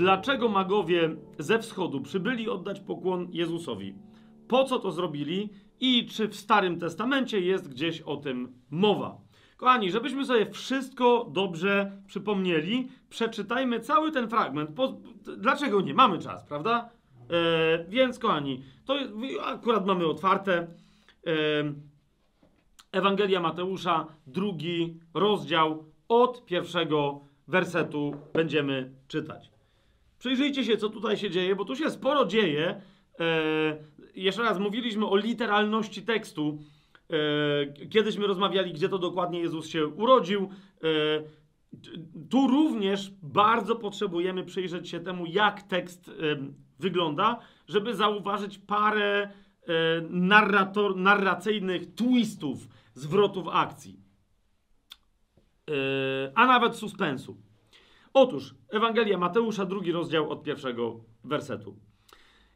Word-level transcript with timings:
dlaczego 0.00 0.48
magowie 0.48 1.16
ze 1.38 1.58
wschodu 1.58 2.00
przybyli 2.00 2.48
oddać 2.48 2.80
pokłon 2.80 3.28
Jezusowi. 3.32 3.94
Po 4.48 4.64
co 4.64 4.78
to 4.78 4.92
zrobili 4.92 5.50
i 5.80 6.06
czy 6.06 6.28
w 6.28 6.36
Starym 6.36 6.78
Testamencie 6.78 7.40
jest 7.40 7.68
gdzieś 7.68 8.00
o 8.00 8.16
tym 8.16 8.52
mowa. 8.70 9.20
Kochani, 9.56 9.90
żebyśmy 9.90 10.24
sobie 10.24 10.50
wszystko 10.50 11.30
dobrze 11.32 12.02
przypomnieli, 12.06 12.88
przeczytajmy 13.10 13.80
cały 13.80 14.12
ten 14.12 14.28
fragment. 14.28 14.70
Po, 14.70 14.96
dlaczego 15.36 15.80
nie? 15.80 15.94
Mamy 15.94 16.18
czas, 16.18 16.44
prawda? 16.44 16.90
E, 17.30 17.84
więc, 17.88 18.18
kochani, 18.18 18.62
to 18.84 18.94
akurat 19.44 19.86
mamy 19.86 20.06
otwarte. 20.06 20.52
E, 20.56 20.66
Ewangelia 22.92 23.40
Mateusza, 23.40 24.06
drugi 24.26 25.00
rozdział, 25.14 25.84
od 26.08 26.44
pierwszego 26.44 27.20
wersetu 27.48 28.14
będziemy 28.32 28.94
czytać. 29.08 29.59
Przyjrzyjcie 30.20 30.64
się, 30.64 30.76
co 30.76 30.88
tutaj 30.88 31.16
się 31.16 31.30
dzieje, 31.30 31.56
bo 31.56 31.64
tu 31.64 31.76
się 31.76 31.90
sporo 31.90 32.26
dzieje. 32.26 32.80
E, 33.20 33.76
jeszcze 34.14 34.42
raz 34.42 34.58
mówiliśmy 34.58 35.06
o 35.06 35.16
literalności 35.16 36.02
tekstu. 36.02 36.58
E, 37.10 37.88
kiedyśmy 37.88 38.26
rozmawiali, 38.26 38.72
gdzie 38.72 38.88
to 38.88 38.98
dokładnie 38.98 39.40
Jezus 39.40 39.68
się 39.68 39.86
urodził. 39.86 40.42
E, 40.42 40.86
tu 42.30 42.46
również 42.46 43.12
bardzo 43.22 43.76
potrzebujemy 43.76 44.44
przyjrzeć 44.44 44.88
się 44.88 45.00
temu, 45.00 45.26
jak 45.26 45.62
tekst 45.62 46.10
wygląda, 46.78 47.38
żeby 47.68 47.94
zauważyć 47.94 48.58
parę 48.58 49.30
narrator, 50.10 50.96
narracyjnych 50.96 51.94
twistów, 51.94 52.68
zwrotów 52.94 53.48
akcji, 53.48 54.00
a 56.34 56.46
nawet 56.46 56.76
suspensu. 56.76 57.49
Otóż 58.14 58.54
Ewangelia 58.68 59.18
Mateusza, 59.18 59.66
drugi 59.66 59.92
rozdział 59.92 60.30
od 60.30 60.42
pierwszego 60.42 61.00
wersetu. 61.24 61.76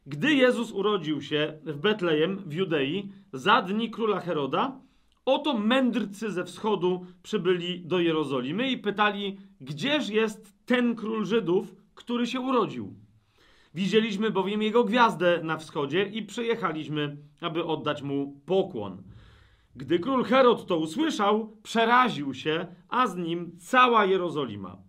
Gdy 0.05 0.33
Jezus 0.33 0.71
urodził 0.71 1.21
się 1.21 1.59
w 1.63 1.77
Betlejem 1.77 2.37
w 2.37 2.53
Judei 2.53 3.11
za 3.33 3.61
dni 3.61 3.89
króla 3.89 4.19
Heroda, 4.19 4.81
oto 5.25 5.57
mędrcy 5.57 6.31
ze 6.31 6.45
wschodu 6.45 7.05
przybyli 7.23 7.81
do 7.85 7.99
Jerozolimy 7.99 8.71
i 8.71 8.77
pytali, 8.77 9.37
gdzież 9.61 10.09
jest 10.09 10.53
ten 10.65 10.95
król 10.95 11.25
Żydów, 11.25 11.75
który 11.95 12.27
się 12.27 12.39
urodził. 12.39 12.93
Widzieliśmy 13.73 14.31
bowiem 14.31 14.61
jego 14.61 14.83
gwiazdę 14.83 15.39
na 15.43 15.57
wschodzie 15.57 16.03
i 16.03 16.23
przyjechaliśmy, 16.23 17.17
aby 17.41 17.65
oddać 17.65 18.01
mu 18.01 18.41
pokłon. 18.45 19.03
Gdy 19.75 19.99
król 19.99 20.23
Herod 20.23 20.65
to 20.65 20.77
usłyszał, 20.77 21.57
przeraził 21.63 22.33
się, 22.33 22.67
a 22.89 23.07
z 23.07 23.15
nim 23.15 23.57
cała 23.59 24.05
Jerozolima. 24.05 24.84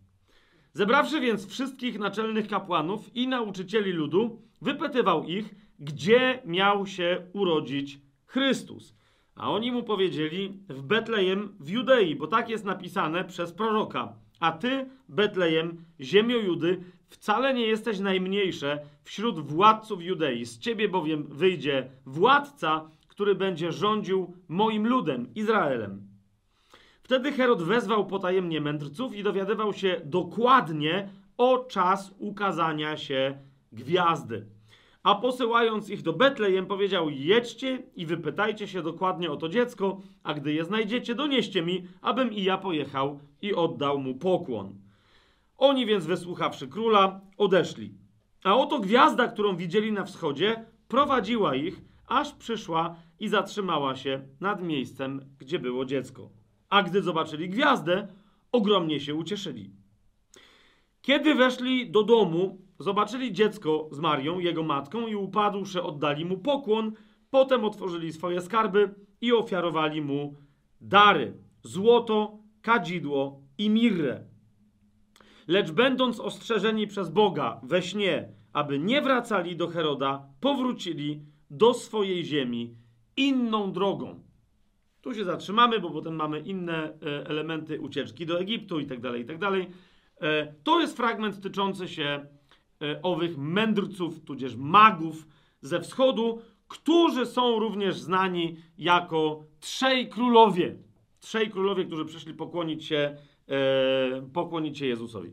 Zebrawszy 0.76 1.20
więc 1.20 1.46
wszystkich 1.46 1.98
naczelnych 1.98 2.48
kapłanów 2.48 3.16
i 3.16 3.28
nauczycieli 3.28 3.92
ludu, 3.92 4.42
wypytywał 4.62 5.24
ich, 5.24 5.54
gdzie 5.78 6.42
miał 6.44 6.86
się 6.86 7.26
urodzić 7.32 8.00
Chrystus. 8.26 8.94
A 9.34 9.50
oni 9.50 9.72
mu 9.72 9.82
powiedzieli, 9.82 10.60
w 10.68 10.82
Betlejem 10.82 11.56
w 11.60 11.68
Judei, 11.68 12.16
bo 12.16 12.26
tak 12.26 12.48
jest 12.48 12.64
napisane 12.64 13.24
przez 13.24 13.52
proroka. 13.52 14.12
A 14.40 14.52
ty, 14.52 14.88
Betlejem, 15.08 15.84
ziemio 16.00 16.36
Judy, 16.36 16.80
wcale 17.08 17.54
nie 17.54 17.66
jesteś 17.66 17.98
najmniejsze 17.98 18.78
wśród 19.02 19.40
władców 19.40 20.02
Judei. 20.02 20.44
Z 20.46 20.58
ciebie 20.58 20.88
bowiem 20.88 21.26
wyjdzie 21.30 21.90
władca, 22.06 22.90
który 23.08 23.34
będzie 23.34 23.72
rządził 23.72 24.34
moim 24.48 24.86
ludem, 24.86 25.34
Izraelem. 25.34 26.15
Wtedy 27.06 27.32
Herod 27.32 27.62
wezwał 27.62 28.06
potajemnie 28.06 28.60
mędrców 28.60 29.14
i 29.14 29.22
dowiadywał 29.22 29.72
się 29.72 30.00
dokładnie 30.04 31.08
o 31.36 31.58
czas 31.58 32.14
ukazania 32.18 32.96
się 32.96 33.38
gwiazdy. 33.72 34.46
A 35.02 35.14
posyłając 35.14 35.90
ich 35.90 36.02
do 36.02 36.12
Betlejem, 36.12 36.66
powiedział: 36.66 37.10
Jedźcie 37.10 37.82
i 37.96 38.06
wypytajcie 38.06 38.68
się 38.68 38.82
dokładnie 38.82 39.30
o 39.30 39.36
to 39.36 39.48
dziecko, 39.48 40.00
a 40.22 40.34
gdy 40.34 40.52
je 40.52 40.64
znajdziecie, 40.64 41.14
donieście 41.14 41.62
mi, 41.62 41.86
abym 42.02 42.32
i 42.32 42.42
ja 42.42 42.58
pojechał 42.58 43.20
i 43.42 43.54
oddał 43.54 43.98
mu 43.98 44.14
pokłon. 44.14 44.74
Oni 45.58 45.86
więc, 45.86 46.06
wysłuchawszy 46.06 46.68
króla, 46.68 47.20
odeszli. 47.38 47.94
A 48.44 48.56
oto 48.56 48.80
gwiazda, 48.80 49.28
którą 49.28 49.56
widzieli 49.56 49.92
na 49.92 50.04
wschodzie, 50.04 50.64
prowadziła 50.88 51.54
ich, 51.54 51.80
aż 52.06 52.32
przyszła 52.32 52.96
i 53.20 53.28
zatrzymała 53.28 53.96
się 53.96 54.22
nad 54.40 54.62
miejscem, 54.62 55.20
gdzie 55.38 55.58
było 55.58 55.84
dziecko. 55.84 56.35
A 56.70 56.82
gdy 56.82 57.02
zobaczyli 57.02 57.48
gwiazdę, 57.48 58.08
ogromnie 58.52 59.00
się 59.00 59.14
ucieszyli. 59.14 59.70
Kiedy 61.02 61.34
weszli 61.34 61.90
do 61.90 62.02
domu, 62.02 62.58
zobaczyli 62.78 63.32
dziecko 63.32 63.88
z 63.92 63.98
Marią, 63.98 64.38
jego 64.38 64.62
matką, 64.62 65.06
i 65.06 65.14
upadłszy 65.14 65.82
oddali 65.82 66.24
mu 66.24 66.38
pokłon. 66.38 66.92
Potem 67.30 67.64
otworzyli 67.64 68.12
swoje 68.12 68.40
skarby 68.40 68.94
i 69.20 69.32
ofiarowali 69.32 70.02
mu 70.02 70.34
dary: 70.80 71.36
złoto, 71.62 72.38
kadzidło 72.62 73.40
i 73.58 73.70
mirrę. 73.70 74.24
Lecz 75.48 75.70
będąc 75.70 76.20
ostrzeżeni 76.20 76.86
przez 76.86 77.10
Boga 77.10 77.60
we 77.62 77.82
śnie, 77.82 78.28
aby 78.52 78.78
nie 78.78 79.02
wracali 79.02 79.56
do 79.56 79.68
Heroda, 79.68 80.28
powrócili 80.40 81.22
do 81.50 81.74
swojej 81.74 82.24
ziemi 82.24 82.74
inną 83.16 83.72
drogą. 83.72 84.25
Tu 85.06 85.14
się 85.14 85.24
zatrzymamy, 85.24 85.80
bo 85.80 85.90
potem 85.90 86.14
mamy 86.14 86.40
inne 86.40 86.84
e, 86.84 87.26
elementy 87.26 87.80
ucieczki 87.80 88.26
do 88.26 88.40
Egiptu 88.40 88.80
i 88.80 88.86
tak 88.86 89.00
dalej, 89.00 89.22
i 89.22 89.24
tak 89.24 89.38
dalej. 89.38 89.70
E, 90.20 90.54
to 90.62 90.80
jest 90.80 90.96
fragment 90.96 91.42
tyczący 91.42 91.88
się 91.88 92.26
e, 92.82 93.02
owych 93.02 93.38
mędrców, 93.38 94.24
tudzież 94.24 94.56
magów 94.56 95.26
ze 95.60 95.80
wschodu, 95.80 96.42
którzy 96.68 97.26
są 97.26 97.58
również 97.58 97.96
znani 97.96 98.56
jako 98.78 99.44
trzej 99.60 100.08
królowie. 100.08 100.76
Trzej 101.20 101.50
królowie, 101.50 101.84
którzy 101.84 102.04
przyszli 102.04 102.34
pokłonić 102.34 102.84
się, 102.84 103.16
pokłonić 104.32 104.78
się 104.78 104.86
Jezusowi. 104.86 105.32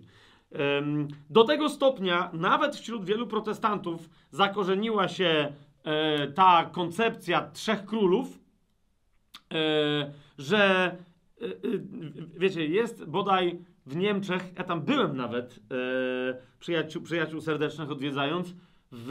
Do 1.29 1.43
tego 1.43 1.69
stopnia, 1.69 2.29
nawet 2.33 2.75
wśród 2.75 3.05
wielu 3.05 3.27
protestantów, 3.27 4.09
zakorzeniła 4.31 5.07
się 5.07 5.53
ta 6.35 6.69
koncepcja 6.73 7.51
trzech 7.51 7.85
królów, 7.85 8.42
że 10.37 10.95
wiecie, 12.37 12.65
jest 12.65 13.05
bodaj 13.05 13.59
w 13.85 13.95
Niemczech, 13.95 14.43
ja 14.57 14.63
tam 14.63 14.81
byłem 14.81 15.17
nawet, 15.17 15.59
e, 15.71 16.37
przyjaciół, 16.59 17.01
przyjaciół 17.01 17.41
serdecznych 17.41 17.91
odwiedzając, 17.91 18.55
w, 18.91 19.09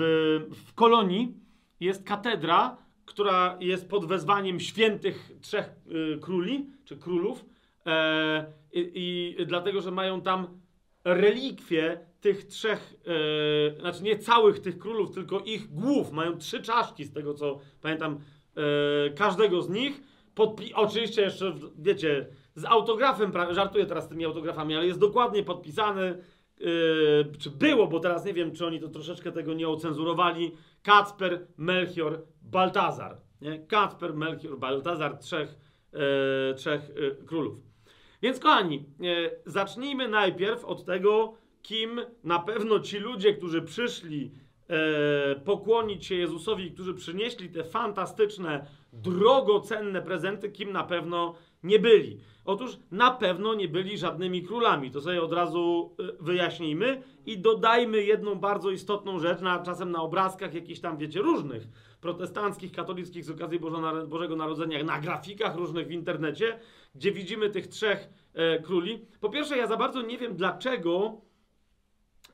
w 0.67 0.75
Kolonii 0.75 1.35
jest 1.81 2.05
katedra, 2.05 2.77
która 3.05 3.57
jest 3.61 3.89
pod 3.89 4.07
wezwaniem 4.07 4.61
świętych 4.61 5.31
trzech 5.41 5.71
króli, 6.21 6.67
czy 6.85 6.97
królów, 6.97 7.45
e, 7.87 8.47
i, 8.73 8.91
i, 9.41 9.47
dlatego, 9.47 9.81
że 9.81 9.91
mają 9.91 10.21
tam 10.21 10.47
relikwie 11.05 12.01
tych 12.21 12.45
trzech, 12.45 12.95
e, 13.77 13.81
znaczy 13.81 14.03
nie 14.03 14.19
całych 14.19 14.61
tych 14.61 14.79
królów, 14.79 15.15
tylko 15.15 15.41
ich 15.41 15.75
głów. 15.75 16.13
Mają 16.13 16.39
trzy 16.39 16.63
czaszki, 16.63 17.05
z 17.05 17.13
tego 17.13 17.35
co 17.35 17.59
pamiętam, 17.81 18.19
e, 18.57 19.11
każdego 19.11 19.63
z 19.63 19.71
nich. 19.71 20.12
Podpi- 20.34 20.72
oczywiście 20.75 21.22
jeszcze, 21.22 21.54
wiecie, 21.78 22.26
z 22.54 22.65
autografem, 22.65 23.32
żartuję 23.50 23.87
teraz 23.87 24.04
z 24.04 24.09
tymi 24.09 24.25
autografami, 24.25 24.76
ale 24.76 24.87
jest 24.87 24.98
dokładnie 24.98 25.43
podpisany, 25.43 26.19
yy, 26.59 26.69
czy 27.38 27.50
było, 27.50 27.87
bo 27.87 28.00
teraz 28.00 28.25
nie 28.25 28.34
wiem, 28.34 28.53
czy 28.53 28.66
oni 28.66 28.81
to 28.81 28.88
troszeczkę 28.88 29.32
tego 29.32 29.54
nie 29.54 29.69
ocenzurowali, 29.69 30.53
Kacper, 30.82 31.47
Melchior, 31.56 32.22
Baltazar. 32.43 33.16
Nie? 33.41 33.59
Kacper, 33.59 34.15
Melchior, 34.15 34.59
Baltazar, 34.59 35.19
trzech, 35.19 35.59
yy, 35.93 36.55
trzech 36.55 36.90
yy, 36.96 37.17
królów. 37.26 37.58
Więc 38.23 38.38
kochani, 38.38 38.85
yy, 39.00 39.40
zacznijmy 39.46 40.08
najpierw 40.08 40.64
od 40.64 40.85
tego, 40.85 41.35
kim 41.62 42.00
na 42.25 42.38
pewno 42.38 42.81
ci 42.81 42.99
ludzie, 42.99 43.35
którzy 43.35 43.62
przyszli 43.62 44.32
yy, 44.69 44.76
pokłonić 45.44 46.06
się 46.06 46.14
Jezusowi, 46.14 46.70
którzy 46.70 46.94
przynieśli 46.94 47.49
te 47.49 47.64
fantastyczne, 47.64 48.67
drogocenne 48.93 50.03
prezenty, 50.03 50.50
kim 50.50 50.73
na 50.73 50.85
pewno 50.85 51.35
nie 51.62 51.79
byli. 51.79 52.21
Otóż 52.44 52.79
na 52.91 53.11
pewno 53.11 53.55
nie 53.55 53.69
byli 53.69 53.99
żadnymi 53.99 54.43
królami. 54.43 54.91
To 54.91 55.00
sobie 55.00 55.23
od 55.23 55.33
razu 55.33 55.94
y, 56.00 56.25
wyjaśnijmy 56.25 57.03
i 57.27 57.39
dodajmy 57.39 58.03
jedną 58.05 58.35
bardzo 58.35 58.71
istotną 58.71 59.19
rzecz, 59.19 59.41
na, 59.41 59.62
czasem 59.62 59.91
na 59.91 60.03
obrazkach 60.03 60.55
jakichś 60.55 60.81
tam, 60.81 60.99
wiecie, 60.99 61.21
różnych 61.21 61.69
protestanckich, 62.00 62.73
katolickich 62.73 63.25
z 63.25 63.31
okazji 63.31 63.61
Bożego 64.09 64.37
Narodzenia, 64.37 64.85
na 64.85 65.00
grafikach 65.00 65.56
różnych 65.56 65.87
w 65.87 65.91
internecie, 65.91 66.59
gdzie 66.95 67.12
widzimy 67.12 67.50
tych 67.50 67.67
trzech 67.67 68.09
e, 68.35 68.59
króli. 68.59 69.06
Po 69.21 69.29
pierwsze, 69.29 69.56
ja 69.56 69.67
za 69.67 69.77
bardzo 69.77 70.03
nie 70.03 70.19
wiem, 70.19 70.37
dlaczego 70.37 71.21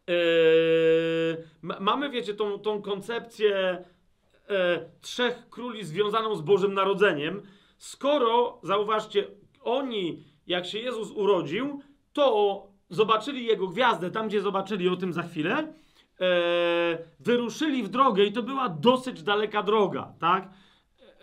e, 0.09 1.81
mamy, 1.81 2.11
wiecie, 2.11 2.35
tą, 2.35 2.59
tą 2.59 2.83
koncepcję 2.83 3.85
e, 4.49 4.85
trzech 5.01 5.49
króli 5.51 5.85
związaną 5.85 6.35
z 6.35 6.41
Bożym 6.41 6.75
Narodzeniem, 6.75 7.43
skoro, 7.79 8.61
zauważcie, 8.63 9.25
oni, 9.63 10.25
jak 10.47 10.67
się 10.67 10.79
Jezus 10.79 11.11
urodził, 11.11 11.81
to 12.13 12.67
zobaczyli 12.91 13.47
jego 13.47 13.69
gwiazdę, 13.69 14.11
tam 14.11 14.29
gdzie 14.29 14.41
zobaczyli, 14.41 14.89
o 14.89 14.97
tym 14.97 15.13
za 15.13 15.23
chwilę, 15.23 15.73
e, 16.21 16.99
wyruszyli 17.21 17.83
w 17.83 17.89
drogę 17.89 18.25
i 18.25 18.33
to 18.33 18.43
była 18.43 18.69
dosyć 18.69 19.23
daleka 19.23 19.63
droga, 19.63 20.13
tak? 20.19 20.51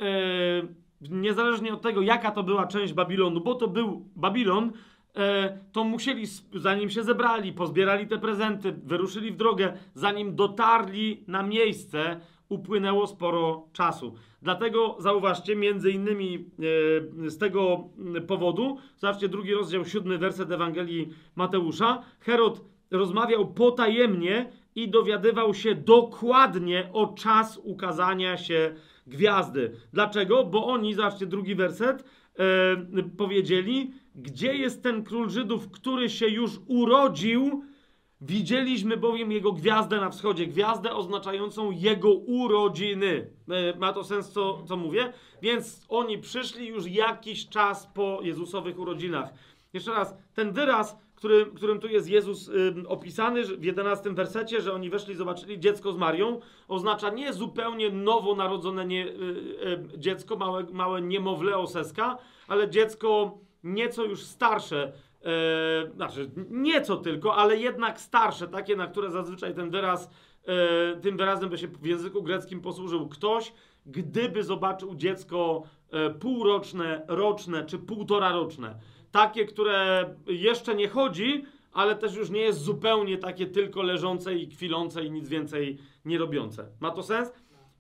E, 0.01 0.86
niezależnie 1.01 1.74
od 1.74 1.81
tego, 1.81 2.01
jaka 2.01 2.31
to 2.31 2.44
była 2.44 2.68
część 2.68 2.94
Babilonu, 2.94 3.42
bo 3.42 3.56
to 3.56 3.68
był 3.68 4.10
Babilon, 4.16 4.71
e, 5.16 5.60
to 5.71 5.83
musieli, 5.83 6.24
zanim 6.54 6.89
się 6.89 7.04
zebrali, 7.04 7.54
pozbierali 7.54 8.07
te 8.07 8.18
prezenty, 8.18 8.71
wyruszyli 8.71 9.31
w 9.31 9.36
drogę, 9.36 9.74
zanim 9.94 10.36
dotarli 10.36 11.24
na 11.28 11.44
miejsce, 11.44 12.19
upłynęło 12.50 13.07
sporo 13.07 13.68
czasu. 13.74 14.15
Dlatego 14.42 14.95
zauważcie, 15.00 15.56
między 15.56 15.92
innymi 15.92 16.36
e, 17.25 17.30
z 17.30 17.38
tego 17.38 17.89
powodu, 18.27 18.77
zobaczcie 18.97 19.30
drugi 19.30 19.53
rozdział, 19.53 19.86
siódmy 19.86 20.18
werset 20.18 20.51
Ewangelii 20.51 21.09
Mateusza, 21.36 22.03
Herod 22.19 22.62
rozmawiał 22.92 23.53
potajemnie 23.53 24.51
i 24.75 24.89
dowiadywał 24.89 25.53
się 25.53 25.75
dokładnie 25.75 26.89
o 26.94 27.07
czas 27.07 27.59
ukazania 27.63 28.38
się 28.38 28.75
gwiazdy. 29.07 29.71
Dlaczego? 29.94 30.44
Bo 30.44 30.65
oni, 30.65 30.94
zobaczcie 30.94 31.25
drugi 31.25 31.56
werset, 31.56 32.03
e, 32.39 33.03
powiedzieli, 33.18 33.92
gdzie 34.15 34.53
jest 34.56 34.83
ten 34.83 35.03
król 35.03 35.30
Żydów, 35.30 35.71
który 35.71 36.09
się 36.09 36.27
już 36.27 36.51
urodził, 36.68 37.63
Widzieliśmy 38.22 38.98
bowiem 38.98 39.32
jego 39.32 39.52
gwiazdę 39.52 40.00
na 40.02 40.10
wschodzie, 40.10 40.48
gwiazdę 40.48 40.92
oznaczającą 40.92 41.72
jego 41.72 42.14
urodziny. 42.14 43.30
E, 43.50 43.78
ma 43.80 43.94
to 43.94 44.04
sens, 44.04 44.32
co, 44.32 44.64
co 44.64 44.78
mówię? 44.78 45.14
Więc 45.42 45.86
oni 45.90 46.18
przyszli 46.18 46.68
już 46.68 46.88
jakiś 46.88 47.50
czas 47.50 47.88
po 47.94 48.20
Jezusowych 48.22 48.80
urodzinach. 48.80 49.34
Jeszcze 49.74 49.92
raz, 49.92 50.16
ten 50.34 50.52
wyraz, 50.52 50.98
który, 51.16 51.46
którym 51.46 51.80
tu 51.80 51.88
jest 51.88 52.10
Jezus 52.10 52.52
opisany 52.88 53.44
w 53.44 53.64
11 53.64 54.14
wersecie, 54.14 54.62
że 54.62 54.74
oni 54.74 54.90
weszli, 54.90 55.16
zobaczyli 55.16 55.60
dziecko 55.60 55.92
z 55.92 55.98
Marią, 55.98 56.40
oznacza 56.68 57.10
nie 57.10 57.34
zupełnie 57.34 57.92
nowonarodzone 57.92 58.86
nie, 58.86 59.08
y, 59.08 59.10
y, 59.94 59.98
dziecko, 59.98 60.36
małe, 60.36 60.64
małe 60.72 61.02
niemowlę 61.02 61.58
oseska, 61.58 62.18
ale 62.48 62.70
dziecko 62.70 63.38
nieco 63.64 64.04
już 64.04 64.24
starsze, 64.24 64.94
e, 65.25 65.92
znaczy 65.95 66.31
nieco 66.50 66.98
tylko, 66.98 67.36
ale 67.36 67.57
jednak 67.57 68.01
starsze, 68.01 68.48
takie, 68.48 68.75
na 68.75 68.88
które 68.88 69.12
zazwyczaj 69.12 69.56
ten 69.56 69.69
wyraz, 69.69 70.10
e, 70.45 70.95
tym 71.01 71.18
wyrazem 71.18 71.50
by 71.50 71.57
się 71.57 71.68
w 71.68 71.86
języku 71.86 72.24
greckim 72.24 72.62
posłużył 72.62 73.10
ktoś, 73.10 73.54
gdyby 73.86 74.44
zobaczył 74.44 74.95
dziecko 74.95 75.63
e, 75.92 76.10
półroczne, 76.10 77.06
roczne 77.07 77.66
czy 77.66 77.80
półtora 77.80 78.31
roczne. 78.31 78.80
Takie, 79.12 79.45
które 79.45 80.10
jeszcze 80.27 80.75
nie 80.75 80.88
chodzi, 80.88 81.44
ale 81.71 81.95
też 81.95 82.16
już 82.16 82.30
nie 82.30 82.42
jest 82.42 82.60
zupełnie 82.62 83.18
takie 83.18 83.48
tylko 83.48 83.81
leżące 83.81 84.36
i 84.36 84.48
kwilące 84.48 85.06
i 85.06 85.12
nic 85.12 85.30
więcej 85.30 85.78
nie 86.06 86.18
robiące. 86.18 86.68
Ma 86.80 86.92
to 86.92 87.04
sens? 87.04 87.33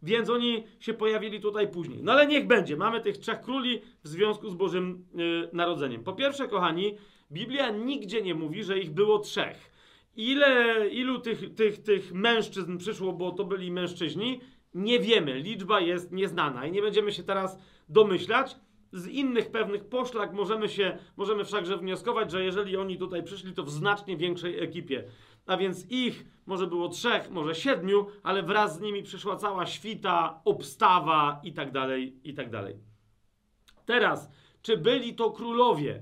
Więc 0.03 0.29
oni 0.29 0.63
się 0.79 0.93
pojawili 0.93 1.39
tutaj 1.39 1.67
później. 1.67 2.03
No 2.03 2.11
ale 2.11 2.27
niech 2.27 2.47
będzie. 2.47 2.77
Mamy 2.77 3.01
tych 3.01 3.17
trzech 3.17 3.41
króli 3.41 3.81
w 4.03 4.07
związku 4.07 4.49
z 4.49 4.55
Bożym 4.55 5.05
yy, 5.13 5.49
Narodzeniem. 5.53 6.03
Po 6.03 6.13
pierwsze, 6.13 6.47
kochani, 6.47 6.97
Biblia 7.31 7.69
nigdzie 7.69 8.21
nie 8.21 8.35
mówi, 8.35 8.63
że 8.63 8.79
ich 8.79 8.91
było 8.91 9.19
trzech. 9.19 9.71
Ile, 10.15 10.87
ilu 10.89 11.19
tych, 11.19 11.55
tych, 11.55 11.83
tych 11.83 12.13
mężczyzn 12.13 12.77
przyszło, 12.77 13.13
bo 13.13 13.31
to 13.31 13.45
byli 13.45 13.71
mężczyźni, 13.71 14.41
nie 14.73 14.99
wiemy. 14.99 15.33
Liczba 15.33 15.79
jest 15.79 16.11
nieznana 16.11 16.65
i 16.65 16.71
nie 16.71 16.81
będziemy 16.81 17.11
się 17.11 17.23
teraz 17.23 17.59
domyślać. 17.89 18.55
Z 18.93 19.07
innych 19.07 19.51
pewnych 19.51 19.85
poszlak 19.85 20.33
możemy 20.33 20.69
się, 20.69 20.97
możemy 21.17 21.45
wszakże 21.45 21.77
wnioskować, 21.77 22.31
że 22.31 22.43
jeżeli 22.43 22.77
oni 22.77 22.97
tutaj 22.97 23.23
przyszli, 23.23 23.53
to 23.53 23.63
w 23.63 23.69
znacznie 23.69 24.17
większej 24.17 24.59
ekipie. 24.59 25.03
A 25.45 25.57
więc 25.57 25.91
ich 25.91 26.25
może 26.45 26.67
było 26.67 26.89
trzech, 26.89 27.29
może 27.29 27.55
siedmiu, 27.55 28.07
ale 28.23 28.43
wraz 28.43 28.77
z 28.77 28.81
nimi 28.81 29.03
przyszła 29.03 29.35
cała 29.35 29.65
świta, 29.65 30.41
obstawa 30.45 31.41
i 31.43 31.53
tak 31.53 31.71
dalej, 31.71 32.19
i 32.23 32.33
tak 32.33 32.49
dalej. 32.49 32.75
Teraz, 33.85 34.29
czy 34.61 34.77
byli 34.77 35.15
to 35.15 35.31
królowie? 35.31 36.01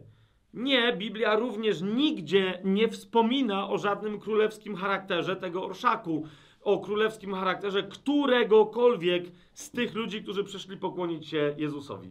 Nie, 0.54 0.94
Biblia 0.98 1.36
również 1.36 1.82
nigdzie 1.82 2.62
nie 2.64 2.90
wspomina 2.90 3.70
o 3.70 3.78
żadnym 3.78 4.20
królewskim 4.20 4.76
charakterze 4.76 5.36
tego 5.36 5.66
orszaku, 5.66 6.28
o 6.62 6.80
królewskim 6.80 7.34
charakterze 7.34 7.84
któregokolwiek 7.84 9.24
z 9.54 9.72
tych 9.72 9.94
ludzi, 9.94 10.24
którzy 10.24 10.44
przyszli 10.44 10.78
pokłonić 10.78 11.28
się 11.28 11.56
Jezusowi. 11.58 12.10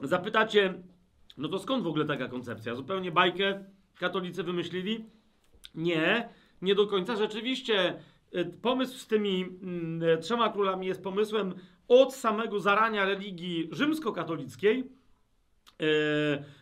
Zapytacie, 0.00 0.82
no 1.38 1.48
to 1.48 1.58
skąd 1.58 1.84
w 1.84 1.86
ogóle 1.86 2.04
taka 2.04 2.28
koncepcja? 2.28 2.74
Zupełnie 2.74 3.10
bajkę 3.10 3.64
katolicy 3.98 4.42
wymyślili? 4.42 5.04
Nie, 5.74 6.28
nie 6.62 6.74
do 6.74 6.86
końca. 6.86 7.16
Rzeczywiście 7.16 7.94
y, 8.34 8.44
pomysł 8.44 8.98
z 8.98 9.06
tymi 9.06 9.42
mm, 9.42 10.22
trzema 10.22 10.48
królami 10.48 10.86
jest 10.86 11.02
pomysłem 11.02 11.54
od 11.88 12.14
samego 12.14 12.60
zarania 12.60 13.04
religii 13.04 13.68
rzymskokatolickiej, 13.72 14.84
E, 14.84 15.01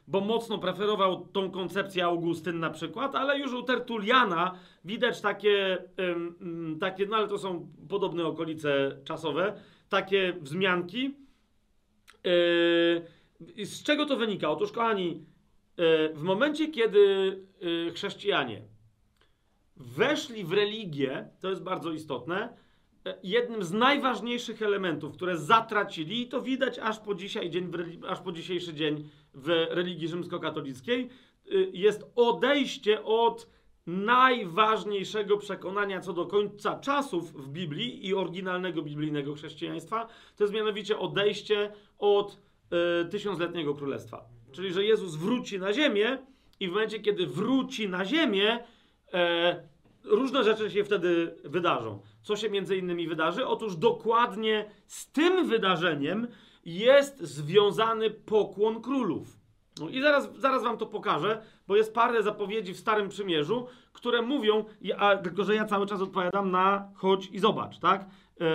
bo 0.08 0.20
mocno 0.20 0.58
preferował 0.58 1.26
tą 1.26 1.50
koncepcję 1.50 2.05
Augustyn 2.05 2.61
na 2.61 2.70
przykład, 2.70 3.14
ale 3.14 3.38
już 3.38 3.52
u 3.52 3.62
Tertuliana 3.62 4.55
widać 4.85 5.20
takie, 5.20 5.79
takie 6.81 7.06
no 7.06 7.17
ale 7.17 7.29
to 7.29 7.38
są 7.38 7.69
podobne 7.88 8.25
okolice 8.25 8.97
czasowe, 9.05 9.62
takie 9.88 10.32
wzmianki. 10.41 11.14
E, 13.56 13.64
z 13.64 13.82
czego 13.82 14.06
to 14.06 14.17
wynika? 14.17 14.50
Otóż, 14.50 14.73
kochani, 14.73 15.25
e, 15.76 16.14
w 16.14 16.23
momencie, 16.23 16.69
kiedy 16.69 17.37
chrześcijanie 17.94 18.62
weszli 19.76 20.44
w 20.44 20.52
religię, 20.52 21.29
to 21.41 21.50
jest 21.50 21.62
bardzo 21.62 21.93
istotne, 21.93 22.56
jednym 23.23 23.64
z 23.64 23.73
najważniejszych 23.73 24.62
elementów, 24.62 25.12
które 25.12 25.37
zatracili, 25.37 26.23
i 26.23 26.29
to 26.29 26.43
widać 26.43 26.79
aż 26.79 26.99
po, 26.99 27.14
dzisiaj 27.14 27.50
dzień, 27.50 27.73
aż 28.08 28.20
po 28.20 28.32
dzisiejszy 28.32 28.75
dzień 28.75 29.08
w 29.35 29.49
religii 29.70 30.08
rzymskokatolickiej, 30.08 31.08
y, 31.52 31.70
jest 31.73 32.05
odejście 32.17 33.05
od 33.05 33.47
najważniejszego 33.87 35.37
przekonania 35.37 36.00
co 36.00 36.12
do 36.12 36.26
końca 36.26 36.79
czasów 36.79 37.32
w 37.32 37.49
Biblii 37.49 38.06
i 38.06 38.14
oryginalnego 38.14 38.82
biblijnego 38.82 39.35
chrześcijaństwa, 39.35 40.08
to 40.37 40.44
jest 40.44 40.55
mianowicie 40.55 40.99
odejście 40.99 41.73
od 41.99 42.41
y, 43.02 43.08
tysiącletniego 43.08 43.75
królestwa. 43.75 44.25
Czyli, 44.52 44.73
że 44.73 44.85
Jezus 44.85 45.16
wróci 45.16 45.59
na 45.59 45.73
ziemię 45.73 46.19
i 46.61 46.69
w 46.69 46.73
momencie, 46.73 47.00
kiedy 47.00 47.26
wróci 47.26 47.88
na 47.88 48.04
ziemię, 48.04 48.64
e, 49.12 49.69
różne 50.04 50.45
rzeczy 50.45 50.71
się 50.71 50.85
wtedy 50.85 51.35
wydarzą. 51.45 52.00
Co 52.23 52.37
się 52.37 52.50
między 52.50 52.77
innymi 52.77 53.09
wydarzy? 53.09 53.47
Otóż 53.47 53.77
dokładnie 53.77 54.71
z 54.87 55.12
tym 55.12 55.49
wydarzeniem 55.49 56.29
jest 56.65 57.21
związany 57.21 58.11
pokłon 58.11 58.83
królów. 58.83 59.41
No 59.81 59.89
i 59.89 60.03
zaraz, 60.03 60.39
zaraz 60.39 60.62
wam 60.62 60.79
to 60.79 60.87
pokażę, 60.87 61.43
bo 61.69 61.77
jest 61.77 61.95
parę 61.95 62.23
zapowiedzi 62.23 62.75
w 62.75 62.79
Starym 62.79 63.09
Przymierzu, 63.09 63.67
które 63.93 64.23
mówią, 64.23 64.65
a, 64.97 65.17
tylko 65.17 65.45
że 65.45 65.55
ja 65.55 65.65
cały 65.65 65.87
czas 65.87 66.00
odpowiadam 66.00 66.50
na 66.50 66.89
chodź 66.95 67.27
i 67.33 67.39
zobacz, 67.39 67.79
tak? 67.79 68.07
Yy, 68.41 68.47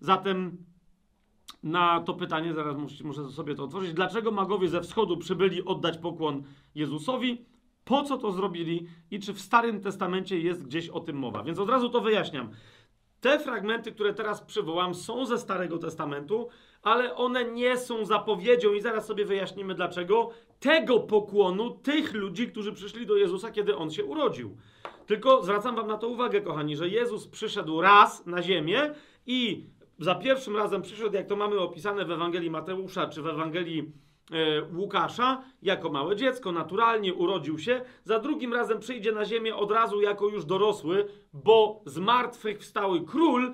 zatem 0.00 0.56
na 1.62 2.00
to 2.00 2.14
pytanie, 2.14 2.54
zaraz 2.54 2.76
muszę, 2.76 3.04
muszę 3.04 3.28
sobie 3.30 3.54
to 3.54 3.64
otworzyć, 3.64 3.92
dlaczego 3.92 4.30
magowie 4.30 4.68
ze 4.68 4.80
wschodu 4.80 5.16
przybyli 5.16 5.64
oddać 5.64 5.98
pokłon 5.98 6.42
Jezusowi? 6.74 7.44
Po 7.84 8.02
co 8.02 8.18
to 8.18 8.32
zrobili 8.32 8.86
i 9.10 9.20
czy 9.20 9.32
w 9.32 9.40
Starym 9.40 9.80
Testamencie 9.80 10.40
jest 10.40 10.66
gdzieś 10.66 10.88
o 10.88 11.00
tym 11.00 11.16
mowa? 11.16 11.42
Więc 11.42 11.58
od 11.58 11.68
razu 11.68 11.88
to 11.88 12.00
wyjaśniam. 12.00 12.50
Te 13.24 13.38
fragmenty, 13.38 13.92
które 13.92 14.14
teraz 14.14 14.42
przywołam, 14.42 14.94
są 14.94 15.26
ze 15.26 15.38
Starego 15.38 15.78
Testamentu, 15.78 16.48
ale 16.82 17.14
one 17.14 17.44
nie 17.44 17.76
są 17.76 18.04
zapowiedzią, 18.04 18.72
i 18.72 18.80
zaraz 18.80 19.06
sobie 19.06 19.24
wyjaśnimy 19.24 19.74
dlaczego, 19.74 20.30
tego 20.60 21.00
pokłonu 21.00 21.70
tych 21.70 22.14
ludzi, 22.14 22.48
którzy 22.48 22.72
przyszli 22.72 23.06
do 23.06 23.16
Jezusa, 23.16 23.50
kiedy 23.50 23.76
on 23.76 23.90
się 23.90 24.04
urodził. 24.04 24.56
Tylko 25.06 25.42
zwracam 25.42 25.76
Wam 25.76 25.86
na 25.86 25.98
to 25.98 26.08
uwagę, 26.08 26.40
kochani, 26.40 26.76
że 26.76 26.88
Jezus 26.88 27.28
przyszedł 27.28 27.80
raz 27.80 28.26
na 28.26 28.42
ziemię 28.42 28.94
i 29.26 29.66
za 29.98 30.14
pierwszym 30.14 30.56
razem 30.56 30.82
przyszedł, 30.82 31.14
jak 31.14 31.26
to 31.26 31.36
mamy 31.36 31.58
opisane 31.58 32.04
w 32.04 32.10
Ewangelii 32.10 32.50
Mateusza 32.50 33.06
czy 33.06 33.22
w 33.22 33.26
Ewangelii 33.26 33.92
Łukasza 34.76 35.42
jako 35.62 35.90
małe 35.90 36.16
dziecko, 36.16 36.52
naturalnie 36.52 37.14
urodził 37.14 37.58
się, 37.58 37.80
za 38.04 38.18
drugim 38.18 38.54
razem 38.54 38.80
przyjdzie 38.80 39.12
na 39.12 39.24
ziemię 39.24 39.56
od 39.56 39.70
razu 39.70 40.00
jako 40.00 40.28
już 40.28 40.44
dorosły, 40.44 41.08
bo 41.32 41.82
z 41.86 41.98
martwych 41.98 42.58
wstały 42.58 43.04
król. 43.04 43.52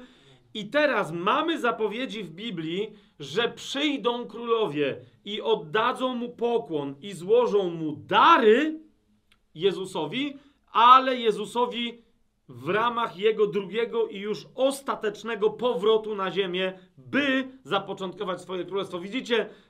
I 0.55 0.71
teraz 0.71 1.13
mamy 1.13 1.61
zapowiedzi 1.61 2.25
w 2.25 2.31
Biblii, 2.31 2.93
że 3.21 3.49
przyjdą 3.49 4.27
królowie 4.27 5.01
i 5.25 5.43
oddadzą 5.43 6.15
mu 6.15 6.29
pokłon 6.29 6.95
i 7.01 7.13
złożą 7.13 7.71
mu 7.71 7.97
dary 7.97 8.81
Jezusowi, 9.55 10.39
ale 10.73 11.17
Jezusowi 11.17 12.03
w 12.49 12.69
ramach 12.69 13.17
jego 13.17 13.47
drugiego 13.47 14.07
i 14.07 14.19
już 14.19 14.47
ostatecznego 14.55 15.51
powrotu 15.51 16.15
na 16.15 16.31
ziemię, 16.31 16.79
by 16.99 17.49
zapoczątkować 17.63 18.41
swoje 18.41 18.65
królestwo. 18.65 19.01
Widzicie, 19.01 19.47
E, 19.47 19.70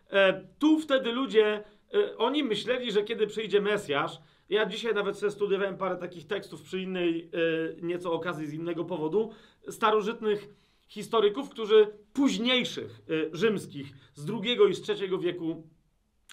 tu 0.58 0.80
wtedy 0.80 1.12
ludzie 1.12 1.64
y, 1.94 2.16
oni 2.16 2.44
myśleli, 2.44 2.92
że 2.92 3.02
kiedy 3.04 3.26
przyjdzie 3.26 3.60
Mesjasz, 3.60 4.20
ja 4.48 4.66
dzisiaj 4.66 4.94
nawet 4.94 5.18
sobie 5.18 5.32
studiowałem 5.32 5.76
parę 5.76 5.96
takich 5.96 6.26
tekstów 6.26 6.62
przy 6.62 6.80
innej 6.80 7.30
y, 7.78 7.82
nieco 7.82 8.12
okazji 8.12 8.46
z 8.46 8.52
innego 8.52 8.84
powodu, 8.84 9.30
starożytnych 9.68 10.48
historyków, 10.88 11.50
którzy 11.50 11.88
późniejszych 12.12 13.00
rzymskich 13.32 13.86
z 14.14 14.24
drugiego 14.24 14.66
i 14.66 14.74
z 14.74 14.82
trzeciego 14.82 15.18
wieku 15.18 15.68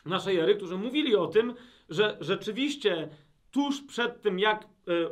naszej 0.05 0.37
ery, 0.37 0.55
którzy 0.55 0.77
mówili 0.77 1.15
o 1.15 1.27
tym, 1.27 1.53
że 1.89 2.17
rzeczywiście 2.21 3.09
tuż 3.51 3.81
przed 3.81 4.21
tym, 4.21 4.39
jak 4.39 4.67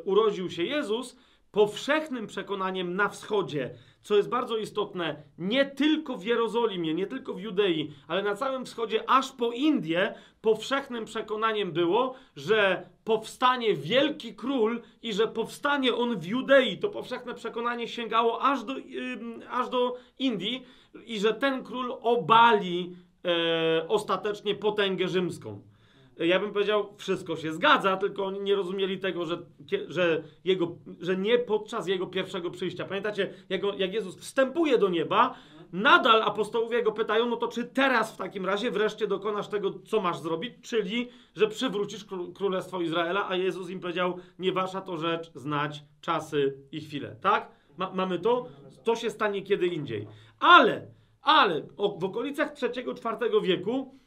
urodził 0.06 0.50
się 0.50 0.64
Jezus, 0.64 1.18
powszechnym 1.52 2.28
przekonaniem 2.28 2.96
na 2.96 3.10
wschodzie, 3.10 3.76
co 4.06 4.16
jest 4.16 4.30
bardzo 4.30 4.58
istotne, 4.58 5.24
nie 5.38 5.66
tylko 5.66 6.18
w 6.18 6.26
Jerozolimie, 6.26 6.94
nie 6.94 7.08
tylko 7.08 7.34
w 7.34 7.40
Judei, 7.40 7.92
ale 8.08 8.24
na 8.24 8.36
całym 8.36 8.66
wschodzie, 8.66 9.10
aż 9.10 9.32
po 9.32 9.52
Indię, 9.52 10.16
powszechnym 10.42 11.06
przekonaniem 11.06 11.72
było, 11.72 12.16
że 12.36 12.90
powstanie 13.04 13.76
wielki 13.76 14.36
król 14.36 14.82
i 15.02 15.14
że 15.14 15.28
powstanie 15.28 15.96
on 15.96 16.20
w 16.20 16.26
Judei. 16.26 16.78
To 16.78 16.90
powszechne 16.90 17.34
przekonanie 17.34 17.88
sięgało 17.88 18.42
aż 18.42 18.64
do, 18.64 18.78
yy, 18.78 19.50
aż 19.50 19.70
do 19.70 19.98
Indii 20.20 20.66
i 21.06 21.20
że 21.20 21.34
ten 21.34 21.64
król 21.64 21.98
obali 22.02 22.96
e, 23.26 23.88
ostatecznie 23.88 24.56
potęgę 24.56 25.08
rzymską 25.08 25.62
ja 26.20 26.40
bym 26.40 26.54
powiedział, 26.54 26.94
wszystko 26.98 27.36
się 27.36 27.54
zgadza, 27.54 27.98
tylko 27.98 28.26
oni 28.26 28.42
nie 28.42 28.56
rozumieli 28.56 29.00
tego, 29.00 29.26
że, 29.26 29.38
że, 29.88 30.24
jego, 30.44 30.78
że 31.00 31.18
nie 31.18 31.40
podczas 31.40 31.88
jego 31.88 32.08
pierwszego 32.08 32.52
przyjścia. 32.52 32.86
Pamiętacie, 32.86 33.34
jak, 33.50 33.94
Jezus 33.94 34.18
wstępuje 34.18 34.78
do 34.78 34.90
nieba, 34.90 35.36
nadal 35.74 36.24
apostołowie 36.24 36.84
go 36.84 36.92
pytają, 36.92 37.26
no 37.26 37.36
to 37.36 37.48
czy 37.48 37.64
teraz 37.64 38.14
w 38.14 38.18
takim 38.18 38.46
razie 38.46 38.72
wreszcie 38.72 39.08
dokonasz 39.08 39.48
tego, 39.48 39.72
co 39.86 40.02
masz 40.02 40.20
zrobić, 40.20 40.54
czyli, 40.62 41.10
że 41.36 41.48
przywrócisz 41.48 42.06
królestwo 42.36 42.82
Izraela, 42.82 43.30
a 43.30 43.36
Jezus 43.36 43.70
im 43.70 43.80
powiedział, 43.80 44.18
nie 44.40 44.52
wasza 44.52 44.82
to 44.82 44.98
rzecz 44.98 45.32
znać 45.36 45.84
czasy 46.02 46.58
i 46.72 46.82
chwile, 46.82 47.16
tak? 47.22 47.52
Ma, 47.78 47.92
mamy 47.94 48.20
to? 48.20 48.48
To 48.84 48.96
się 48.96 49.10
stanie 49.10 49.42
kiedy 49.42 49.68
indziej. 49.68 50.08
Ale, 50.40 50.88
ale 51.22 51.62
w 52.00 52.04
okolicach 52.04 52.54
III-IV 52.62 53.42
wieku 53.42 54.00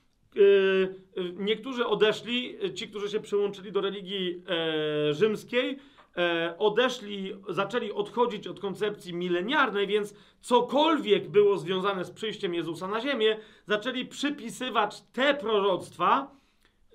niektórzy 1.37 1.87
odeszli, 1.87 2.59
ci, 2.75 2.89
którzy 2.89 3.09
się 3.09 3.21
przyłączyli 3.21 3.73
do 3.73 3.81
religii 3.81 4.43
e, 4.49 5.15
rzymskiej, 5.15 5.79
e, 6.17 6.55
odeszli, 6.59 7.33
zaczęli 7.49 7.93
odchodzić 7.93 8.47
od 8.47 8.61
koncepcji 8.61 9.15
mileniarnej, 9.15 9.87
więc 9.87 10.15
cokolwiek 10.41 11.29
było 11.29 11.59
związane 11.59 12.05
z 12.05 12.11
przyjściem 12.11 12.55
Jezusa 12.55 12.89
na 12.89 13.01
ziemię, 13.01 13.37
zaczęli 13.67 14.07
przypisywać 14.07 15.03
te 15.13 15.35
proroctwa 15.35 16.31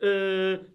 e, 0.01 0.05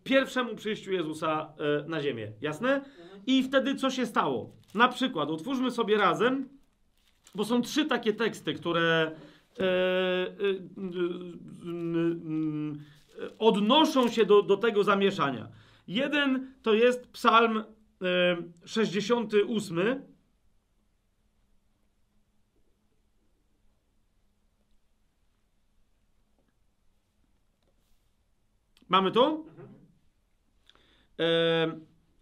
pierwszemu 0.05 0.57
przyjściu 0.57 0.93
Jezusa 0.93 1.53
na 1.87 2.03
ziemię. 2.03 2.33
Jasne? 2.41 2.85
I 3.27 3.43
wtedy 3.43 3.75
co 3.75 3.91
się 3.91 4.07
stało? 4.07 4.51
Na 4.75 4.89
przykład, 4.89 5.31
otwórzmy 5.31 5.71
sobie 5.71 5.97
razem, 5.97 6.49
bo 7.35 7.45
są 7.45 7.63
trzy 7.63 7.85
takie 7.85 8.13
teksty, 8.13 8.55
które 8.55 9.11
odnoszą 13.39 14.09
się 14.09 14.25
do, 14.25 14.43
do 14.43 14.57
tego 14.57 14.85
zamieszania. 14.85 15.49
Jeden 15.89 16.55
to 16.63 16.75
jest 16.75 17.09
Psalm 17.13 17.65
68. 18.65 20.03
Mamy 28.89 29.13
to? 29.13 29.45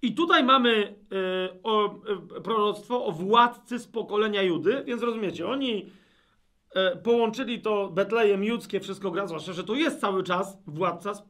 I 0.02 0.14
tutaj 0.14 0.45
mamy 0.45 0.95
o, 1.62 2.00
proroctwo 2.45 3.05
o 3.05 3.12
władcy 3.12 3.78
z 3.78 3.87
pokolenia 3.87 4.43
Judy, 4.43 4.83
więc 4.87 5.02
rozumiecie, 5.02 5.47
oni 5.47 5.87
E, 5.87 6.05
połączyli 7.02 7.61
to 7.61 7.90
Betlejem 7.90 8.45
judzkie, 8.45 8.80
wszystko 8.80 9.11
gra, 9.11 9.26
zwłaszcza, 9.26 9.52
że 9.52 9.64
to 9.64 9.75
jest 9.75 10.00
cały 10.00 10.23
czas 10.23 10.59
władca 10.66 11.14
z, 11.14 11.21
e, 11.21 11.25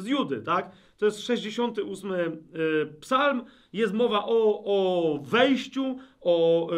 z 0.00 0.06
Judy, 0.06 0.42
tak? 0.42 0.70
To 0.98 1.06
jest 1.06 1.20
68 1.20 2.12
e, 2.12 2.16
psalm, 3.00 3.44
jest 3.72 3.94
mowa 3.94 4.24
o, 4.24 4.64
o 4.64 5.18
wejściu, 5.22 5.98
o 6.20 6.68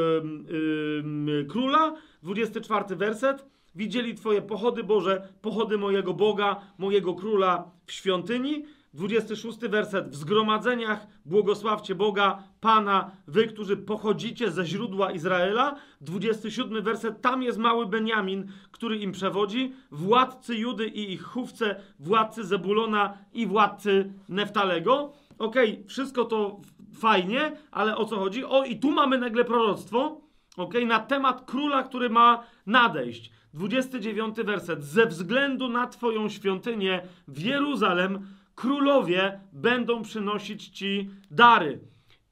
króla, 1.48 1.94
24 2.22 2.96
werset. 2.96 3.46
Widzieli 3.74 4.14
Twoje 4.14 4.42
pochody, 4.42 4.84
Boże, 4.84 5.28
pochody 5.42 5.78
mojego 5.78 6.14
Boga, 6.14 6.60
mojego 6.78 7.14
króla 7.14 7.70
w 7.86 7.92
świątyni. 7.92 8.64
26 8.98 9.58
werset. 9.58 10.10
W 10.10 10.16
zgromadzeniach 10.16 11.06
błogosławcie 11.24 11.94
Boga, 11.94 12.42
Pana, 12.60 13.10
wy, 13.26 13.46
którzy 13.46 13.76
pochodzicie 13.76 14.50
ze 14.50 14.66
źródła 14.66 15.12
Izraela. 15.12 15.76
27 16.00 16.82
werset. 16.82 17.20
Tam 17.20 17.42
jest 17.42 17.58
mały 17.58 17.86
Beniamin, 17.86 18.46
który 18.70 18.98
im 18.98 19.12
przewodzi. 19.12 19.72
Władcy 19.90 20.56
Judy 20.56 20.86
i 20.86 21.12
ich 21.12 21.22
chówce, 21.22 21.80
władcy 21.98 22.44
Zebulona 22.44 23.18
i 23.32 23.46
władcy 23.46 24.12
Neftalego. 24.28 25.12
Okej, 25.38 25.72
okay, 25.72 25.84
wszystko 25.88 26.24
to 26.24 26.60
fajnie, 26.94 27.52
ale 27.70 27.96
o 27.96 28.04
co 28.04 28.16
chodzi? 28.16 28.44
O, 28.44 28.64
i 28.64 28.78
tu 28.78 28.90
mamy 28.90 29.18
nagle 29.18 29.44
proroctwo, 29.44 30.20
okay, 30.56 30.86
na 30.86 31.00
temat 31.00 31.50
króla, 31.50 31.82
który 31.82 32.10
ma 32.10 32.42
nadejść. 32.66 33.30
29 33.54 34.36
werset. 34.36 34.84
Ze 34.84 35.06
względu 35.06 35.68
na 35.68 35.86
Twoją 35.86 36.28
świątynię 36.28 37.02
w 37.28 37.40
Jeruzalem 37.40 38.37
królowie 38.58 39.40
będą 39.52 40.02
przynosić 40.02 40.68
ci 40.68 41.10
dary. 41.30 41.80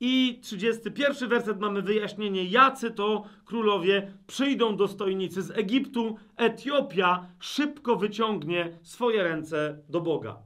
I 0.00 0.40
31 0.42 1.28
werset 1.28 1.60
mamy 1.60 1.82
wyjaśnienie, 1.82 2.44
jacy 2.44 2.90
to 2.90 3.24
królowie 3.44 4.12
przyjdą 4.26 4.76
dostojnicy 4.76 5.42
z 5.42 5.50
Egiptu. 5.50 6.16
Etiopia 6.36 7.26
szybko 7.38 7.96
wyciągnie 7.96 8.78
swoje 8.82 9.22
ręce 9.22 9.78
do 9.88 10.00
Boga. 10.00 10.36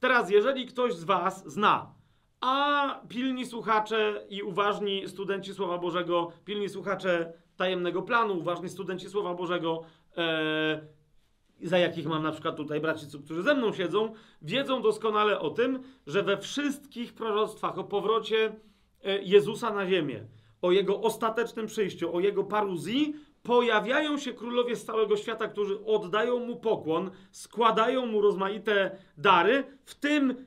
Teraz, 0.00 0.30
jeżeli 0.30 0.66
ktoś 0.66 0.94
z 0.94 1.04
Was 1.04 1.52
zna, 1.52 1.94
a 2.40 3.00
pilni 3.08 3.46
słuchacze 3.46 4.26
i 4.28 4.42
uważni 4.42 5.08
studenci 5.08 5.54
Słowa 5.54 5.78
Bożego, 5.78 6.32
pilni 6.44 6.68
słuchacze 6.68 7.32
tajemnego 7.56 8.02
planu, 8.02 8.38
uważni 8.38 8.68
studenci 8.68 9.08
Słowa 9.08 9.34
Bożego, 9.34 9.82
e, 10.16 10.80
za 11.64 11.78
jakich 11.78 12.06
mam 12.06 12.22
na 12.22 12.32
przykład 12.32 12.56
tutaj 12.56 12.80
braci, 12.80 13.06
którzy 13.24 13.42
ze 13.42 13.54
mną 13.54 13.72
siedzą, 13.72 14.12
wiedzą 14.42 14.82
doskonale 14.82 15.40
o 15.40 15.50
tym, 15.50 15.78
że 16.06 16.22
we 16.22 16.38
wszystkich 16.38 17.12
proroctwach 17.12 17.78
o 17.78 17.84
powrocie 17.84 18.52
e, 19.04 19.22
Jezusa 19.22 19.74
na 19.74 19.86
ziemię, 19.86 20.26
o 20.62 20.72
jego 20.72 21.00
ostatecznym 21.00 21.66
przyjściu, 21.66 22.16
o 22.16 22.20
jego 22.20 22.44
paruzji, 22.44 23.14
pojawiają 23.42 24.18
się 24.18 24.32
królowie 24.32 24.76
z 24.76 24.84
całego 24.84 25.16
świata, 25.16 25.48
którzy 25.48 25.84
oddają 25.84 26.38
mu 26.38 26.56
pokłon, 26.56 27.10
składają 27.30 28.06
mu 28.06 28.20
rozmaite 28.20 28.98
dary, 29.18 29.64
w 29.84 29.94
tym 29.94 30.46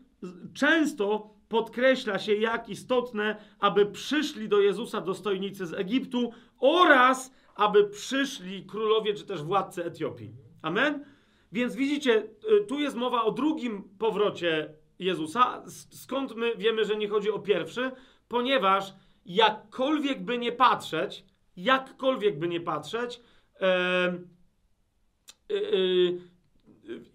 często 0.53 1.29
podkreśla 1.49 2.19
się, 2.19 2.33
jak 2.33 2.69
istotne, 2.69 3.35
aby 3.59 3.85
przyszli 3.85 4.49
do 4.49 4.59
Jezusa 4.59 5.01
dostojnicy 5.01 5.65
z 5.65 5.73
Egiptu 5.73 6.31
oraz 6.59 7.31
aby 7.55 7.83
przyszli 7.83 8.65
królowie 8.65 9.13
czy 9.13 9.25
też 9.25 9.43
władcy 9.43 9.85
Etiopii. 9.85 10.46
Amen? 10.67 11.05
Więc 11.51 11.75
widzicie, 11.75 12.23
y, 12.61 12.65
tu 12.67 12.79
jest 12.79 12.95
mowa 12.95 13.23
o 13.23 13.31
drugim 13.31 13.83
powrocie 13.99 14.73
Jezusa. 14.99 15.63
Skąd 15.91 16.35
my 16.35 16.55
wiemy, 16.55 16.85
że 16.85 16.95
nie 16.95 17.09
chodzi 17.09 17.31
o 17.31 17.39
pierwszy? 17.39 17.91
Ponieważ 18.27 18.93
jakkolwiek 19.25 20.23
by 20.23 20.37
nie 20.37 20.51
patrzeć, 20.51 21.23
jakkolwiek 21.57 22.39
by 22.39 22.47
nie 22.47 22.61
patrzeć, 22.61 23.21
e, 23.61 24.19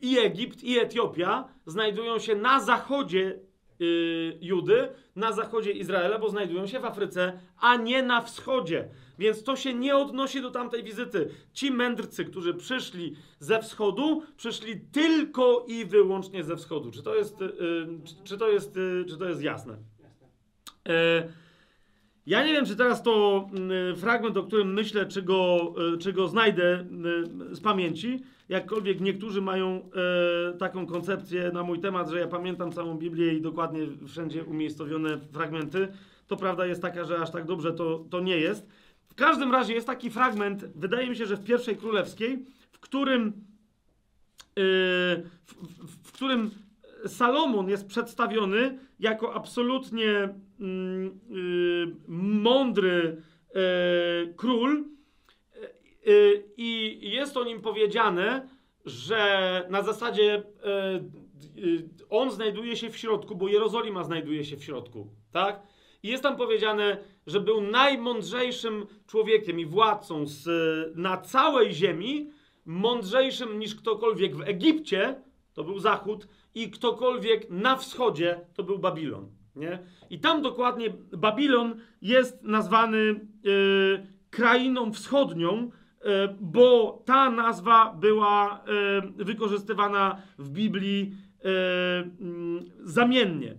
i 0.00 0.18
Egipt, 0.18 0.64
i 0.64 0.78
Etiopia 0.78 1.49
znajdują 1.66 2.18
się 2.18 2.35
na 2.35 2.61
zachodzie 2.61 3.38
y, 3.80 4.38
Judy, 4.40 4.88
na 5.16 5.32
zachodzie 5.32 5.73
Izraela, 5.73 6.18
bo 6.18 6.28
znajdują 6.28 6.66
się 6.66 6.80
w 6.80 6.85
Afryce, 6.85 7.40
a 7.61 7.76
nie 7.76 8.02
na 8.02 8.21
wschodzie. 8.21 8.88
Więc 9.23 9.43
to 9.43 9.57
się 9.57 9.75
nie 9.75 9.97
odnosi 9.97 10.43
do 10.43 10.50
tamtej 10.50 10.83
wizyty. 10.83 11.29
Ci 11.52 11.71
mędrcy, 11.71 12.25
którzy 12.25 12.55
przyszli 12.55 13.17
ze 13.38 13.62
wschodu, 13.62 14.23
przyszli 14.37 14.81
tylko 14.93 15.64
i 15.69 15.85
wyłącznie 15.85 16.45
ze 16.45 16.57
wschodu. 16.57 16.91
Czy 16.91 17.02
to 17.02 17.14
jest, 17.14 17.41
yy, 17.41 17.49
czy, 18.05 18.14
czy, 18.25 18.38
to 18.38 18.49
jest, 18.49 18.76
yy, 18.76 19.05
czy 19.09 19.17
to 19.17 19.29
jest 19.29 19.43
jasne? 19.43 19.76
Yy, 20.87 20.93
ja 22.26 22.47
nie 22.47 22.52
wiem, 22.52 22.67
czy 22.67 22.76
teraz 22.76 23.02
to 23.02 23.45
y, 23.93 23.97
fragment, 23.97 24.37
o 24.37 24.43
którym 24.43 24.73
myślę, 24.73 25.07
czy 25.07 25.23
go, 25.23 25.75
y, 25.95 25.99
czy 25.99 26.12
go 26.12 26.29
znajdę 26.29 26.85
z 27.50 27.61
pamięci. 27.61 28.23
Jakkolwiek 28.49 29.00
niektórzy 29.00 29.43
mają 29.43 29.91
taką 30.59 30.87
koncepcję 30.87 31.50
na 31.52 31.62
mój 31.62 31.81
temat, 31.81 32.11
że 32.11 32.19
ja 32.19 32.26
pamiętam 32.26 32.73
całą 32.73 32.99
Biblię 32.99 33.35
i 33.35 33.41
dokładnie 33.41 33.81
wszędzie 34.07 34.45
umiejscowione 34.45 35.19
fragmenty. 35.33 35.88
To 36.26 36.37
prawda 36.37 36.67
jest 36.67 36.83
taka, 36.83 37.05
że 37.05 37.19
aż 37.19 37.31
tak 37.31 37.47
dobrze 37.47 37.73
to, 37.73 38.05
to 38.11 38.21
nie 38.21 38.37
jest. 38.37 38.69
W 39.12 39.14
każdym 39.14 39.52
razie 39.52 39.75
jest 39.75 39.87
taki 39.87 40.11
fragment, 40.11 40.64
wydaje 40.75 41.11
mi 41.11 41.16
się, 41.16 41.26
że 41.26 41.37
w 41.37 41.45
pierwszej 41.45 41.76
królewskiej, 41.76 42.47
w 42.71 42.81
którym, 42.81 43.25
yy, 44.57 44.62
w, 45.47 45.54
w, 45.54 46.09
w, 46.09 46.12
którym 46.12 46.50
Salomon 47.07 47.69
jest 47.69 47.87
przedstawiony 47.87 48.78
jako 49.00 49.35
absolutnie 49.35 50.28
mm, 50.61 51.21
y, 51.31 51.97
mądry 52.09 53.16
y, 54.26 54.35
król 54.37 54.85
y, 56.07 56.45
i 56.57 56.99
jest 57.11 57.37
o 57.37 57.45
nim 57.45 57.61
powiedziane, 57.61 58.49
że 58.85 59.66
na 59.71 59.83
zasadzie 59.83 60.42
y, 61.57 61.62
y, 61.62 61.88
on 62.11 62.31
znajduje 62.31 62.76
się 62.76 62.90
w 62.90 62.97
środku, 62.97 63.37
bo 63.37 63.49
Jerozolima 63.49 64.04
znajduje 64.04 64.45
się 64.45 64.57
w 64.57 64.64
środku, 64.64 65.09
tak? 65.33 65.62
I 66.02 66.09
jest 66.09 66.23
tam 66.23 66.37
powiedziane, 66.37 66.97
że 67.26 67.41
był 67.41 67.61
najmądrzejszym 67.61 68.87
człowiekiem 69.07 69.61
i 69.61 69.67
władcą 69.67 70.26
z, 70.26 70.47
na 70.97 71.17
całej 71.17 71.73
ziemi, 71.75 72.31
mądrzejszym 72.64 73.59
niż 73.59 73.75
ktokolwiek 73.75 74.37
w 74.37 74.41
Egipcie, 74.41 75.23
to 75.55 75.64
był 75.64 75.79
Zachód, 75.79 76.29
i 76.55 76.71
ktokolwiek 76.71 77.50
na 77.50 77.76
wschodzie, 77.76 78.41
to 78.55 78.62
był 78.62 78.79
Babilon. 78.79 79.26
Nie? 79.57 79.79
I 80.11 80.21
tam 80.21 80.43
dokładnie 80.43 80.91
Babilon 81.12 81.81
jest 82.02 82.43
nazwany 82.43 82.99
y, 82.99 84.07
krainą 84.31 84.93
wschodnią, 84.93 85.71
y, 85.71 86.09
bo 86.41 87.02
ta 87.07 87.31
nazwa 87.31 87.95
była 88.00 88.64
y, 89.19 89.25
wykorzystywana 89.25 90.23
w 90.38 90.50
Biblii 90.50 91.14
mm, 92.21 92.71
zamiennie. 92.81 93.57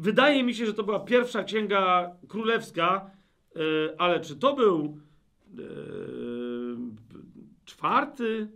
Wydaje 0.00 0.44
mi 0.44 0.54
się, 0.54 0.66
że 0.66 0.74
to 0.74 0.84
była 0.84 1.00
pierwsza 1.00 1.44
księga 1.44 2.16
królewska, 2.28 3.10
ale 3.98 4.20
czy 4.20 4.36
to 4.36 4.54
był 4.54 4.98
czwarty, 7.64 8.48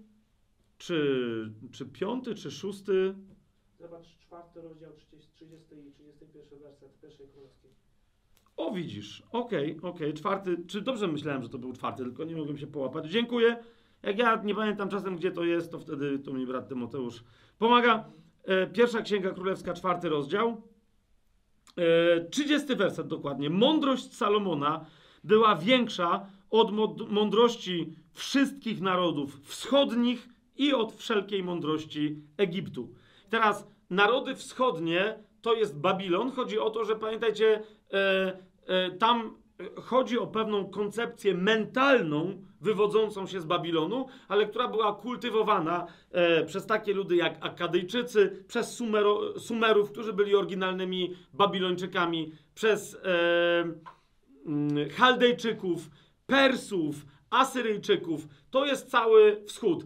czy, 0.78 1.52
czy 1.72 1.86
piąty, 1.86 2.34
czy 2.34 2.50
szósty? 2.50 3.14
Zobacz, 3.78 4.18
czwarty 4.18 4.62
rozdział, 4.62 4.92
30, 4.92 5.30
30 5.32 5.74
i 5.88 5.92
31 5.92 6.58
werset 6.58 7.00
pierwszej 7.00 7.28
królewskiej. 7.28 7.70
O, 8.56 8.72
widzisz. 8.72 9.22
Okej, 9.30 9.76
okay, 9.76 9.90
okej. 9.90 10.08
Okay. 10.08 10.12
Czwarty. 10.12 10.56
Czy 10.66 10.80
dobrze 10.80 11.08
myślałem, 11.08 11.42
że 11.42 11.48
to 11.48 11.58
był 11.58 11.72
czwarty, 11.72 12.04
tylko 12.04 12.24
nie 12.24 12.36
mogłem 12.36 12.58
się 12.58 12.66
połapać. 12.66 13.06
Dziękuję. 13.10 13.56
Jak 14.02 14.18
ja 14.18 14.42
nie 14.44 14.54
pamiętam 14.54 14.88
czasem, 14.88 15.16
gdzie 15.16 15.30
to 15.30 15.44
jest, 15.44 15.70
to 15.70 15.78
wtedy 15.78 16.18
to 16.18 16.32
mi 16.32 16.46
brat 16.46 16.68
Tymoteusz 16.68 17.24
pomaga. 17.58 18.10
E, 18.44 18.66
pierwsza 18.66 19.02
Księga 19.02 19.30
Królewska, 19.30 19.72
czwarty 19.74 20.08
rozdział. 20.08 20.73
E, 21.76 22.24
30 22.30 22.76
werset 22.76 23.06
dokładnie. 23.06 23.50
Mądrość 23.50 24.14
Salomona 24.16 24.84
była 25.24 25.56
większa 25.56 26.26
od 26.50 26.72
mądrości 27.10 27.92
wszystkich 28.12 28.80
narodów 28.80 29.40
wschodnich 29.44 30.28
i 30.56 30.72
od 30.72 30.92
wszelkiej 30.92 31.42
mądrości 31.42 32.22
Egiptu. 32.36 32.94
Teraz 33.30 33.66
narody 33.90 34.34
wschodnie 34.34 35.18
to 35.42 35.54
jest 35.54 35.78
Babilon. 35.78 36.30
Chodzi 36.30 36.58
o 36.58 36.70
to, 36.70 36.84
że 36.84 36.96
pamiętajcie, 36.96 37.62
e, 37.92 38.38
e, 38.66 38.90
tam 38.90 39.36
chodzi 39.82 40.18
o 40.18 40.26
pewną 40.26 40.70
koncepcję 40.70 41.34
mentalną 41.34 42.42
wywodzącą 42.64 43.26
się 43.26 43.40
z 43.40 43.44
Babilonu, 43.44 44.06
ale 44.28 44.46
która 44.46 44.68
była 44.68 44.92
kultywowana 44.92 45.86
e, 46.12 46.44
przez 46.44 46.66
takie 46.66 46.94
ludy 46.94 47.16
jak 47.16 47.36
Akadyjczycy, 47.40 48.44
przez 48.48 48.74
Sumero, 48.74 49.40
Sumerów, 49.40 49.90
którzy 49.90 50.12
byli 50.12 50.36
oryginalnymi 50.36 51.16
Babilończykami, 51.32 52.32
przez 52.54 52.94
e, 52.94 52.98
mm, 54.46 54.90
Chaldejczyków, 54.90 55.90
Persów, 56.26 57.06
Asyryjczyków. 57.34 58.28
To 58.50 58.66
jest 58.66 58.90
cały 58.90 59.42
wschód. 59.46 59.84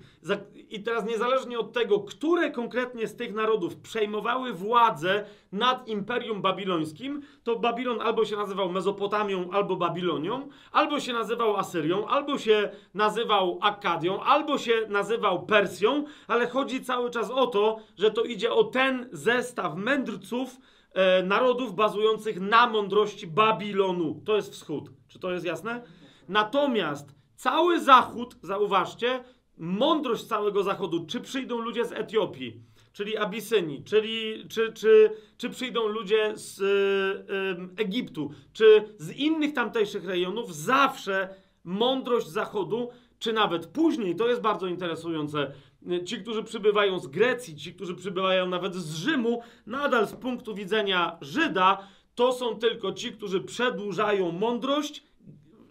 I 0.71 0.83
teraz 0.83 1.07
niezależnie 1.07 1.59
od 1.59 1.73
tego, 1.73 2.01
które 2.01 2.51
konkretnie 2.51 3.07
z 3.07 3.17
tych 3.17 3.35
narodów 3.35 3.77
przejmowały 3.77 4.53
władzę 4.53 5.25
nad 5.53 5.89
Imperium 5.89 6.43
Babilońskim, 6.43 7.23
to 7.45 7.59
Babilon 7.59 8.01
albo 8.01 8.25
się 8.25 8.37
nazywał 8.37 8.73
Mezopotamią, 8.73 9.51
albo 9.51 9.77
Babilonią, 9.77 10.49
albo 10.73 11.01
się 11.01 11.13
nazywał 11.13 11.57
Asyrią, 11.57 12.07
albo 12.07 12.39
się 12.39 12.71
nazywał 12.95 13.59
Akkadią, 13.63 14.23
albo 14.23 14.59
się 14.59 14.73
nazywał 14.89 15.47
Persją, 15.47 16.05
ale 16.27 16.47
chodzi 16.47 16.85
cały 16.85 17.11
czas 17.11 17.31
o 17.31 17.47
to, 17.47 17.79
że 17.97 18.11
to 18.11 18.25
idzie 18.25 18.53
o 18.53 18.65
ten 18.65 19.09
zestaw 19.13 19.77
mędrców, 19.77 20.57
e, 20.93 21.23
narodów 21.23 21.75
bazujących 21.75 22.41
na 22.41 22.67
mądrości 22.67 23.27
Babilonu. 23.27 24.23
To 24.25 24.37
jest 24.37 24.53
wschód. 24.53 24.91
Czy 25.09 25.19
to 25.19 25.31
jest 25.33 25.45
jasne? 25.45 25.83
Natomiast 26.29 27.18
cały 27.39 27.81
Zachód, 27.81 28.37
zauważcie, 28.43 29.25
mądrość 29.57 30.25
całego 30.25 30.63
Zachodu, 30.63 31.07
czy 31.07 31.21
przyjdą 31.21 31.59
ludzie 31.59 31.85
z 31.85 31.93
Etiopii, 31.93 32.61
czyli 32.93 33.17
Abysynii, 33.17 33.85
czyli, 33.85 34.45
czy, 34.49 34.73
czy, 34.73 35.11
czy 35.37 35.51
przyjdą 35.51 35.87
ludzie 35.87 36.33
z 36.35 36.61
y, 36.61 36.65
y, 37.79 37.83
Egiptu, 37.83 38.31
czy 38.53 38.95
z 38.99 39.11
innych 39.11 39.55
tamtejszych 39.55 40.05
rejonów, 40.05 40.55
zawsze 40.55 41.35
mądrość 41.65 42.27
Zachodu, 42.27 42.89
czy 43.19 43.33
nawet 43.33 43.67
później, 43.67 44.17
to 44.17 44.29
jest 44.29 44.41
bardzo 44.41 44.67
interesujące, 44.67 45.53
ci, 46.05 46.19
którzy 46.19 46.43
przybywają 46.43 46.99
z 46.99 47.07
Grecji, 47.07 47.57
ci, 47.57 47.75
którzy 47.75 47.95
przybywają 47.95 48.47
nawet 48.49 48.75
z 48.75 48.95
Rzymu, 48.95 49.43
nadal 49.67 50.07
z 50.07 50.13
punktu 50.13 50.55
widzenia 50.55 51.19
Żyda, 51.21 51.89
to 52.15 52.33
są 52.33 52.59
tylko 52.59 52.93
ci, 52.93 53.13
którzy 53.13 53.41
przedłużają 53.41 54.33
mądrość 54.33 55.08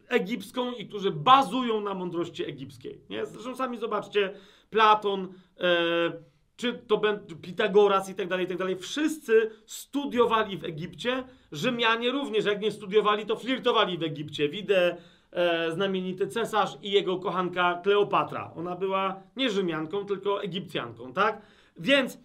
egipską 0.08 0.72
i 0.72 0.88
którzy 0.88 1.12
bazują 1.12 1.82
na 1.82 1.94
mądrości 1.94 2.46
egipskiej. 2.46 3.02
Nie? 3.10 3.26
Zresztą 3.26 3.56
sami 3.56 3.78
zobaczcie, 3.78 4.34
Platon, 4.70 5.34
e, 5.60 6.12
czy 6.56 6.74
to 6.74 7.02
Pitagoras 7.42 8.10
i 8.10 8.16
tak 8.16 8.28
dalej, 8.28 8.46
i 8.46 8.48
tak 8.50 8.58
dalej. 8.58 8.76
Wszyscy 8.76 9.52
studiowali 9.66 10.58
w 10.58 10.64
Egipcie, 10.64 11.24
Rzymianie 11.52 12.12
również, 12.12 12.46
jak 12.46 12.62
nie 12.62 12.72
studiowali, 12.72 13.26
to 13.26 13.36
flirtowali 13.36 13.98
w 13.98 14.04
Egipcie. 14.04 14.50
Widzę 14.50 14.98
e, 15.32 15.72
znamienity 15.72 16.28
cesarz 16.28 16.78
i 16.82 16.92
jego 16.92 17.20
kochanka 17.20 17.80
Kleopatra. 17.84 18.52
Ona 18.56 18.76
była 18.76 19.24
nie 19.36 19.50
Rzymianką, 19.50 20.06
tylko 20.06 20.44
Egipcjanką, 20.44 21.14
tak? 21.14 21.42
Więc 21.78 22.20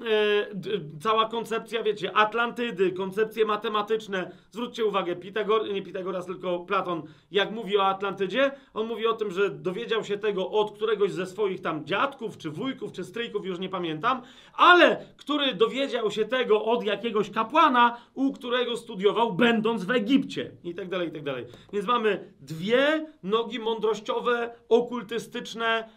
E, 0.00 0.46
cała 1.00 1.28
koncepcja, 1.28 1.82
wiecie, 1.82 2.16
Atlantydy, 2.16 2.92
koncepcje 2.92 3.44
matematyczne. 3.44 4.30
Zwróćcie 4.50 4.84
uwagę, 4.84 5.16
Pitagor, 5.16 5.72
nie 5.72 5.82
Pitagoras, 5.82 6.26
tylko 6.26 6.58
Platon, 6.58 7.02
jak 7.30 7.50
mówi 7.50 7.78
o 7.78 7.86
Atlantydzie, 7.86 8.50
on 8.74 8.86
mówi 8.86 9.06
o 9.06 9.12
tym, 9.12 9.30
że 9.30 9.50
dowiedział 9.50 10.04
się 10.04 10.18
tego 10.18 10.50
od 10.50 10.72
któregoś 10.72 11.12
ze 11.12 11.26
swoich 11.26 11.60
tam 11.60 11.84
dziadków, 11.84 12.38
czy 12.38 12.50
wujków, 12.50 12.92
czy 12.92 13.04
stryjków, 13.04 13.46
już 13.46 13.58
nie 13.58 13.68
pamiętam, 13.68 14.22
ale 14.54 15.06
który 15.16 15.54
dowiedział 15.54 16.10
się 16.10 16.24
tego 16.24 16.64
od 16.64 16.84
jakiegoś 16.84 17.30
kapłana, 17.30 17.96
u 18.14 18.32
którego 18.32 18.76
studiował, 18.76 19.32
będąc 19.32 19.84
w 19.84 19.90
Egipcie, 19.90 20.50
i 20.64 20.74
tak 20.74 20.88
dalej, 20.88 21.08
i 21.08 21.12
tak 21.12 21.22
dalej. 21.22 21.44
Więc 21.72 21.86
mamy 21.86 22.32
dwie 22.40 23.06
nogi 23.22 23.58
mądrościowe, 23.58 24.54
okultystyczne, 24.68 25.88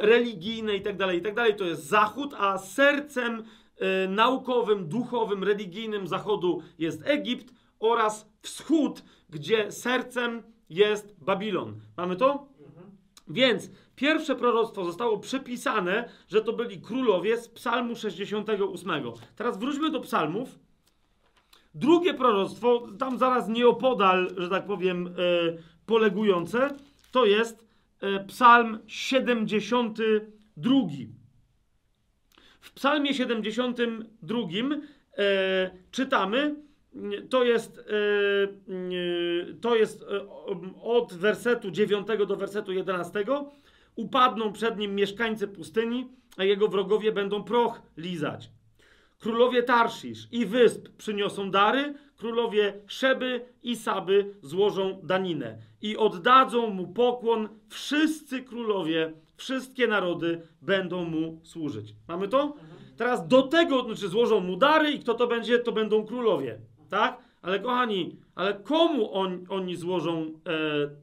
religijne 0.00 0.74
itd., 0.74 1.06
tak 1.06 1.14
itd. 1.14 1.34
Tak 1.34 1.56
to 1.56 1.64
jest 1.64 1.88
Zachód, 1.88 2.34
a 2.38 2.58
sercem 2.58 3.42
e, 3.76 4.08
naukowym, 4.08 4.88
duchowym, 4.88 5.44
religijnym 5.44 6.06
Zachodu 6.06 6.62
jest 6.78 7.06
Egipt 7.06 7.54
oraz 7.80 8.30
Wschód, 8.42 9.02
gdzie 9.30 9.72
sercem 9.72 10.42
jest 10.70 11.16
Babilon. 11.20 11.80
Mamy 11.96 12.16
to? 12.16 12.48
Mhm. 12.60 12.90
Więc 13.28 13.70
pierwsze 13.96 14.36
proroctwo 14.36 14.84
zostało 14.84 15.18
przypisane, 15.18 16.08
że 16.28 16.40
to 16.42 16.52
byli 16.52 16.80
królowie 16.80 17.38
z 17.38 17.48
Psalmu 17.48 17.96
68. 17.96 18.90
Teraz 19.36 19.58
wróćmy 19.58 19.90
do 19.90 20.00
psalmów. 20.00 20.58
Drugie 21.74 22.14
proroctwo, 22.14 22.88
tam 22.98 23.18
zaraz 23.18 23.48
nieopodal, 23.48 24.34
że 24.36 24.48
tak 24.48 24.66
powiem, 24.66 25.04
yy, 25.04 25.62
polegujące, 25.86 26.70
to 27.10 27.24
jest 27.24 27.64
E, 27.64 27.73
psalm 28.26 28.78
72. 28.86 30.74
W 32.60 32.72
psalmie 32.72 33.14
72 33.14 34.38
e, 35.18 35.70
czytamy, 35.90 36.54
to 37.30 37.44
jest, 37.44 37.78
e, 37.78 37.82
to 39.60 39.76
jest 39.76 40.02
e, 40.02 40.28
od 40.82 41.14
wersetu 41.14 41.70
9 41.70 42.06
do 42.28 42.36
wersetu 42.36 42.72
11. 42.72 43.24
Upadną 43.96 44.52
przed 44.52 44.78
nim 44.78 44.94
mieszkańcy 44.94 45.48
pustyni, 45.48 46.08
a 46.36 46.44
jego 46.44 46.68
wrogowie 46.68 47.12
będą 47.12 47.42
proch 47.42 47.82
lizać. 47.96 48.50
Królowie 49.18 49.62
Tarszisz 49.62 50.28
i 50.32 50.46
wysp 50.46 50.88
przyniosą 50.98 51.50
dary, 51.50 51.94
królowie 52.16 52.74
Szeby 52.86 53.44
i 53.62 53.76
Saby 53.76 54.34
złożą 54.42 55.00
daninę 55.02 55.58
i 55.82 55.96
oddadzą 55.96 56.70
mu 56.70 56.88
pokłon. 56.88 57.48
Wszyscy 57.68 58.42
królowie, 58.42 59.12
wszystkie 59.36 59.86
narody 59.86 60.42
będą 60.62 61.04
mu 61.04 61.40
służyć. 61.42 61.94
Mamy 62.08 62.28
to? 62.28 62.54
Teraz 62.96 63.28
do 63.28 63.42
tego, 63.42 63.82
znaczy 63.82 64.08
złożą 64.08 64.40
mu 64.40 64.56
dary 64.56 64.90
i 64.90 65.00
kto 65.00 65.14
to 65.14 65.26
będzie? 65.26 65.58
To 65.58 65.72
będą 65.72 66.06
królowie, 66.06 66.58
tak? 66.90 67.18
Ale 67.42 67.60
kochani, 67.60 68.16
ale 68.34 68.54
komu 68.54 69.14
on, 69.14 69.46
oni 69.48 69.76
złożą 69.76 70.22
e, 70.22 70.30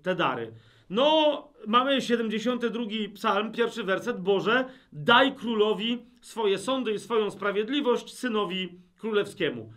te 0.03 0.15
dary? 0.15 0.51
No, 0.89 1.47
mamy 1.67 2.01
72 2.01 2.83
psalm, 3.13 3.51
pierwszy 3.51 3.83
werset. 3.83 4.21
Boże, 4.21 4.65
daj 4.93 5.35
królowi 5.35 6.05
swoje 6.21 6.57
sądy 6.57 6.91
i 6.91 6.99
swoją 6.99 7.31
sprawiedliwość 7.31 8.13
synowi 8.13 8.69
królewskiemu. 8.97 9.73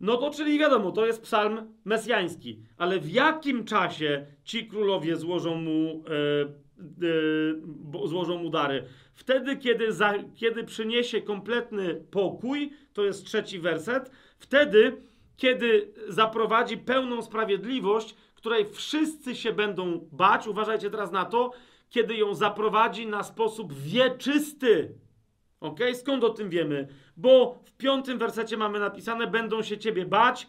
No 0.00 0.16
to 0.16 0.30
czyli 0.30 0.58
wiadomo, 0.58 0.92
to 0.92 1.06
jest 1.06 1.22
psalm 1.22 1.74
mesjański. 1.84 2.62
Ale 2.76 3.00
w 3.00 3.10
jakim 3.10 3.64
czasie 3.64 4.26
ci 4.44 4.66
królowie 4.66 5.16
złożą 5.16 5.54
mu, 5.54 6.04
e, 6.08 6.44
e, 8.04 8.08
złożą 8.08 8.38
mu 8.38 8.50
dary? 8.50 8.84
Wtedy, 9.14 9.56
kiedy, 9.56 9.92
za, 9.92 10.14
kiedy 10.34 10.64
przyniesie 10.64 11.22
kompletny 11.22 11.94
pokój, 12.10 12.72
to 12.92 13.04
jest 13.04 13.24
trzeci 13.24 13.58
werset. 13.58 14.10
Wtedy, 14.38 15.02
kiedy 15.36 15.92
zaprowadzi 16.08 16.76
pełną 16.76 17.22
sprawiedliwość, 17.22 18.14
której 18.34 18.66
wszyscy 18.66 19.36
się 19.36 19.52
będą 19.52 20.08
bać. 20.12 20.46
Uważajcie 20.46 20.90
teraz 20.90 21.12
na 21.12 21.24
to, 21.24 21.50
kiedy 21.88 22.16
ją 22.16 22.34
zaprowadzi 22.34 23.06
na 23.06 23.22
sposób 23.22 23.72
wieczysty. 23.72 24.94
Ok? 25.60 25.80
Skąd 25.94 26.24
o 26.24 26.30
tym 26.30 26.50
wiemy? 26.50 26.88
Bo 27.16 27.58
w 27.64 27.72
piątym 27.72 28.18
wersecie 28.18 28.56
mamy 28.56 28.78
napisane: 28.78 29.26
Będą 29.26 29.62
się 29.62 29.78
ciebie 29.78 30.06
bać, 30.06 30.46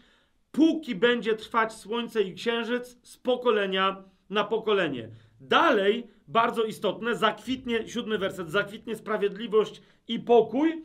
póki 0.52 0.94
będzie 0.94 1.34
trwać 1.34 1.72
słońce 1.72 2.22
i 2.22 2.34
księżyc 2.34 2.98
z 3.02 3.16
pokolenia 3.16 4.04
na 4.30 4.44
pokolenie. 4.44 5.08
Dalej, 5.40 6.06
bardzo 6.28 6.64
istotne, 6.64 7.14
zakwitnie, 7.14 7.88
siódmy 7.88 8.18
werset, 8.18 8.50
zakwitnie 8.50 8.96
sprawiedliwość 8.96 9.82
i 10.08 10.18
pokój. 10.18 10.84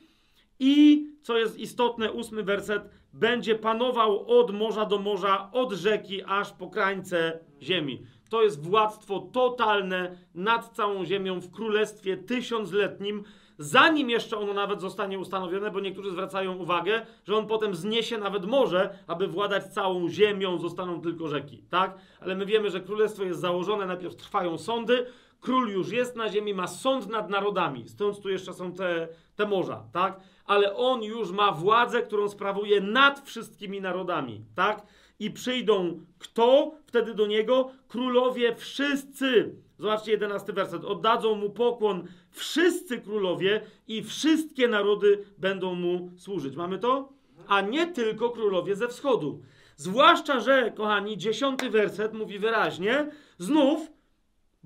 I, 0.59 1.07
co 1.21 1.37
jest 1.37 1.59
istotne, 1.59 2.11
ósmy 2.11 2.43
werset, 2.43 2.89
będzie 3.13 3.55
panował 3.55 4.39
od 4.39 4.51
morza 4.51 4.85
do 4.85 4.99
morza, 4.99 5.49
od 5.51 5.73
rzeki 5.73 6.23
aż 6.23 6.53
po 6.53 6.69
krańce 6.69 7.39
ziemi. 7.61 8.01
To 8.29 8.43
jest 8.43 8.63
władztwo 8.63 9.19
totalne 9.19 10.17
nad 10.35 10.75
całą 10.75 11.05
ziemią 11.05 11.39
w 11.39 11.51
królestwie 11.51 12.17
tysiącletnim, 12.17 13.23
zanim 13.57 14.09
jeszcze 14.09 14.37
ono 14.37 14.53
nawet 14.53 14.81
zostanie 14.81 15.19
ustanowione, 15.19 15.71
bo 15.71 15.79
niektórzy 15.79 16.11
zwracają 16.11 16.55
uwagę, 16.55 17.05
że 17.23 17.35
on 17.35 17.47
potem 17.47 17.75
zniesie 17.75 18.17
nawet 18.17 18.45
morze, 18.45 18.97
aby 19.07 19.27
władać 19.27 19.65
całą 19.65 20.09
ziemią, 20.09 20.57
zostaną 20.57 21.01
tylko 21.01 21.27
rzeki, 21.27 21.63
tak? 21.69 21.97
Ale 22.19 22.35
my 22.35 22.45
wiemy, 22.45 22.69
że 22.69 22.81
królestwo 22.81 23.23
jest 23.23 23.39
założone, 23.39 23.85
najpierw 23.85 24.15
trwają 24.15 24.57
sądy, 24.57 25.05
król 25.41 25.69
już 25.69 25.91
jest 25.91 26.15
na 26.15 26.29
ziemi, 26.29 26.53
ma 26.53 26.67
sąd 26.67 27.09
nad 27.09 27.29
narodami, 27.29 27.89
stąd 27.89 28.21
tu 28.21 28.29
jeszcze 28.29 28.53
są 28.53 28.71
te, 28.71 29.07
te 29.35 29.45
morza, 29.45 29.83
tak? 29.91 30.19
Ale 30.45 30.75
on 30.75 31.03
już 31.03 31.31
ma 31.31 31.51
władzę, 31.51 32.01
którą 32.01 32.29
sprawuje 32.29 32.81
nad 32.81 33.19
wszystkimi 33.19 33.81
narodami, 33.81 34.45
tak? 34.55 34.85
I 35.19 35.31
przyjdą 35.31 35.99
kto 36.19 36.71
wtedy 36.85 37.13
do 37.13 37.27
niego? 37.27 37.71
Królowie 37.87 38.55
wszyscy. 38.55 39.55
Zobaczcie, 39.77 40.11
jedenasty 40.11 40.53
werset. 40.53 40.85
Oddadzą 40.85 41.35
mu 41.35 41.49
pokłon 41.49 42.07
wszyscy 42.31 43.01
królowie 43.01 43.61
i 43.87 44.03
wszystkie 44.03 44.67
narody 44.67 45.25
będą 45.37 45.75
mu 45.75 46.11
służyć. 46.17 46.55
Mamy 46.55 46.79
to? 46.79 47.09
A 47.47 47.61
nie 47.61 47.87
tylko 47.87 48.29
królowie 48.29 48.75
ze 48.75 48.87
wschodu. 48.87 49.41
Zwłaszcza, 49.75 50.39
że, 50.39 50.71
kochani, 50.71 51.17
dziesiąty 51.17 51.69
werset 51.69 52.13
mówi 52.13 52.39
wyraźnie, 52.39 53.11
znów 53.37 53.95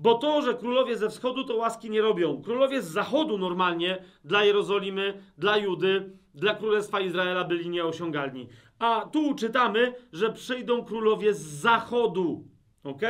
bo 0.00 0.14
to, 0.14 0.42
że 0.42 0.54
królowie 0.54 0.96
ze 0.96 1.10
wschodu 1.10 1.44
to 1.44 1.56
łaski 1.56 1.90
nie 1.90 2.02
robią. 2.02 2.42
Królowie 2.42 2.82
z 2.82 2.86
zachodu 2.86 3.38
normalnie 3.38 4.04
dla 4.24 4.44
Jerozolimy, 4.44 5.22
dla 5.38 5.56
Judy, 5.56 6.10
dla 6.34 6.54
królestwa 6.54 7.00
Izraela 7.00 7.44
byli 7.44 7.68
nieosiągalni. 7.68 8.48
A 8.78 9.08
tu 9.12 9.34
czytamy, 9.34 9.94
że 10.12 10.32
przyjdą 10.32 10.84
królowie 10.84 11.34
z 11.34 11.40
zachodu. 11.40 12.44
Ok? 12.84 13.00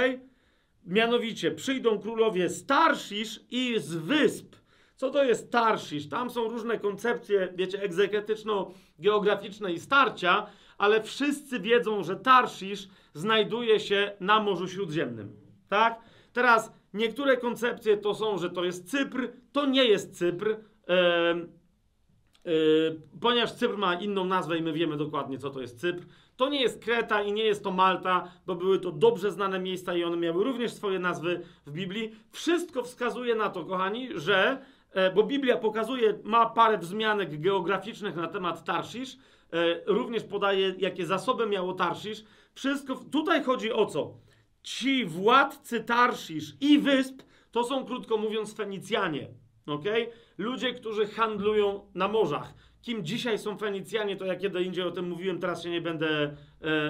Mianowicie 0.87 1.51
przyjdą 1.51 1.99
królowie 1.99 2.49
z 2.49 2.67
i 3.51 3.75
z 3.79 3.95
wysp. 3.95 4.57
Co 4.97 5.11
to 5.11 5.25
jest 5.25 5.51
Tarszisz? 5.53 6.09
Tam 6.09 6.31
są 6.31 6.49
różne 6.49 6.79
koncepcje, 6.79 7.53
wiecie, 7.55 7.83
egzeketyczno-geograficzne 7.83 9.73
i 9.73 9.81
starcia, 9.81 10.47
ale 10.79 11.03
wszyscy 11.03 11.61
wiedzą, 11.61 12.05
że 12.05 12.17
Tarszisz 12.17 12.89
znajduje 13.15 13.81
się 13.81 14.13
na 14.21 14.41
Morzu 14.41 14.69
Śródziemnym. 14.69 15.37
Tak? 15.69 16.01
Teraz 16.33 16.73
niektóre 16.95 17.37
koncepcje 17.37 17.97
to 17.97 18.15
są, 18.15 18.39
że 18.39 18.51
to 18.51 18.65
jest 18.65 18.91
Cypr, 18.91 19.29
to 19.53 19.67
nie 19.67 19.85
jest 19.85 20.19
Cypr, 20.19 20.57
em, 20.87 21.53
e, 22.47 22.51
ponieważ 23.21 23.53
Cypr 23.53 23.77
ma 23.77 23.95
inną 23.95 24.25
nazwę 24.25 24.59
i 24.59 24.63
my 24.63 24.73
wiemy 24.73 24.97
dokładnie, 24.97 25.39
co 25.39 25.51
to 25.51 25.61
jest 25.61 25.81
Cypr. 25.81 26.05
To 26.41 26.49
nie 26.49 26.63
jest 26.63 26.85
Kreta 26.85 27.23
i 27.23 27.33
nie 27.33 27.45
jest 27.45 27.65
to 27.65 27.71
Malta, 27.71 28.33
bo 28.47 28.55
były 28.55 28.79
to 28.79 28.93
dobrze 28.93 29.31
znane 29.31 29.59
miejsca 29.59 29.95
i 29.95 30.05
one 30.05 30.17
miały 30.17 30.45
również 30.45 30.73
swoje 30.73 30.99
nazwy 30.99 31.43
w 31.67 31.73
Biblii. 31.73 32.15
Wszystko 32.31 32.83
wskazuje 32.83 33.35
na 33.35 33.51
to, 33.51 33.65
kochani, 33.65 34.09
że, 34.15 34.65
e, 34.93 35.11
bo 35.11 35.23
Biblia 35.23 35.57
pokazuje, 35.57 36.19
ma 36.25 36.47
parę 36.47 36.79
wzmianek 36.79 37.41
geograficznych 37.41 38.17
na 38.17 38.29
temat 38.29 38.65
Tarszisz, 38.65 39.17
e, 39.17 39.17
również 39.87 40.25
podaje, 40.25 40.75
jakie 40.79 41.07
zasoby 41.07 41.47
miało 41.47 41.73
Tarszisz. 41.73 42.25
Wszystko, 42.55 42.95
tutaj 43.13 43.45
chodzi 43.45 43.73
o 43.73 43.87
co? 43.87 44.15
Ci 44.63 45.05
władcy 45.05 45.85
Tarszisz 45.85 46.55
i 46.61 46.79
wysp 46.79 47.23
to 47.51 47.65
są, 47.65 47.85
krótko 47.85 48.17
mówiąc, 48.17 48.55
Fenicjanie. 48.55 49.29
Okay? 49.67 50.11
Ludzie, 50.39 50.75
którzy 50.75 51.07
handlują 51.07 51.91
na 51.95 52.09
morzach. 52.09 52.55
Kim 52.83 53.05
dzisiaj 53.05 53.39
są 53.39 53.59
Fenicjanie, 53.59 54.17
to 54.17 54.25
ja 54.25 54.37
kiedy 54.37 54.63
indziej 54.63 54.85
o 54.85 54.91
tym 54.91 55.09
mówiłem, 55.09 55.39
teraz 55.39 55.63
się 55.63 55.71
nie 55.71 55.81
będę 55.81 56.37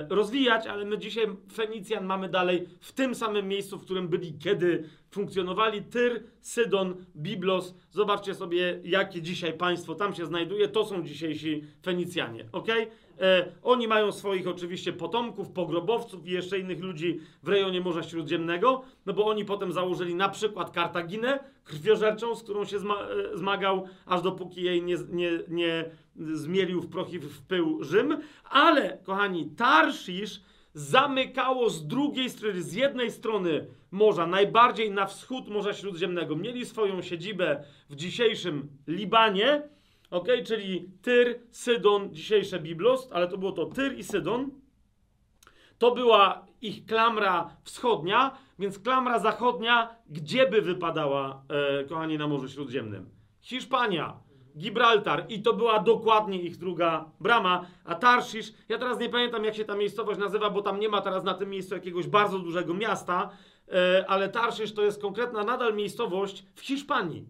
rozwijać, 0.09 0.67
ale 0.67 0.85
my 0.85 0.99
dzisiaj 0.99 1.27
Fenicjan 1.53 2.05
mamy 2.05 2.29
dalej 2.29 2.67
w 2.81 2.93
tym 2.93 3.15
samym 3.15 3.49
miejscu, 3.49 3.79
w 3.79 3.85
którym 3.85 4.09
byli, 4.09 4.39
kiedy 4.39 4.85
funkcjonowali 5.11 5.83
Tyr, 5.83 6.23
Sydon, 6.41 6.95
Biblos. 7.17 7.75
Zobaczcie 7.91 8.35
sobie, 8.35 8.81
jakie 8.85 9.23
dzisiaj 9.23 9.53
państwo 9.53 9.95
tam 9.95 10.15
się 10.15 10.27
znajduje. 10.27 10.69
To 10.69 10.85
są 10.85 11.03
dzisiejsi 11.03 11.65
Fenicjanie. 11.83 12.45
ok? 12.53 12.69
E, 13.21 13.53
oni 13.63 13.89
mają 13.89 14.13
swoich 14.13 14.49
oczywiście 14.49 14.93
potomków, 14.93 15.51
pogrobowców 15.51 16.27
i 16.27 16.31
jeszcze 16.31 16.59
innych 16.59 16.81
ludzi 16.81 17.21
w 17.43 17.49
rejonie 17.49 17.81
Morza 17.81 18.03
Śródziemnego, 18.03 18.83
no 19.07 19.13
bo 19.13 19.27
oni 19.27 19.45
potem 19.45 19.73
założyli 19.73 20.15
na 20.15 20.29
przykład 20.29 20.71
Kartaginę 20.71 21.39
krwiożerczą, 21.65 22.35
z 22.35 22.43
którą 22.43 22.65
się 22.65 22.77
e, 22.77 22.81
zmagał, 23.39 23.87
aż 24.07 24.23
dopóki 24.23 24.63
jej 24.63 24.83
nie, 24.83 24.97
nie, 25.11 25.31
nie 25.49 25.85
zmielił 26.33 26.81
w 26.81 26.89
proch 26.89 27.13
i 27.13 27.19
w 27.19 27.43
pył 27.43 27.85
Rzym. 27.85 28.21
Ale, 28.51 28.99
kochani, 29.05 29.47
Tarszisz 29.47 30.41
zamykało 30.75 31.71
z 31.71 31.87
drugiej 31.87 32.31
strony, 32.31 32.63
z 32.63 32.73
jednej 32.73 33.11
strony 33.11 33.67
morza, 33.91 34.27
najbardziej 34.27 34.91
na 34.91 35.07
wschód 35.07 35.49
Morza 35.49 35.73
Śródziemnego. 35.73 36.37
Mieli 36.37 36.67
swoją 36.67 37.03
siedzibę 37.03 37.65
w 37.91 37.97
dzisiejszym 37.97 38.69
Libanie, 38.87 39.63
ok, 40.11 40.29
czyli 40.47 40.91
Tyr, 41.03 41.41
Sydon, 41.51 42.15
dzisiejsze 42.15 42.61
Biblos, 42.61 43.09
ale 43.13 43.29
to 43.29 43.39
było 43.39 43.53
to 43.53 43.67
Tyr 43.67 43.99
i 43.99 44.05
Sydon. 44.05 44.51
To 45.79 45.95
była 45.95 46.47
ich 46.61 46.87
klamra 46.87 47.57
wschodnia, 47.63 48.39
więc 48.59 48.79
klamra 48.79 49.19
zachodnia, 49.19 49.97
gdzie 50.11 50.47
by 50.47 50.63
wypadała, 50.63 51.43
e, 51.81 51.85
kochani, 51.85 52.19
na 52.19 52.29
Morzu 52.29 52.49
Śródziemnym? 52.49 53.11
Hiszpania, 53.41 54.21
Gibraltar. 54.59 55.27
I 55.29 55.43
to 55.43 55.53
była 55.53 55.79
dokładnie 55.79 56.43
ich 56.43 56.57
druga 56.57 57.11
brama, 57.21 57.67
a 57.85 57.95
Tarszisz, 57.95 58.53
ja 58.69 58.79
teraz 58.79 58.99
nie 58.99 59.09
pamiętam 59.09 59.45
jak 59.45 59.55
się 59.55 59.65
ta 59.65 59.77
miejscowość 59.77 60.21
nazywa, 60.21 60.51
bo 60.51 60.63
tam 60.63 60.81
nie 60.81 60.89
ma 60.89 61.01
teraz 61.01 61.25
na 61.25 61.35
tym 61.35 61.51
miejscu 61.51 61.75
jakiegoś 61.75 62.07
bardzo 62.07 62.39
dużego 62.39 62.75
miasta, 62.75 63.31
e, 63.69 64.05
ale 64.09 64.29
Tarszisz 64.29 64.73
to 64.73 64.83
jest 64.83 65.03
konkretna 65.03 65.45
nadal 65.45 65.75
miejscowość 65.75 66.47
w 66.55 66.61
Hiszpanii 66.61 67.29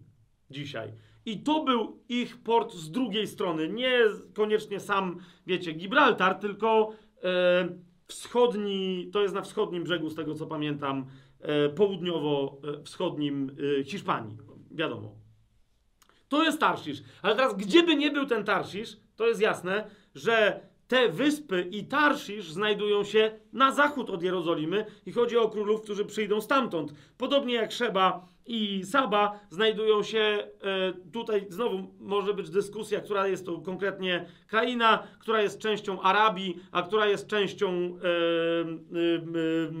dzisiaj. 0.49 0.93
I 1.25 1.43
to 1.43 1.63
był 1.63 1.99
ich 2.09 2.43
port 2.43 2.73
z 2.73 2.91
drugiej 2.91 3.27
strony, 3.27 3.69
nie 3.69 3.99
koniecznie 4.33 4.79
sam, 4.79 5.19
wiecie, 5.47 5.73
Gibraltar, 5.73 6.35
tylko 6.35 6.91
e, 7.23 7.69
wschodni, 8.07 9.09
to 9.13 9.21
jest 9.21 9.33
na 9.33 9.41
wschodnim 9.41 9.83
brzegu, 9.83 10.09
z 10.09 10.15
tego 10.15 10.35
co 10.35 10.47
pamiętam, 10.47 11.05
e, 11.39 11.69
południowo-wschodnim 11.69 13.55
Hiszpanii, 13.85 14.37
wiadomo. 14.71 15.20
To 16.31 16.43
jest 16.43 16.59
Tarszisz. 16.59 17.03
Ale 17.21 17.35
teraz, 17.35 17.55
gdzie 17.55 17.83
by 17.83 17.95
nie 17.95 18.11
był 18.11 18.25
ten 18.25 18.43
Tarszisz, 18.43 18.97
to 19.15 19.27
jest 19.27 19.41
jasne, 19.41 19.89
że 20.15 20.59
te 20.87 21.09
wyspy 21.09 21.67
i 21.71 21.85
Tarszisz 21.85 22.51
znajdują 22.51 23.03
się 23.03 23.39
na 23.53 23.71
zachód 23.71 24.09
od 24.09 24.23
Jerozolimy 24.23 24.85
i 25.05 25.11
chodzi 25.11 25.37
o 25.37 25.49
królów, 25.49 25.81
którzy 25.81 26.05
przyjdą 26.05 26.41
stamtąd. 26.41 26.93
Podobnie 27.17 27.53
jak 27.53 27.71
Szeba 27.71 28.27
i 28.45 28.81
Saba 28.85 29.39
znajdują 29.49 30.03
się 30.03 30.19
e, 30.19 30.47
tutaj, 31.13 31.45
znowu 31.49 31.93
może 31.99 32.33
być 32.33 32.49
dyskusja, 32.49 33.01
która 33.01 33.27
jest 33.27 33.45
to 33.45 33.57
konkretnie 33.57 34.25
kraina, 34.47 35.07
która 35.19 35.41
jest 35.41 35.59
częścią 35.59 36.01
Arabii, 36.01 36.59
a 36.71 36.81
która 36.81 37.05
jest 37.07 37.27
częścią 37.27 37.97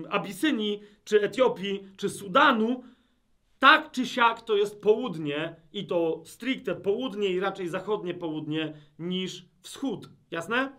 Abisynii, 0.09 0.79
czy 1.03 1.21
Etiopii, 1.21 1.83
czy 1.97 2.09
Sudanu. 2.09 2.83
Tak 3.61 3.91
czy 3.91 4.05
siak 4.07 4.41
to 4.41 4.55
jest 4.55 4.81
południe 4.81 5.55
i 5.73 5.87
to 5.87 6.21
stricte 6.25 6.75
południe 6.75 7.29
i 7.29 7.39
raczej 7.39 7.67
zachodnie 7.67 8.13
południe 8.13 8.73
niż 8.99 9.45
wschód. 9.61 10.09
Jasne? 10.31 10.71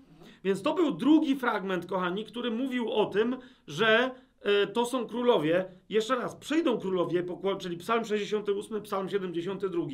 Więc 0.45 0.63
to 0.63 0.75
był 0.75 0.91
drugi 0.91 1.37
fragment, 1.37 1.87
kochani, 1.87 2.25
który 2.25 2.51
mówił 2.51 2.93
o 2.93 3.07
tym, 3.07 3.37
że 3.67 4.11
e, 4.41 4.67
to 4.67 4.87
są 4.87 5.07
królowie. 5.07 5.65
Jeszcze 5.89 6.17
raz, 6.17 6.37
przyjdą 6.37 6.79
królowie, 6.79 7.25
czyli 7.59 7.77
Psalm 7.77 8.05
68, 8.05 8.83
Psalm 8.83 9.09
72. 9.09 9.87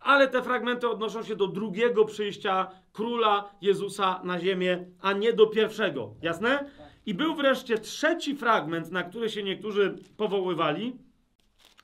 Ale 0.00 0.28
te 0.28 0.42
fragmenty 0.42 0.88
odnoszą 0.88 1.22
się 1.22 1.36
do 1.36 1.46
drugiego 1.46 2.04
przyjścia 2.04 2.70
króla 2.92 3.54
Jezusa 3.60 4.20
na 4.24 4.40
ziemię, 4.40 4.84
a 5.00 5.12
nie 5.12 5.32
do 5.32 5.46
pierwszego. 5.46 6.14
Jasne? 6.22 6.70
I 7.06 7.14
był 7.14 7.34
wreszcie 7.34 7.78
trzeci 7.78 8.36
fragment, 8.36 8.90
na 8.90 9.02
który 9.02 9.30
się 9.30 9.42
niektórzy 9.42 9.96
powoływali, 10.16 10.98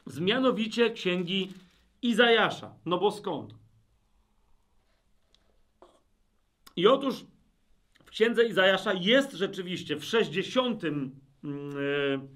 z 0.09 0.21
mianowicie 0.21 0.91
księgi 0.91 1.53
Izajasza. 2.03 2.75
No 2.87 2.99
bo 2.99 3.11
skąd? 3.11 3.55
I 6.77 6.87
otóż 6.87 7.25
w 8.05 8.11
księdze 8.11 8.45
Izajasza 8.45 8.93
jest 8.93 9.33
rzeczywiście 9.33 9.97
w 9.97 10.05
60 10.05 10.85
mm, 10.85 11.11
e, 11.45 12.29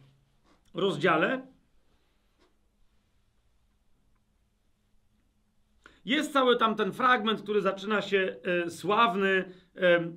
rozdziale 0.74 1.52
Jest 6.04 6.32
cały 6.32 6.56
tam 6.56 6.74
ten 6.74 6.92
fragment, 6.92 7.42
który 7.42 7.60
zaczyna 7.60 8.02
się 8.02 8.36
e, 8.44 8.70
sławny, 8.70 9.28
e, 9.76 9.96
m, 9.96 10.16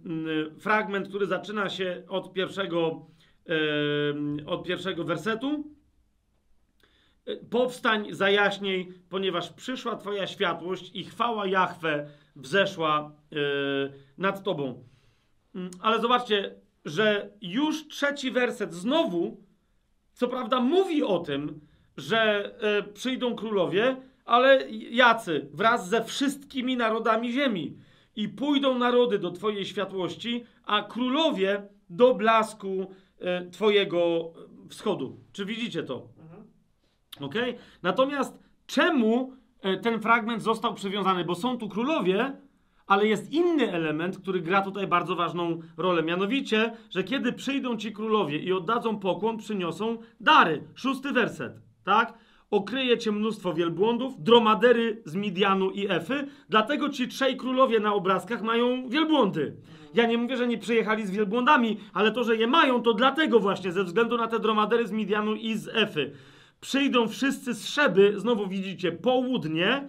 fragment, 0.59 1.07
który 1.09 1.25
zaczyna 1.25 1.69
się 1.69 2.03
od 2.07 2.33
pierwszego, 2.33 3.07
e, 3.49 4.45
od 4.45 4.63
pierwszego 4.63 5.03
wersetu. 5.03 5.75
Powstań, 7.49 8.07
zajaśniej, 8.11 8.93
ponieważ 9.09 9.53
przyszła 9.53 9.95
Twoja 9.95 10.27
światłość 10.27 10.91
i 10.93 11.03
chwała 11.03 11.47
Jahwe 11.47 12.09
wzeszła 12.35 13.11
e, 13.31 13.35
nad 14.17 14.43
Tobą. 14.43 14.83
Mm, 15.55 15.71
Ale 15.81 16.01
zobaczcie, 16.01 16.55
że 16.85 17.29
już 17.41 17.87
trzeci 17.87 18.31
werset 18.31 18.73
znowu, 18.73 19.43
co 20.13 20.27
prawda, 20.27 20.59
mówi 20.59 21.03
o 21.03 21.19
tym, 21.19 21.61
że 21.97 22.51
e, 22.61 22.83
przyjdą 22.83 23.35
królowie, 23.35 23.95
ale 24.25 24.69
jacy? 24.71 25.49
Wraz 25.53 25.89
ze 25.89 26.03
wszystkimi 26.03 26.77
narodami 26.77 27.31
ziemi. 27.31 27.77
I 28.15 28.29
pójdą 28.29 28.79
narody 28.79 29.19
do 29.19 29.31
Twojej 29.31 29.65
światłości, 29.65 30.43
a 30.63 30.83
królowie 30.83 31.67
do 31.89 32.13
blasku 32.13 32.91
e, 33.19 33.49
Twojego 33.49 34.33
wschodu. 34.69 35.19
Czy 35.33 35.45
widzicie 35.45 35.83
to? 35.83 36.14
Ok? 37.21 37.35
Natomiast 37.83 38.39
czemu 38.67 39.33
e, 39.61 39.77
ten 39.77 40.01
fragment 40.01 40.41
został 40.43 40.73
przywiązany? 40.73 41.25
Bo 41.25 41.35
są 41.35 41.57
tu 41.57 41.69
królowie, 41.69 42.31
ale 42.87 43.07
jest 43.07 43.31
inny 43.31 43.71
element, 43.71 44.17
który 44.17 44.41
gra 44.41 44.61
tutaj 44.61 44.87
bardzo 44.87 45.15
ważną 45.15 45.59
rolę. 45.77 46.03
Mianowicie, 46.03 46.73
że 46.89 47.03
kiedy 47.03 47.33
przyjdą 47.33 47.77
ci 47.77 47.93
królowie 47.93 48.39
i 48.39 48.53
oddadzą 48.53 48.99
pokłon, 48.99 49.37
przyniosą 49.37 49.97
dary. 50.19 50.63
Szósty 50.75 51.11
werset, 51.11 51.53
tak? 51.83 52.13
Okryje 52.51 52.97
cię 52.97 53.11
mnóstwo 53.11 53.53
wielbłądów, 53.53 54.23
dromadery 54.23 55.01
z 55.05 55.15
Midianu 55.15 55.71
i 55.71 55.87
Efy, 55.89 56.27
dlatego 56.49 56.89
ci 56.89 57.07
trzej 57.07 57.37
królowie 57.37 57.79
na 57.79 57.93
obrazkach 57.93 58.41
mają 58.41 58.89
wielbłądy. 58.89 59.55
Ja 59.93 60.05
nie 60.07 60.17
mówię, 60.17 60.37
że 60.37 60.47
nie 60.47 60.57
przyjechali 60.57 61.05
z 61.05 61.11
wielbłądami, 61.11 61.77
ale 61.93 62.11
to, 62.11 62.23
że 62.23 62.35
je 62.35 62.47
mają, 62.47 62.81
to 62.81 62.93
dlatego 62.93 63.39
właśnie, 63.39 63.71
ze 63.71 63.83
względu 63.83 64.17
na 64.17 64.27
te 64.27 64.39
dromadery 64.39 64.87
z 64.87 64.91
Midianu 64.91 65.35
i 65.35 65.55
z 65.55 65.67
Efy. 65.73 66.11
Przyjdą 66.65 67.07
wszyscy 67.07 67.53
z 67.53 67.67
Szeby, 67.67 68.13
znowu 68.17 68.47
widzicie, 68.47 68.91
południe, 68.91 69.87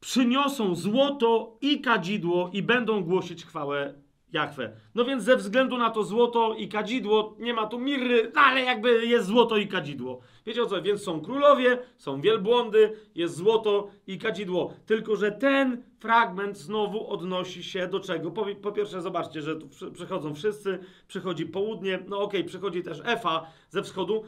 przyniosą 0.00 0.74
złoto 0.74 1.56
i 1.60 1.80
kadzidło 1.80 2.50
i 2.52 2.62
będą 2.62 3.04
głosić 3.04 3.44
chwałę 3.44 3.94
Jachwę. 4.32 4.72
No 4.94 5.04
więc 5.04 5.24
ze 5.24 5.36
względu 5.36 5.78
na 5.78 5.90
to 5.90 6.04
złoto 6.04 6.54
i 6.54 6.68
kadzidło, 6.68 7.36
nie 7.38 7.54
ma 7.54 7.66
tu 7.66 7.78
mirry, 7.78 8.32
no 8.34 8.40
ale 8.40 8.60
jakby 8.60 9.06
jest 9.06 9.26
złoto 9.26 9.56
i 9.56 9.68
kadzidło. 9.68 10.20
Wiecie 10.46 10.62
o 10.62 10.66
co? 10.66 10.82
Więc 10.82 11.02
są 11.02 11.20
królowie, 11.20 11.78
są 11.96 12.20
wielbłądy, 12.20 12.96
jest 13.14 13.36
złoto 13.36 13.90
i 14.06 14.18
kadzidło. 14.18 14.74
Tylko, 14.86 15.16
że 15.16 15.32
ten 15.32 15.82
fragment 15.98 16.58
znowu 16.58 17.10
odnosi 17.10 17.64
się 17.64 17.88
do 17.88 18.00
czego? 18.00 18.30
Po, 18.30 18.46
po 18.62 18.72
pierwsze, 18.72 19.02
zobaczcie, 19.02 19.42
że 19.42 19.56
tu 19.56 19.68
przy, 19.68 19.90
przychodzą 19.90 20.34
wszyscy, 20.34 20.78
przychodzi 21.08 21.46
południe, 21.46 21.98
no 22.08 22.20
okej, 22.20 22.44
przychodzi 22.44 22.82
też 22.82 23.00
Efa 23.04 23.46
ze 23.70 23.82
wschodu, 23.82 24.24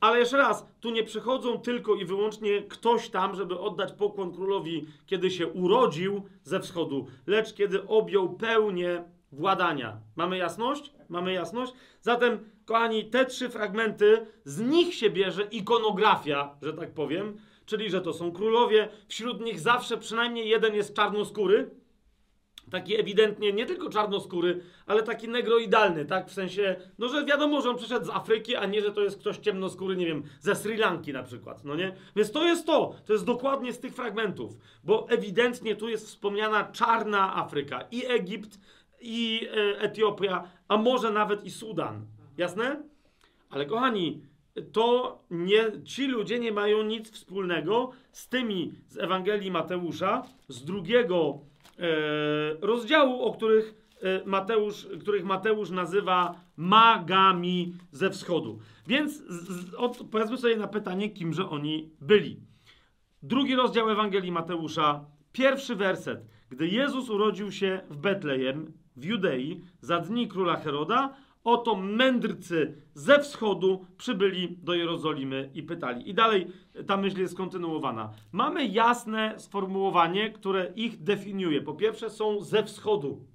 Ale 0.00 0.18
jeszcze 0.18 0.36
raz, 0.36 0.66
tu 0.80 0.90
nie 0.90 1.04
przychodzą 1.04 1.58
tylko 1.58 1.94
i 1.94 2.04
wyłącznie 2.04 2.62
ktoś 2.62 3.08
tam, 3.08 3.34
żeby 3.34 3.58
oddać 3.58 3.92
pokłon 3.92 4.32
królowi, 4.32 4.86
kiedy 5.06 5.30
się 5.30 5.46
urodził 5.46 6.22
ze 6.42 6.60
wschodu, 6.60 7.06
lecz 7.26 7.54
kiedy 7.54 7.86
objął 7.86 8.36
pełnię 8.36 9.04
władania. 9.32 10.00
Mamy 10.16 10.36
jasność? 10.36 10.92
Mamy 11.08 11.32
jasność? 11.32 11.72
Zatem, 12.00 12.38
kochani, 12.64 13.04
te 13.04 13.26
trzy 13.26 13.48
fragmenty, 13.48 14.26
z 14.44 14.60
nich 14.60 14.94
się 14.94 15.10
bierze 15.10 15.42
ikonografia, 15.42 16.54
że 16.62 16.72
tak 16.72 16.94
powiem, 16.94 17.38
czyli 17.66 17.90
że 17.90 18.00
to 18.00 18.12
są 18.12 18.32
królowie, 18.32 18.88
wśród 19.08 19.40
nich 19.40 19.60
zawsze 19.60 19.98
przynajmniej 19.98 20.48
jeden 20.48 20.74
jest 20.74 20.96
czarnoskóry, 20.96 21.70
taki 22.70 23.00
ewidentnie 23.00 23.52
nie 23.52 23.66
tylko 23.66 23.90
czarnoskóry, 23.90 24.60
ale 24.86 25.02
taki 25.02 25.28
negroidalny, 25.28 26.04
tak? 26.04 26.28
W 26.28 26.32
sensie, 26.32 26.76
no 26.98 27.08
że 27.08 27.24
wiadomo, 27.24 27.62
że 27.62 27.70
on 27.70 27.76
przyszedł 27.76 28.06
z 28.06 28.10
Afryki, 28.10 28.56
a 28.56 28.66
nie, 28.66 28.82
że 28.82 28.92
to 28.92 29.00
jest 29.02 29.18
ktoś 29.18 29.38
ciemnoskóry, 29.38 29.96
nie 29.96 30.06
wiem, 30.06 30.22
ze 30.40 30.54
Sri 30.54 30.76
Lanki 30.76 31.12
na 31.12 31.22
przykład, 31.22 31.64
no 31.64 31.76
nie? 31.76 31.94
Więc 32.16 32.32
to 32.32 32.44
jest 32.44 32.66
to, 32.66 32.94
to 33.06 33.12
jest 33.12 33.24
dokładnie 33.24 33.72
z 33.72 33.80
tych 33.80 33.94
fragmentów, 33.94 34.56
bo 34.84 35.06
ewidentnie 35.08 35.76
tu 35.76 35.88
jest 35.88 36.06
wspomniana 36.06 36.64
czarna 36.64 37.36
Afryka, 37.36 37.80
i 37.90 38.06
Egipt, 38.06 38.58
i 39.00 39.48
e, 39.50 39.80
Etiopia, 39.80 40.48
a 40.68 40.76
może 40.76 41.10
nawet 41.10 41.44
i 41.44 41.50
Sudan. 41.50 42.06
Jasne? 42.38 42.82
Ale 43.50 43.66
kochani, 43.66 44.22
to 44.72 45.18
nie, 45.30 45.82
ci 45.84 46.06
ludzie 46.06 46.38
nie 46.38 46.52
mają 46.52 46.82
nic 46.82 47.10
wspólnego 47.10 47.90
z 48.12 48.28
tymi 48.28 48.72
z 48.88 48.98
Ewangelii 48.98 49.50
Mateusza, 49.50 50.22
z 50.48 50.64
drugiego 50.64 51.38
rozdziału, 52.60 53.22
o 53.22 53.32
których 53.32 53.74
e, 54.02 54.22
Mateusz, 54.24 54.86
których 55.00 55.24
Mateusz 55.24 55.70
nazywa 55.70 56.40
magami 56.56 57.74
ze 57.92 58.10
wschodu. 58.10 58.58
Więc 58.86 59.12
z, 59.16 59.74
odpowiedzmy 59.74 60.36
sobie 60.36 60.56
na 60.56 60.68
pytanie, 60.68 61.10
kimże 61.10 61.48
oni 61.48 61.90
byli. 62.00 62.40
Drugi 63.22 63.54
rozdział 63.54 63.90
Ewangelii 63.90 64.32
Mateusza, 64.32 65.04
pierwszy 65.32 65.76
werset. 65.76 66.26
Gdy 66.50 66.68
Jezus 66.68 67.10
urodził 67.10 67.52
się 67.52 67.80
w 67.90 67.96
Betlejem, 67.96 68.72
w 68.96 69.04
Judei, 69.04 69.60
za 69.80 69.98
dni 69.98 70.28
króla 70.28 70.56
Heroda, 70.56 71.16
oto 71.44 71.76
mędrcy 71.76 72.82
ze 72.94 73.18
wschodu 73.18 73.86
przybyli 73.96 74.56
do 74.62 74.74
Jerozolimy 74.74 75.50
i 75.54 75.62
pytali. 75.62 76.08
I 76.08 76.14
dalej 76.14 76.46
ta 76.86 76.96
myśl 76.96 77.20
jest 77.20 77.36
kontynuowana. 77.36 78.12
Mamy 78.32 78.66
jasne 78.66 79.34
sformułowanie, 79.38 80.30
które 80.30 80.72
ich 80.76 81.02
definiuje. 81.02 81.62
Po 81.62 81.74
pierwsze, 81.74 82.10
są 82.10 82.40
ze 82.40 82.64
wschodu. 82.64 83.26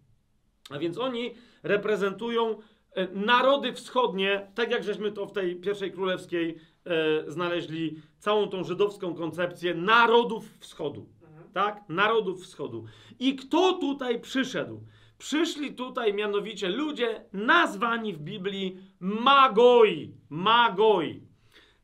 A 0.70 0.80
więc 0.80 0.98
oni 0.98 1.32
reprezentują 1.64 2.58
e, 2.92 3.08
narody 3.08 3.74
wschodnie, 3.74 4.48
tak 4.56 4.72
jak 4.72 4.84
żeśmy 4.84 5.12
to 5.12 5.26
w 5.26 5.32
tej 5.32 5.56
pierwszej 5.56 5.92
królewskiej 5.92 6.58
e, 6.86 7.32
znaleźli, 7.32 8.02
całą 8.20 8.48
tą 8.48 8.64
żydowską 8.64 9.16
koncepcję 9.16 9.76
narodów 9.76 10.58
wschodu. 10.60 11.10
Mhm. 11.24 11.52
Tak? 11.54 11.84
Narodów 11.90 12.44
wschodu. 12.44 12.86
I 13.20 13.36
kto 13.36 13.74
tutaj 13.74 14.22
przyszedł? 14.22 14.82
Przyszli 15.18 15.74
tutaj 15.74 16.14
mianowicie 16.14 16.70
ludzie 16.70 17.26
nazwani 17.34 18.14
w 18.14 18.20
Biblii 18.20 18.78
magoi. 19.00 20.14
Magoi. 20.30 21.22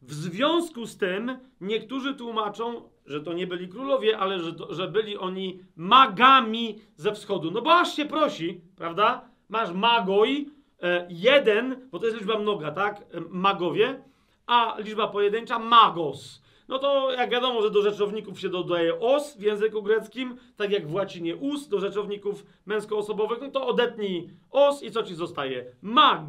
W 0.02 0.14
związku 0.14 0.86
z 0.86 0.98
tym 0.98 1.38
niektórzy 1.62 2.16
tłumaczą, 2.16 2.90
że 3.06 3.22
to 3.22 3.34
nie 3.34 3.48
byli 3.48 3.68
królowie, 3.68 4.18
ale 4.18 4.40
że, 4.40 4.54
to, 4.54 4.74
że 4.74 4.88
byli 4.88 5.18
oni 5.18 5.60
magami 5.76 6.80
ze 6.96 7.14
wschodu. 7.14 7.52
No 7.52 7.62
bo 7.62 7.74
aż 7.74 7.96
się 7.96 8.06
prosi, 8.06 8.62
prawda? 8.76 9.30
Masz 9.50 9.72
magoi, 9.72 10.50
e, 10.82 11.08
jeden, 11.10 11.90
bo 11.92 12.00
to 12.00 12.06
jest 12.06 12.18
liczba 12.18 12.40
mnoga, 12.40 12.72
tak? 12.72 13.02
E, 13.02 13.22
Magowie, 13.30 14.04
a 14.48 14.76
liczba 14.80 15.08
pojedyncza 15.08 15.60
magos. 15.60 16.41
No 16.72 16.80
to 16.80 17.12
jak 17.12 17.30
wiadomo, 17.30 17.62
że 17.62 17.72
do 17.72 17.82
rzeczowników 17.82 18.40
się 18.40 18.50
dodaje 18.50 19.00
os 19.00 19.38
w 19.38 19.42
języku 19.42 19.84
greckim, 19.84 20.38
tak 20.58 20.72
jak 20.72 20.88
w 20.88 20.94
łacinie 20.94 21.36
us 21.36 21.68
do 21.68 21.80
rzeczowników 21.80 22.46
męskoosobowych, 22.66 23.40
no 23.42 23.52
to 23.52 23.68
odetnij 23.68 24.30
os 24.52 24.84
i 24.84 24.92
co 24.92 25.04
ci 25.04 25.16
zostaje? 25.16 25.66
Mag. 25.82 26.22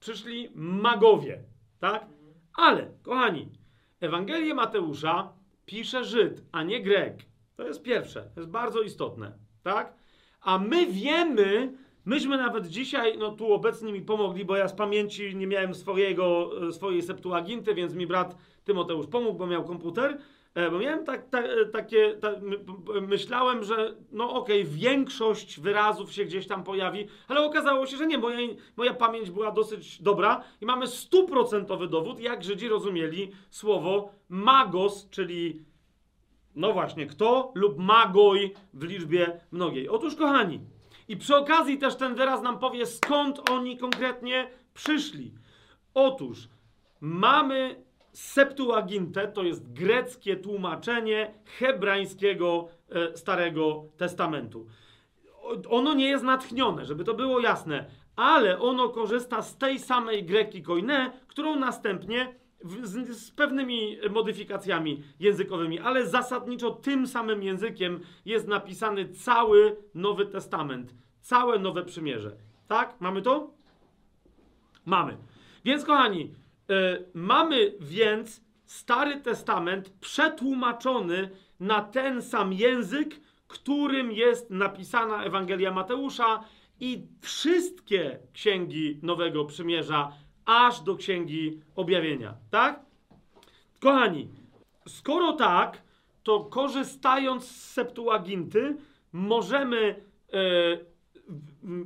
Przyszli 0.00 0.48
magowie, 0.54 1.42
tak? 1.80 2.06
Ale, 2.54 2.90
kochani, 3.02 3.48
Ewangelię 4.00 4.54
Mateusza 4.54 5.32
pisze 5.66 6.04
Żyd, 6.04 6.42
a 6.52 6.62
nie 6.62 6.82
Grek. 6.82 7.18
To 7.56 7.66
jest 7.66 7.82
pierwsze, 7.82 8.30
to 8.34 8.40
jest 8.40 8.50
bardzo 8.50 8.82
istotne, 8.82 9.32
tak? 9.62 9.94
A 10.40 10.58
my 10.58 10.86
wiemy, 10.86 11.72
myśmy 12.04 12.36
nawet 12.36 12.66
dzisiaj, 12.66 13.18
no 13.18 13.30
tu 13.30 13.52
obecni 13.52 13.92
mi 13.92 14.02
pomogli, 14.02 14.44
bo 14.44 14.56
ja 14.56 14.68
z 14.68 14.74
pamięci 14.74 15.36
nie 15.36 15.46
miałem 15.46 15.74
swojego, 15.74 16.50
e, 16.68 16.72
swojej 16.72 17.02
Septuaginty, 17.02 17.74
więc 17.74 17.94
mi 17.94 18.06
brat 18.06 18.36
Tymoteusz 18.64 19.06
pomógł, 19.06 19.38
bo 19.38 19.46
miał 19.46 19.64
komputer. 19.64 20.18
E, 20.54 20.70
Bo 20.70 20.78
miałem 20.78 21.04
tak, 21.04 21.28
ta, 21.30 21.42
e, 21.42 21.66
takie, 21.66 22.18
myślałem, 23.08 23.64
że 23.64 23.94
no 24.12 24.34
okej, 24.34 24.64
większość 24.64 25.60
wyrazów 25.60 26.12
się 26.12 26.24
gdzieś 26.24 26.46
tam 26.46 26.64
pojawi, 26.64 27.06
ale 27.28 27.44
okazało 27.44 27.86
się, 27.86 27.96
że 27.96 28.06
nie. 28.06 28.18
Moja, 28.18 28.38
moja 28.76 28.94
pamięć 28.94 29.30
była 29.30 29.50
dosyć 29.50 30.02
dobra 30.02 30.44
i 30.60 30.66
mamy 30.66 30.86
stuprocentowy 30.86 31.88
dowód, 31.88 32.20
jak 32.20 32.44
Żydzi 32.44 32.68
rozumieli 32.68 33.30
słowo 33.50 34.10
magos, 34.28 35.08
czyli 35.10 35.64
no 36.56 36.72
właśnie, 36.72 37.06
kto 37.06 37.52
lub 37.54 37.78
magoj 37.78 38.54
w 38.74 38.82
liczbie 38.82 39.40
mnogiej. 39.52 39.88
Otóż, 39.88 40.16
kochani, 40.16 40.60
i 41.12 41.16
przy 41.16 41.36
okazji 41.36 41.78
też 41.78 41.96
ten 41.96 42.14
wyraz 42.14 42.42
nam 42.42 42.58
powie, 42.58 42.86
skąd 42.86 43.50
oni 43.50 43.78
konkretnie 43.78 44.50
przyszli. 44.74 45.32
Otóż 45.94 46.48
mamy 47.00 47.84
Septuagintę, 48.12 49.28
to 49.28 49.42
jest 49.42 49.72
greckie 49.72 50.36
tłumaczenie 50.36 51.34
hebrańskiego 51.58 52.68
e, 52.90 53.16
Starego 53.16 53.84
Testamentu. 53.96 54.66
Ono 55.68 55.94
nie 55.94 56.08
jest 56.08 56.24
natchnione, 56.24 56.84
żeby 56.84 57.04
to 57.04 57.14
było 57.14 57.40
jasne, 57.40 57.86
ale 58.16 58.58
ono 58.58 58.88
korzysta 58.88 59.42
z 59.42 59.58
tej 59.58 59.78
samej 59.78 60.24
greki 60.24 60.62
koine, 60.62 61.12
którą 61.28 61.56
następnie 61.56 62.34
z, 62.82 63.16
z 63.16 63.30
pewnymi 63.30 63.98
modyfikacjami 64.10 65.02
językowymi, 65.20 65.78
ale 65.78 66.06
zasadniczo 66.06 66.70
tym 66.70 67.06
samym 67.06 67.42
językiem 67.42 68.00
jest 68.24 68.48
napisany 68.48 69.08
cały 69.08 69.76
Nowy 69.94 70.26
Testament, 70.26 70.94
całe 71.20 71.58
Nowe 71.58 71.84
Przymierze. 71.84 72.36
Tak? 72.68 72.94
Mamy 73.00 73.22
to? 73.22 73.50
Mamy. 74.84 75.16
Więc, 75.64 75.84
kochani, 75.84 76.34
e, 76.70 76.98
mamy 77.14 77.72
więc 77.80 78.40
Stary 78.66 79.20
Testament 79.20 79.90
przetłumaczony 79.90 81.30
na 81.60 81.80
ten 81.80 82.22
sam 82.22 82.52
język, 82.52 83.20
którym 83.48 84.12
jest 84.12 84.50
napisana 84.50 85.24
Ewangelia 85.24 85.70
Mateusza 85.72 86.44
i 86.80 87.06
wszystkie 87.20 88.18
księgi 88.32 88.98
Nowego 89.02 89.44
Przymierza, 89.44 90.12
aż 90.44 90.80
do 90.80 90.96
księgi 90.96 91.60
Objawienia. 91.76 92.34
Tak? 92.50 92.80
Kochani, 93.80 94.28
skoro 94.88 95.32
tak, 95.32 95.82
to 96.22 96.40
korzystając 96.40 97.44
z 97.44 97.70
Septuaginty, 97.72 98.76
możemy 99.12 100.04
e, 100.32 100.38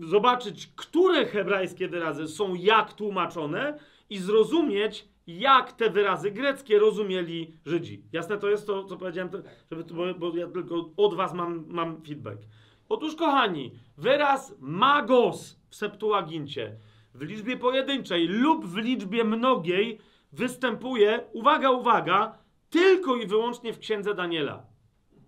zobaczyć, 0.07 0.67
które 0.77 1.27
hebrajskie 1.27 1.89
wyrazy 1.89 2.29
są 2.29 2.55
jak 2.55 2.93
tłumaczone 2.93 3.79
i 4.11 4.19
zrozumieć, 4.19 5.09
jak 5.27 5.73
te 5.73 5.91
wyrazy 5.91 6.31
greckie 6.31 6.79
rozumieli 6.79 7.53
Żydzi. 7.67 8.03
Jasne 8.13 8.39
to 8.39 8.49
jest 8.49 8.67
to, 8.67 8.85
co 8.85 8.97
powiedziałem, 8.97 9.31
to, 9.31 9.39
żeby, 9.71 9.95
bo, 9.95 10.15
bo 10.15 10.37
ja 10.37 10.47
tylko 10.47 10.91
od 10.97 11.15
was 11.15 11.35
mam, 11.35 11.65
mam 11.69 12.03
feedback. 12.03 12.39
Otóż, 12.89 13.15
kochani, 13.15 13.73
wyraz 13.99 14.55
magos 14.61 15.61
w 15.69 15.77
Septuagincie 15.77 16.77
w 17.17 17.23
liczbie 17.23 17.57
pojedynczej 17.57 18.29
lub 18.29 18.67
w 18.67 18.77
liczbie 18.77 19.25
mnogiej 19.25 19.99
występuje, 20.33 21.21
uwaga, 21.33 21.71
uwaga, 21.71 22.39
tylko 22.71 23.17
i 23.17 23.27
wyłącznie 23.27 23.73
w 23.73 23.79
księdze 23.79 24.15
Daniela. 24.15 24.67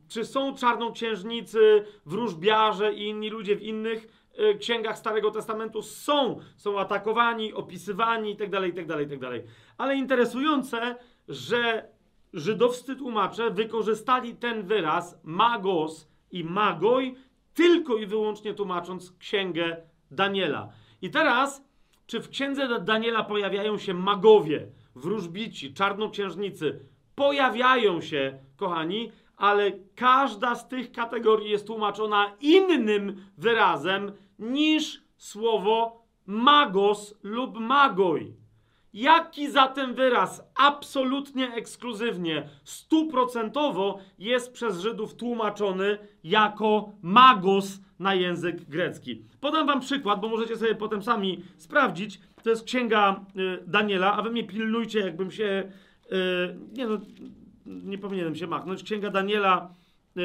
Czy 0.09 0.25
są 0.25 0.55
czarnoksiężnicy, 0.55 1.85
wróżbiarze 2.07 2.95
i 2.95 3.09
inni 3.09 3.31
ludzie 3.31 3.57
w 3.57 3.63
innych 3.63 4.29
e, 4.37 4.55
księgach 4.55 4.99
Starego 4.99 5.31
Testamentu? 5.31 5.83
Są. 5.83 6.41
Są 6.57 6.79
atakowani, 6.79 7.53
opisywani 7.53 8.31
itd., 8.31 8.67
itd., 8.67 9.03
itd. 9.03 9.31
Ale 9.79 9.97
interesujące, 9.97 10.97
że 11.29 11.89
żydowscy 12.33 12.97
tłumacze 12.97 13.51
wykorzystali 13.51 14.35
ten 14.35 14.63
wyraz 14.63 15.21
magos 15.25 16.09
i 16.33 16.45
magoj 16.45 17.15
tylko 17.55 17.97
i 17.97 18.07
wyłącznie 18.07 18.55
tłumacząc 18.55 19.13
księgę 19.19 19.77
Daniela. 20.11 20.69
I 21.03 21.11
teraz, 21.11 21.68
czy 22.09 22.21
w 22.21 22.29
księdze 22.29 22.69
Da- 22.69 22.79
Daniela 22.79 23.25
pojawiają 23.25 23.79
się 23.79 23.95
magowie, 23.95 24.67
wróżbici, 24.95 25.75
czarnoksiężnicy? 25.75 26.81
Pojawiają 27.15 28.01
się, 28.01 28.39
kochani, 28.57 29.13
ale 29.37 29.73
każda 29.95 30.55
z 30.55 30.69
tych 30.69 30.93
kategorii 30.93 31.51
jest 31.51 31.67
tłumaczona 31.67 32.37
innym 32.41 33.25
wyrazem 33.39 34.13
niż 34.39 35.03
słowo 35.17 36.03
magos 36.27 37.15
lub 37.23 37.59
magoj. 37.61 38.35
Jaki 38.99 39.51
zatem 39.51 39.95
wyraz 39.95 40.43
absolutnie 40.55 41.55
ekskluzywnie, 41.55 42.49
stuprocentowo 42.65 43.99
jest 44.19 44.53
przez 44.53 44.81
Żydów 44.81 45.15
tłumaczony 45.15 45.99
jako 46.25 46.93
magos 47.03 47.81
na 47.99 48.15
język 48.15 48.65
grecki? 48.65 49.23
Podam 49.41 49.67
wam 49.67 49.81
przykład, 49.81 50.21
bo 50.21 50.29
możecie 50.29 50.57
sobie 50.57 50.75
potem 50.75 51.03
sami 51.03 51.43
sprawdzić. 51.57 52.21
To 52.43 52.51
jest 52.51 52.65
księga 52.65 53.25
y, 53.37 53.65
Daniela, 53.67 54.13
a 54.13 54.23
wy 54.23 54.31
mnie 54.31 54.45
pilnujcie, 54.45 55.01
jakbym 55.01 55.31
się. 55.31 55.73
Y, 56.13 56.57
nie 56.73 56.87
no, 56.87 57.01
nie 57.67 57.99
powinienem 57.99 58.35
się 58.35 58.47
machnąć. 58.47 58.83
Księga 58.83 59.11
Daniela, 59.11 59.75
y, 60.17 60.21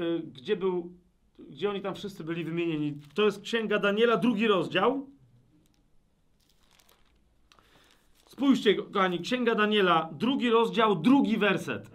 y, 0.00 0.22
gdzie 0.34 0.56
był. 0.56 0.92
Gdzie 1.38 1.70
oni 1.70 1.80
tam 1.80 1.94
wszyscy 1.94 2.24
byli 2.24 2.44
wymienieni? 2.44 2.98
To 3.14 3.24
jest 3.24 3.42
księga 3.42 3.78
Daniela, 3.78 4.16
drugi 4.16 4.46
rozdział. 4.46 5.15
Spójrzcie, 8.36 8.74
kochani, 8.74 9.20
Księga 9.20 9.54
Daniela, 9.54 10.08
drugi 10.12 10.50
rozdział, 10.50 10.96
drugi 10.96 11.36
werset. 11.36 11.90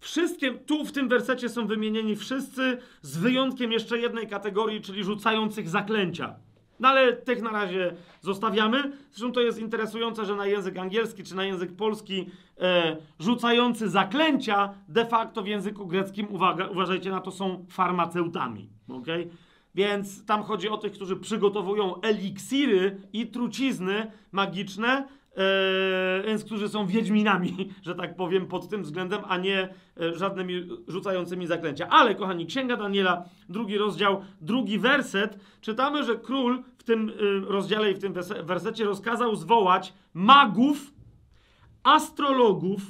Wszystkie, 0.00 0.54
tu 0.54 0.84
w 0.84 0.92
tym 0.92 1.08
wersecie 1.08 1.48
są 1.48 1.66
wymienieni 1.66 2.16
wszyscy, 2.16 2.78
z 3.02 3.18
wyjątkiem 3.18 3.72
jeszcze 3.72 3.98
jednej 3.98 4.28
kategorii, 4.28 4.80
czyli 4.80 5.04
rzucających 5.04 5.68
zaklęcia. 5.68 6.34
No 6.80 6.88
ale 6.88 7.12
tych 7.12 7.42
na 7.42 7.50
razie 7.50 7.94
zostawiamy. 8.20 8.92
Zresztą 9.10 9.32
to 9.32 9.40
jest 9.40 9.58
interesujące, 9.58 10.24
że 10.24 10.36
na 10.36 10.46
język 10.46 10.78
angielski 10.78 11.24
czy 11.24 11.36
na 11.36 11.44
język 11.44 11.76
polski 11.76 12.26
e, 12.60 12.96
rzucający 13.18 13.88
zaklęcia 13.88 14.74
de 14.88 15.06
facto 15.06 15.42
w 15.42 15.46
języku 15.46 15.86
greckim, 15.86 16.26
uwaga, 16.30 16.66
uważajcie 16.66 17.10
na 17.10 17.20
to, 17.20 17.30
są 17.30 17.66
farmaceutami. 17.70 18.68
Okay? 18.88 19.30
Więc 19.74 20.26
tam 20.26 20.42
chodzi 20.42 20.68
o 20.68 20.76
tych, 20.76 20.92
którzy 20.92 21.16
przygotowują 21.16 22.00
eliksiry 22.00 23.00
i 23.12 23.26
trucizny 23.26 24.12
magiczne, 24.32 25.06
więc 26.26 26.44
którzy 26.44 26.68
są 26.68 26.86
wiedźminami, 26.86 27.68
że 27.86 27.94
tak 27.94 28.16
powiem, 28.16 28.46
pod 28.46 28.68
tym 28.68 28.82
względem, 28.82 29.22
a 29.28 29.38
nie 29.38 29.68
e, 30.00 30.14
żadnymi 30.14 30.68
rzucającymi 30.88 31.46
zaklęcia. 31.46 31.88
Ale, 31.88 32.14
kochani, 32.14 32.46
Księga 32.46 32.76
Daniela, 32.76 33.24
drugi 33.48 33.78
rozdział, 33.78 34.22
drugi 34.40 34.78
werset, 34.78 35.38
czytamy, 35.60 36.04
że 36.04 36.16
król 36.16 36.62
w 36.78 36.82
tym 36.84 37.08
y, 37.08 37.40
rozdziale 37.40 37.90
i 37.90 37.94
w 37.94 37.98
tym 37.98 38.14
wersecie 38.44 38.84
rozkazał 38.84 39.36
zwołać 39.36 39.92
magów, 40.14 40.92
astrologów, 41.82 42.82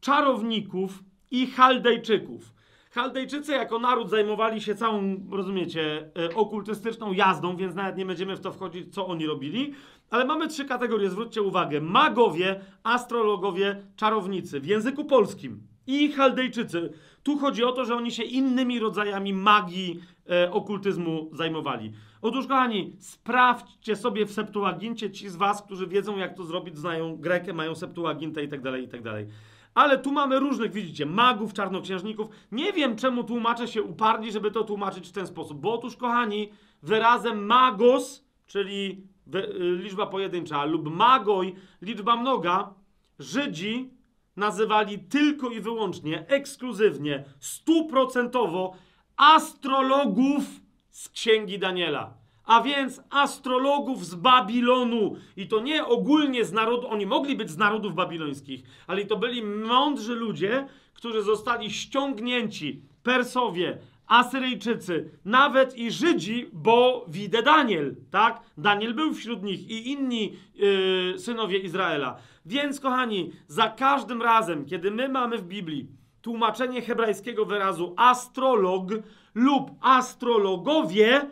czarowników 0.00 1.02
i 1.30 1.46
chaldejczyków. 1.46 2.52
Chaldejczycy 2.94 3.52
jako 3.52 3.78
naród 3.78 4.10
zajmowali 4.10 4.60
się 4.60 4.74
całą, 4.74 5.16
rozumiecie, 5.30 6.10
e, 6.16 6.34
okultystyczną 6.34 7.12
jazdą, 7.12 7.56
więc 7.56 7.74
nawet 7.74 7.96
nie 7.96 8.06
będziemy 8.06 8.36
w 8.36 8.40
to 8.40 8.52
wchodzić, 8.52 8.94
co 8.94 9.06
oni 9.06 9.26
robili. 9.26 9.72
Ale 10.12 10.24
mamy 10.24 10.48
trzy 10.48 10.64
kategorie, 10.64 11.10
zwróćcie 11.10 11.42
uwagę. 11.42 11.80
Magowie, 11.80 12.60
astrologowie, 12.82 13.82
czarownicy 13.96 14.60
w 14.60 14.66
języku 14.66 15.04
polskim 15.04 15.62
i 15.86 16.12
chaldejczycy. 16.12 16.92
Tu 17.22 17.38
chodzi 17.38 17.64
o 17.64 17.72
to, 17.72 17.84
że 17.84 17.96
oni 17.96 18.10
się 18.10 18.22
innymi 18.22 18.78
rodzajami 18.78 19.32
magii, 19.32 20.00
e, 20.30 20.52
okultyzmu 20.52 21.30
zajmowali. 21.32 21.92
Otóż, 22.22 22.46
kochani, 22.46 22.96
sprawdźcie 22.98 23.96
sobie 23.96 24.26
w 24.26 24.32
Septuagincie 24.32 25.10
ci 25.10 25.28
z 25.28 25.36
was, 25.36 25.62
którzy 25.62 25.86
wiedzą, 25.86 26.16
jak 26.16 26.36
to 26.36 26.44
zrobić, 26.44 26.78
znają 26.78 27.16
Grekę, 27.16 27.52
mają 27.52 27.74
Septuagintę 27.74 28.44
i 28.44 28.48
tak 28.48 28.62
dalej, 28.62 28.84
i 28.84 28.88
tak 28.88 29.02
dalej. 29.02 29.26
Ale 29.74 29.98
tu 29.98 30.12
mamy 30.12 30.38
różnych, 30.38 30.72
widzicie, 30.72 31.06
magów, 31.06 31.52
czarnoksiężników. 31.52 32.28
Nie 32.52 32.72
wiem, 32.72 32.96
czemu 32.96 33.24
tłumacze 33.24 33.68
się 33.68 33.82
uparli, 33.82 34.32
żeby 34.32 34.50
to 34.50 34.64
tłumaczyć 34.64 35.08
w 35.08 35.12
ten 35.12 35.26
sposób. 35.26 35.60
Bo 35.60 35.74
otóż, 35.74 35.96
kochani, 35.96 36.48
wyrazem 36.82 37.46
magos, 37.46 38.24
czyli 38.46 39.11
liczba 39.58 40.06
pojedyncza, 40.06 40.64
lub 40.64 40.94
magoj, 40.94 41.54
liczba 41.82 42.16
mnoga, 42.16 42.74
Żydzi 43.18 43.90
nazywali 44.36 44.98
tylko 44.98 45.50
i 45.50 45.60
wyłącznie, 45.60 46.26
ekskluzywnie, 46.28 47.24
stuprocentowo 47.40 48.74
astrologów 49.16 50.44
z 50.90 51.08
księgi 51.08 51.58
Daniela. 51.58 52.14
A 52.44 52.62
więc 52.62 53.02
astrologów 53.10 54.06
z 54.06 54.14
Babilonu. 54.14 55.16
I 55.36 55.48
to 55.48 55.60
nie 55.60 55.84
ogólnie 55.84 56.44
z 56.44 56.52
narodu, 56.52 56.88
oni 56.88 57.06
mogli 57.06 57.36
być 57.36 57.50
z 57.50 57.56
narodów 57.56 57.94
babilońskich, 57.94 58.62
ale 58.86 59.04
to 59.04 59.16
byli 59.16 59.42
mądrzy 59.42 60.14
ludzie, 60.14 60.66
którzy 60.94 61.22
zostali 61.22 61.70
ściągnięci, 61.70 62.82
Persowie, 63.02 63.78
Asyryjczycy, 64.12 65.10
nawet 65.24 65.76
i 65.76 65.90
Żydzi, 65.90 66.50
bo 66.52 67.04
widzę 67.08 67.42
Daniel, 67.42 67.96
tak? 68.10 68.40
Daniel 68.58 68.94
był 68.94 69.14
wśród 69.14 69.42
nich 69.42 69.70
i 69.70 69.90
inni 69.90 70.32
yy, 70.54 71.18
synowie 71.18 71.58
Izraela. 71.58 72.16
Więc, 72.46 72.80
kochani, 72.80 73.32
za 73.48 73.68
każdym 73.68 74.22
razem, 74.22 74.64
kiedy 74.64 74.90
my 74.90 75.08
mamy 75.08 75.38
w 75.38 75.44
Biblii 75.44 75.88
tłumaczenie 76.22 76.82
hebrajskiego 76.82 77.44
wyrazu 77.44 77.94
astrolog 77.96 78.88
lub 79.34 79.70
astrologowie, 79.80 81.30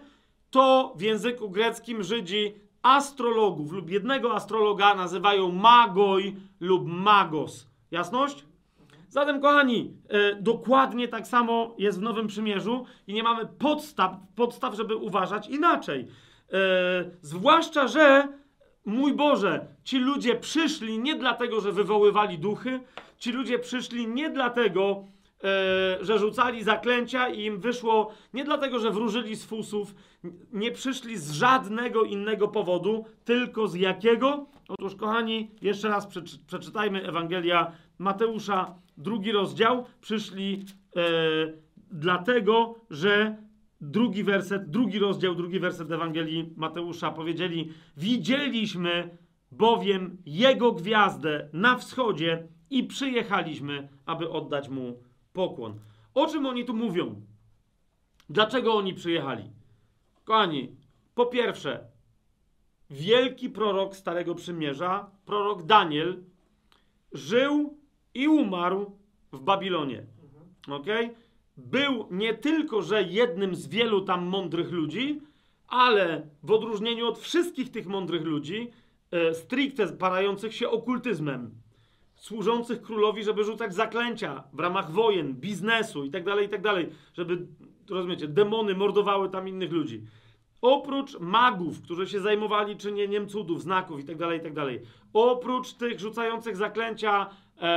to 0.50 0.94
w 0.96 1.02
języku 1.02 1.50
greckim 1.50 2.02
Żydzi 2.02 2.54
astrologów 2.82 3.72
lub 3.72 3.90
jednego 3.90 4.34
astrologa 4.34 4.94
nazywają 4.94 5.52
magoj 5.52 6.36
lub 6.60 6.86
magos. 6.86 7.66
Jasność? 7.90 8.49
Zatem, 9.10 9.40
kochani, 9.40 9.94
e, 10.08 10.34
dokładnie 10.34 11.08
tak 11.08 11.26
samo 11.26 11.74
jest 11.78 11.98
w 11.98 12.02
Nowym 12.02 12.26
Przymierzu 12.26 12.84
i 13.06 13.12
nie 13.12 13.22
mamy 13.22 13.46
podstaw, 13.58 14.12
podstaw 14.36 14.74
żeby 14.74 14.96
uważać 14.96 15.48
inaczej. 15.48 16.06
E, 16.52 16.56
zwłaszcza, 17.22 17.88
że 17.88 18.28
mój 18.84 19.12
Boże, 19.12 19.66
ci 19.84 19.98
ludzie 19.98 20.34
przyszli 20.34 20.98
nie 20.98 21.16
dlatego, 21.16 21.60
że 21.60 21.72
wywoływali 21.72 22.38
duchy, 22.38 22.80
ci 23.18 23.32
ludzie 23.32 23.58
przyszli 23.58 24.06
nie 24.06 24.30
dlatego, 24.30 25.04
e, 25.44 26.04
że 26.04 26.18
rzucali 26.18 26.64
zaklęcia 26.64 27.28
i 27.28 27.44
im 27.44 27.60
wyszło, 27.60 28.12
nie 28.34 28.44
dlatego, 28.44 28.78
że 28.78 28.90
wróżyli 28.90 29.36
z 29.36 29.44
fusów, 29.44 29.94
nie 30.52 30.70
przyszli 30.72 31.16
z 31.16 31.32
żadnego 31.32 32.04
innego 32.04 32.48
powodu, 32.48 33.04
tylko 33.24 33.68
z 33.68 33.74
jakiego? 33.74 34.46
Otóż, 34.68 34.94
kochani, 34.94 35.50
jeszcze 35.62 35.88
raz 35.88 36.06
przeczy- 36.06 36.38
przeczytajmy 36.46 37.08
Ewangelia 37.08 37.72
Mateusza, 38.00 38.74
drugi 38.96 39.32
rozdział. 39.32 39.84
Przyszli 40.00 40.64
e, 40.96 41.00
dlatego, 41.90 42.74
że 42.90 43.36
drugi 43.80 44.24
werset, 44.24 44.70
drugi 44.70 44.98
rozdział, 44.98 45.34
drugi 45.34 45.60
werset 45.60 45.90
Ewangelii 45.90 46.52
Mateusza 46.56 47.10
powiedzieli: 47.10 47.72
Widzieliśmy 47.96 49.18
bowiem 49.52 50.16
jego 50.26 50.72
gwiazdę 50.72 51.48
na 51.52 51.76
wschodzie 51.76 52.48
i 52.70 52.84
przyjechaliśmy, 52.84 53.88
aby 54.06 54.30
oddać 54.30 54.68
mu 54.68 55.02
pokłon. 55.32 55.78
O 56.14 56.26
czym 56.26 56.46
oni 56.46 56.64
tu 56.64 56.74
mówią? 56.74 57.20
Dlaczego 58.30 58.74
oni 58.74 58.94
przyjechali? 58.94 59.50
Kochani, 60.24 60.76
po 61.14 61.26
pierwsze, 61.26 61.84
wielki 62.90 63.50
prorok 63.50 63.96
Starego 63.96 64.34
Przymierza, 64.34 65.10
prorok 65.24 65.62
Daniel, 65.62 66.22
żył 67.12 67.79
i 68.14 68.28
umarł 68.28 68.92
w 69.32 69.40
Babilonie. 69.40 70.06
Ok? 70.68 70.86
Był 71.56 72.06
nie 72.10 72.34
tylko, 72.34 72.82
że 72.82 73.02
jednym 73.02 73.54
z 73.54 73.68
wielu 73.68 74.00
tam 74.00 74.26
mądrych 74.26 74.72
ludzi, 74.72 75.20
ale 75.68 76.26
w 76.42 76.50
odróżnieniu 76.50 77.06
od 77.06 77.18
wszystkich 77.18 77.70
tych 77.70 77.86
mądrych 77.86 78.24
ludzi, 78.24 78.70
e, 79.10 79.34
stricte 79.34 79.88
parających 79.88 80.54
się 80.54 80.70
okultyzmem, 80.70 81.50
służących 82.14 82.82
królowi, 82.82 83.24
żeby 83.24 83.44
rzucać 83.44 83.74
zaklęcia 83.74 84.44
w 84.52 84.60
ramach 84.60 84.90
wojen, 84.90 85.34
biznesu 85.34 86.04
itd., 86.04 86.42
itd., 86.42 86.86
żeby, 87.14 87.46
rozumiecie, 87.90 88.28
demony 88.28 88.74
mordowały 88.74 89.28
tam 89.28 89.48
innych 89.48 89.72
ludzi. 89.72 90.02
Oprócz 90.62 91.18
magów, 91.20 91.82
którzy 91.82 92.06
się 92.06 92.20
zajmowali 92.20 92.76
czynieniem 92.76 93.28
cudów, 93.28 93.62
znaków 93.62 94.00
itd., 94.00 94.34
itd., 94.34 94.66
oprócz 95.12 95.72
tych 95.72 96.00
rzucających 96.00 96.56
zaklęcia, 96.56 97.30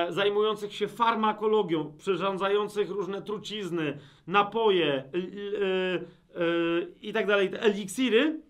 zajmujących 0.09 0.73
się 0.73 0.87
farmakologią, 0.87 1.93
przyrządzających 1.97 2.89
różne 2.89 3.21
trucizny, 3.21 3.97
napoje 4.27 5.03
y, 5.15 5.17
y, 5.17 6.41
y, 6.41 6.95
itd., 7.01 7.35
eliksiry, 7.59 8.41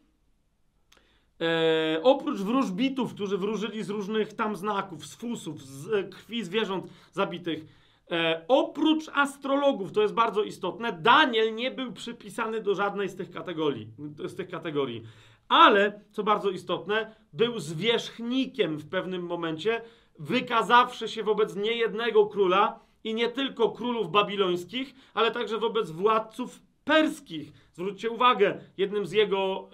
E, 1.41 1.99
oprócz 2.03 2.39
wróżbitów, 2.39 3.13
którzy 3.13 3.37
wróżyli 3.37 3.83
z 3.83 3.89
różnych 3.89 4.33
tam 4.33 4.55
znaków, 4.55 5.05
z 5.05 5.15
fusów, 5.15 5.61
z 5.61 5.93
e, 5.93 6.03
krwi 6.03 6.43
zwierząt 6.43 6.85
zabitych, 7.11 7.65
e, 8.11 8.45
oprócz 8.47 9.09
astrologów, 9.13 9.91
to 9.91 10.01
jest 10.01 10.13
bardzo 10.13 10.43
istotne, 10.43 10.93
Daniel 11.01 11.55
nie 11.55 11.71
był 11.71 11.93
przypisany 11.93 12.61
do 12.61 12.75
żadnej 12.75 13.09
z 13.09 13.15
tych 13.15 13.31
kategorii. 13.31 13.87
Z 14.25 14.35
tych 14.35 14.49
kategorii. 14.49 15.03
Ale, 15.49 16.01
co 16.11 16.23
bardzo 16.23 16.49
istotne, 16.49 17.15
był 17.33 17.59
zwierzchnikiem 17.59 18.77
w 18.77 18.89
pewnym 18.89 19.25
momencie, 19.25 19.81
wykazawszy 20.19 21.07
się 21.07 21.23
wobec 21.23 21.55
niejednego 21.55 22.25
króla 22.25 22.79
i 23.03 23.13
nie 23.13 23.29
tylko 23.29 23.71
królów 23.71 24.11
babilońskich, 24.11 24.95
ale 25.13 25.31
także 25.31 25.57
wobec 25.57 25.91
władców 25.91 26.61
perskich. 26.83 27.51
Zwróćcie 27.73 28.09
uwagę, 28.09 28.59
jednym 28.77 29.05
z 29.05 29.11
jego, 29.11 29.69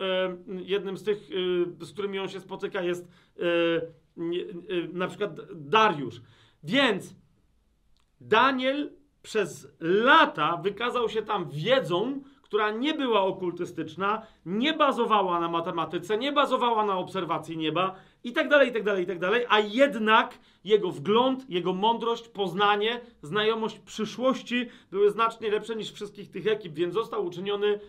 jednym 0.47 0.97
z 0.97 1.03
tych, 1.03 1.29
e, 1.81 1.85
z 1.85 1.93
którymi 1.93 2.19
on 2.19 2.29
się 2.29 2.39
spotyka 2.39 2.81
jest 2.81 3.07
nie- 4.17 4.43
e, 4.43 4.47
na 4.93 5.07
przykład 5.07 5.31
Dariusz. 5.55 6.21
Więc 6.63 7.15
Daniel 8.21 8.91
przez 9.21 9.67
lata 9.79 10.57
wykazał 10.57 11.09
się 11.09 11.21
tam 11.21 11.49
wiedzą, 11.49 12.21
która 12.49 12.71
nie 12.71 12.93
była 12.93 13.21
okultystyczna, 13.21 14.21
nie 14.45 14.73
bazowała 14.73 15.39
na 15.39 15.49
matematyce, 15.49 16.17
nie 16.17 16.31
bazowała 16.31 16.85
na 16.85 16.97
obserwacji 16.97 17.57
nieba 17.57 17.95
i 18.23 18.31
tak 18.33 18.49
dalej, 18.49 18.69
i 18.69 18.71
tak 18.71 18.83
dalej, 18.83 19.03
i 19.03 19.07
tak 19.07 19.19
dalej, 19.19 19.45
a 19.49 19.59
jednak 19.59 20.39
jego 20.63 20.91
wgląd, 20.91 21.49
jego 21.49 21.73
mądrość, 21.73 22.27
poznanie, 22.27 23.01
znajomość 23.21 23.79
przyszłości 23.79 24.65
były 24.91 25.11
znacznie 25.11 25.51
lepsze 25.51 25.75
niż 25.75 25.91
wszystkich 25.91 26.31
tych 26.31 26.47
ekip, 26.47 26.73
więc 26.73 26.93
został 26.93 27.25
uczyniony 27.25 27.67
e, 27.73 27.79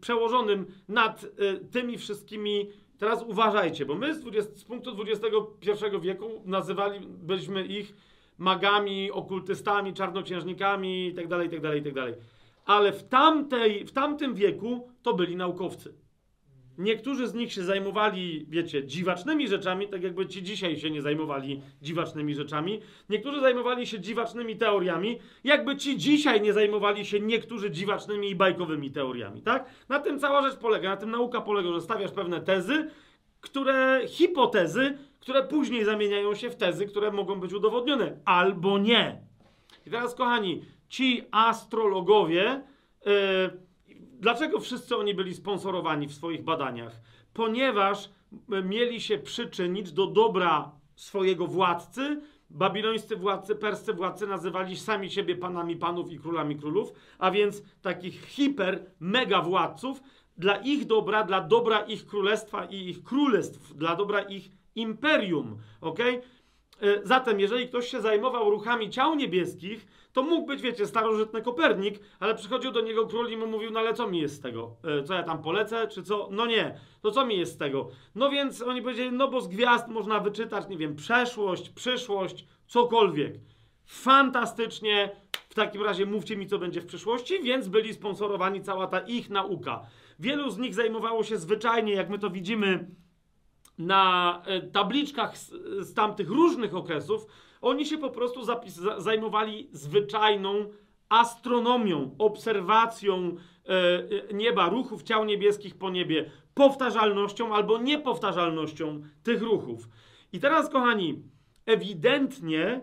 przełożonym 0.00 0.66
nad 0.88 1.24
e, 1.24 1.56
tymi 1.56 1.98
wszystkimi. 1.98 2.70
Teraz 2.98 3.22
uważajcie, 3.22 3.86
bo 3.86 3.94
my 3.94 4.14
z, 4.14 4.20
20, 4.20 4.52
z 4.54 4.64
punktu 4.64 4.90
XXI 5.02 5.84
wieku 6.00 6.42
nazywali, 6.44 7.00
byliśmy 7.06 7.66
ich 7.66 7.94
magami, 8.38 9.10
okultystami, 9.10 9.94
czarnoksiężnikami 9.94 11.06
itd., 11.06 11.44
itd., 11.44 11.76
itd. 11.76 12.14
Ale 12.70 12.92
w, 12.92 13.08
tamtej, 13.08 13.84
w 13.84 13.92
tamtym 13.92 14.34
wieku 14.34 14.88
to 15.02 15.14
byli 15.14 15.36
naukowcy. 15.36 15.94
Niektórzy 16.78 17.26
z 17.26 17.34
nich 17.34 17.52
się 17.52 17.62
zajmowali, 17.62 18.46
wiecie, 18.48 18.86
dziwacznymi 18.86 19.48
rzeczami, 19.48 19.88
tak 19.88 20.02
jakby 20.02 20.26
ci 20.26 20.42
dzisiaj 20.42 20.76
się 20.76 20.90
nie 20.90 21.02
zajmowali 21.02 21.62
dziwacznymi 21.82 22.34
rzeczami. 22.34 22.80
Niektórzy 23.08 23.40
zajmowali 23.40 23.86
się 23.86 24.00
dziwacznymi 24.00 24.56
teoriami, 24.56 25.18
jakby 25.44 25.76
ci 25.76 25.96
dzisiaj 25.96 26.40
nie 26.40 26.52
zajmowali 26.52 27.06
się 27.06 27.20
niektórzy 27.20 27.70
dziwacznymi 27.70 28.30
i 28.30 28.34
bajkowymi 28.34 28.90
teoriami, 28.90 29.42
tak? 29.42 29.70
Na 29.88 30.00
tym 30.00 30.18
cała 30.18 30.42
rzecz 30.42 30.58
polega, 30.58 30.88
na 30.88 30.96
tym 30.96 31.10
nauka 31.10 31.40
polega, 31.40 31.72
że 31.72 31.80
stawiasz 31.80 32.12
pewne 32.12 32.40
tezy, 32.40 32.90
które, 33.40 34.00
hipotezy, 34.06 34.98
które 35.20 35.42
później 35.42 35.84
zamieniają 35.84 36.34
się 36.34 36.50
w 36.50 36.56
tezy, 36.56 36.86
które 36.86 37.12
mogą 37.12 37.40
być 37.40 37.52
udowodnione, 37.52 38.20
albo 38.24 38.78
nie. 38.78 39.22
I 39.86 39.90
teraz, 39.90 40.14
kochani, 40.14 40.62
ci 40.90 41.22
astrologowie, 41.30 42.62
yy, 43.06 43.12
dlaczego 44.20 44.60
wszyscy 44.60 44.96
oni 44.96 45.14
byli 45.14 45.34
sponsorowani 45.34 46.06
w 46.06 46.14
swoich 46.14 46.44
badaniach? 46.44 47.00
Ponieważ 47.34 48.04
y, 48.06 48.62
mieli 48.62 49.00
się 49.00 49.18
przyczynić 49.18 49.92
do 49.92 50.06
dobra 50.06 50.72
swojego 50.96 51.46
władcy. 51.46 52.20
Babilońscy 52.50 53.16
władcy, 53.16 53.54
perscy 53.56 53.94
władcy 53.94 54.26
nazywali 54.26 54.76
sami 54.76 55.10
siebie 55.10 55.36
panami 55.36 55.76
panów 55.76 56.12
i 56.12 56.18
królami 56.18 56.56
królów, 56.56 56.92
a 57.18 57.30
więc 57.30 57.62
takich 57.82 58.24
hiper, 58.26 58.86
mega 59.00 59.42
władców 59.42 60.02
dla 60.36 60.56
ich 60.56 60.86
dobra, 60.86 61.24
dla 61.24 61.40
dobra 61.40 61.80
ich 61.80 62.06
królestwa 62.06 62.64
i 62.64 62.88
ich 62.88 63.02
królestw, 63.02 63.74
dla 63.74 63.96
dobra 63.96 64.20
ich 64.20 64.50
imperium, 64.74 65.58
okej? 65.80 66.20
E, 66.82 67.06
Zatem, 67.06 67.40
jeżeli 67.40 67.68
ktoś 67.68 67.88
się 67.88 68.00
zajmował 68.00 68.50
ruchami 68.50 68.90
ciał 68.90 69.14
niebieskich, 69.14 69.86
to 70.12 70.22
mógł 70.22 70.46
być, 70.46 70.62
wiecie, 70.62 70.86
starożytny 70.86 71.42
Kopernik, 71.42 72.00
ale 72.20 72.34
przychodził 72.34 72.72
do 72.72 72.80
niego 72.80 73.06
król 73.06 73.30
i 73.30 73.36
mu 73.36 73.46
mówił, 73.46 73.70
no 73.70 73.80
ale 73.80 73.94
co 73.94 74.08
mi 74.08 74.20
jest 74.20 74.34
z 74.34 74.40
tego? 74.40 74.76
E, 75.00 75.02
Co 75.02 75.14
ja 75.14 75.22
tam 75.22 75.42
polecę, 75.42 75.88
czy 75.88 76.02
co? 76.02 76.28
No 76.32 76.46
nie, 76.46 76.80
to 77.02 77.10
co 77.10 77.26
mi 77.26 77.38
jest 77.38 77.52
z 77.52 77.56
tego? 77.56 77.88
No 78.14 78.30
więc 78.30 78.62
oni 78.62 78.82
powiedzieli, 78.82 79.12
no 79.12 79.28
bo 79.28 79.40
z 79.40 79.48
gwiazd 79.48 79.88
można 79.88 80.20
wyczytać, 80.20 80.68
nie 80.68 80.76
wiem, 80.76 80.96
przeszłość, 80.96 81.70
przyszłość, 81.70 82.46
cokolwiek. 82.66 83.34
Fantastycznie, 83.86 85.10
w 85.48 85.54
takim 85.54 85.82
razie 85.82 86.06
mówcie 86.06 86.36
mi, 86.36 86.46
co 86.46 86.58
będzie 86.58 86.80
w 86.80 86.86
przyszłości, 86.86 87.42
więc 87.42 87.68
byli 87.68 87.94
sponsorowani 87.94 88.62
cała 88.62 88.86
ta 88.86 89.00
ich 89.00 89.30
nauka. 89.30 89.82
Wielu 90.18 90.50
z 90.50 90.58
nich 90.58 90.74
zajmowało 90.74 91.24
się 91.24 91.38
zwyczajnie, 91.38 91.92
jak 91.92 92.10
my 92.10 92.18
to 92.18 92.30
widzimy, 92.30 92.86
na 93.78 94.42
e, 94.46 94.60
tabliczkach 94.60 95.38
z, 95.38 95.50
z 95.78 95.94
tamtych 95.94 96.28
różnych 96.28 96.74
okresów, 96.74 97.26
oni 97.60 97.86
się 97.86 97.98
po 97.98 98.10
prostu 98.10 98.40
zajmowali 98.98 99.68
zwyczajną 99.72 100.70
astronomią, 101.08 102.14
obserwacją 102.18 103.36
e, 103.68 103.72
e, 104.30 104.34
nieba, 104.34 104.68
ruchów 104.68 105.02
ciał 105.02 105.24
niebieskich 105.24 105.78
po 105.78 105.90
niebie, 105.90 106.30
powtarzalnością 106.54 107.54
albo 107.54 107.78
niepowtarzalnością 107.78 109.02
tych 109.22 109.42
ruchów. 109.42 109.88
I 110.32 110.40
teraz, 110.40 110.70
kochani, 110.70 111.22
ewidentnie 111.66 112.64
e, 112.66 112.80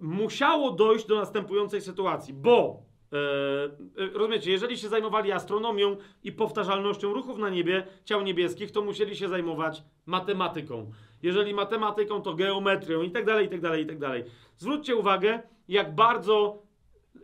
musiało 0.00 0.70
dojść 0.70 1.06
do 1.06 1.16
następującej 1.16 1.80
sytuacji, 1.80 2.34
bo 2.34 2.90
E, 3.12 3.64
e, 4.02 4.06
rozumiecie, 4.12 4.50
jeżeli 4.50 4.78
się 4.78 4.88
zajmowali 4.88 5.32
astronomią 5.32 5.96
i 6.24 6.32
powtarzalnością 6.32 7.12
ruchów 7.12 7.38
na 7.38 7.50
niebie, 7.50 7.86
ciał 8.04 8.22
niebieskich, 8.22 8.70
to 8.70 8.82
musieli 8.82 9.16
się 9.16 9.28
zajmować 9.28 9.82
matematyką. 10.06 10.90
Jeżeli 11.22 11.54
matematyką, 11.54 12.22
to 12.22 12.34
geometrią 12.34 13.02
i 13.02 13.10
tak 13.10 13.24
dalej, 13.24 13.46
i 13.46 13.48
tak 13.48 13.60
dalej, 13.60 13.84
i 13.84 13.86
tak 13.86 13.98
dalej. 13.98 14.24
Zwróćcie 14.56 14.96
uwagę, 14.96 15.42
jak 15.68 15.94
bardzo, 15.94 16.62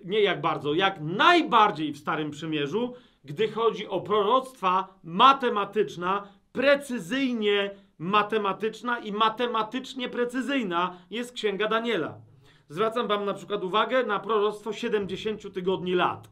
nie 0.05 0.21
jak 0.21 0.41
bardzo, 0.41 0.75
jak 0.75 1.01
najbardziej 1.01 1.93
w 1.93 1.99
Starym 1.99 2.31
Przymierzu, 2.31 2.95
gdy 3.25 3.49
chodzi 3.49 3.89
o 3.89 4.01
proroctwa 4.01 4.99
matematyczna, 5.05 6.29
precyzyjnie 6.53 7.71
matematyczna 7.99 8.99
i 8.99 9.13
matematycznie 9.13 10.09
precyzyjna 10.09 10.97
jest 11.11 11.33
Księga 11.33 11.69
Daniela. 11.69 12.19
Zwracam 12.69 13.09
wam 13.09 13.25
na 13.25 13.35
przykład 13.35 13.65
uwagę 13.65 14.07
na 14.07 14.21
proroctwo 14.21 14.73
70 14.73 15.55
tygodni 15.55 15.95
lat, 15.95 16.29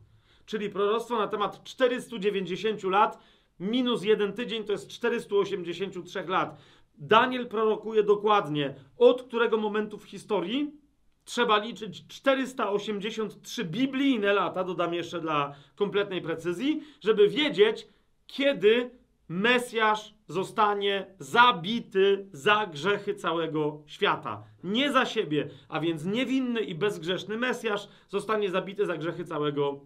czyli 0.47 0.71
proroctwo 0.71 1.19
na 1.19 1.29
temat 1.29 1.65
490 1.65 2.83
lat 2.83 3.19
minus 3.61 4.05
jeden 4.05 4.33
tydzień 4.33 4.65
to 4.65 4.73
jest 4.73 4.89
483 4.89 6.25
lat. 6.27 6.59
Daniel 6.99 7.47
prorokuje 7.47 8.03
dokładnie, 8.03 8.74
od 8.97 9.22
którego 9.22 9.57
momentu 9.57 9.99
w 9.99 10.05
historii 10.05 10.84
trzeba 11.24 11.59
liczyć 11.59 12.07
483 12.07 13.64
biblijne 13.64 14.32
lata, 14.32 14.64
dodam 14.64 14.95
jeszcze 14.95 15.20
dla 15.20 15.55
kompletnej 15.74 16.22
precyzji, 16.22 16.82
żeby 17.01 17.28
wiedzieć, 17.28 17.88
kiedy 18.26 18.90
Mesjasz 19.28 20.14
zostanie 20.28 21.14
zabity 21.18 22.28
za 22.32 22.66
grzechy 22.66 23.14
całego 23.14 23.82
świata. 23.86 24.45
Nie 24.64 24.92
za 24.92 25.07
siebie, 25.07 25.49
a 25.68 25.80
więc 25.80 26.05
niewinny 26.05 26.61
i 26.61 26.74
bezgrzeszny 26.74 27.36
Mesjasz 27.36 27.88
zostanie 28.09 28.51
zabity 28.51 28.86
za 28.86 28.97
grzechy 28.97 29.24
całego, 29.24 29.80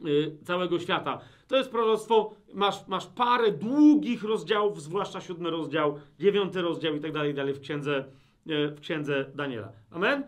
yy, 0.00 0.38
całego 0.44 0.78
świata. 0.78 1.20
To 1.52 1.56
jest 1.56 1.70
proroctwo, 1.70 2.34
masz, 2.54 2.88
masz 2.88 3.06
parę 3.06 3.50
długich 3.50 4.22
rozdziałów, 4.22 4.82
zwłaszcza 4.82 5.20
siódmy 5.20 5.50
rozdział, 5.50 5.98
dziewiąty 6.18 6.62
rozdział 6.62 6.94
i 6.94 7.00
tak 7.00 7.12
dalej, 7.12 7.34
dalej 7.34 7.54
w 7.54 7.60
księdze, 7.60 8.04
yy, 8.46 8.68
w 8.68 8.80
księdze 8.80 9.24
Daniela. 9.34 9.72
Amen? 9.90 10.22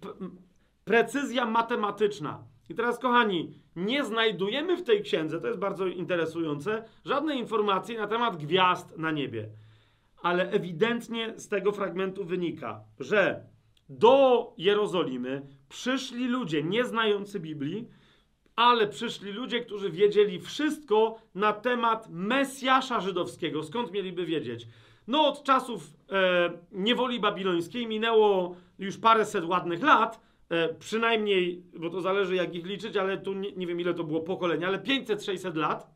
P 0.00 0.08
precyzja 0.84 1.46
matematyczna. 1.46 2.44
I 2.68 2.74
teraz, 2.74 2.98
kochani, 2.98 3.54
nie 3.76 4.04
znajdujemy 4.04 4.76
w 4.76 4.82
tej 4.82 5.02
księdze, 5.02 5.40
to 5.40 5.46
jest 5.46 5.58
bardzo 5.58 5.86
interesujące, 5.86 6.84
żadnej 7.04 7.38
informacji 7.38 7.96
na 7.96 8.06
temat 8.06 8.36
gwiazd 8.36 8.98
na 8.98 9.10
niebie. 9.10 9.48
Ale 10.22 10.50
ewidentnie 10.50 11.34
z 11.36 11.48
tego 11.48 11.72
fragmentu 11.72 12.24
wynika, 12.24 12.80
że 13.00 13.44
do 13.88 14.52
Jerozolimy 14.58 15.46
przyszli 15.68 16.28
ludzie 16.28 16.62
nie 16.62 16.84
znający 16.84 17.40
Biblii, 17.40 17.88
ale 18.58 18.86
przyszli 18.86 19.32
ludzie, 19.32 19.60
którzy 19.60 19.90
wiedzieli 19.90 20.40
wszystko 20.40 21.18
na 21.34 21.52
temat 21.52 22.08
Mesjasza 22.10 23.00
żydowskiego. 23.00 23.62
Skąd 23.62 23.92
mieliby 23.92 24.26
wiedzieć? 24.26 24.66
No, 25.08 25.28
od 25.28 25.42
czasów 25.42 25.82
e, 26.12 26.50
niewoli 26.72 27.20
babilońskiej 27.20 27.86
minęło 27.86 28.56
już 28.78 28.98
paręset 28.98 29.44
ładnych 29.44 29.82
lat, 29.82 30.20
e, 30.48 30.74
przynajmniej, 30.74 31.62
bo 31.78 31.90
to 31.90 32.00
zależy 32.00 32.34
jak 32.34 32.54
ich 32.54 32.66
liczyć, 32.66 32.96
ale 32.96 33.18
tu 33.18 33.34
nie, 33.34 33.52
nie 33.52 33.66
wiem 33.66 33.80
ile 33.80 33.94
to 33.94 34.04
było 34.04 34.20
pokolenia, 34.20 34.68
ale 34.68 34.78
500-600 34.78 35.56
lat 35.56 35.90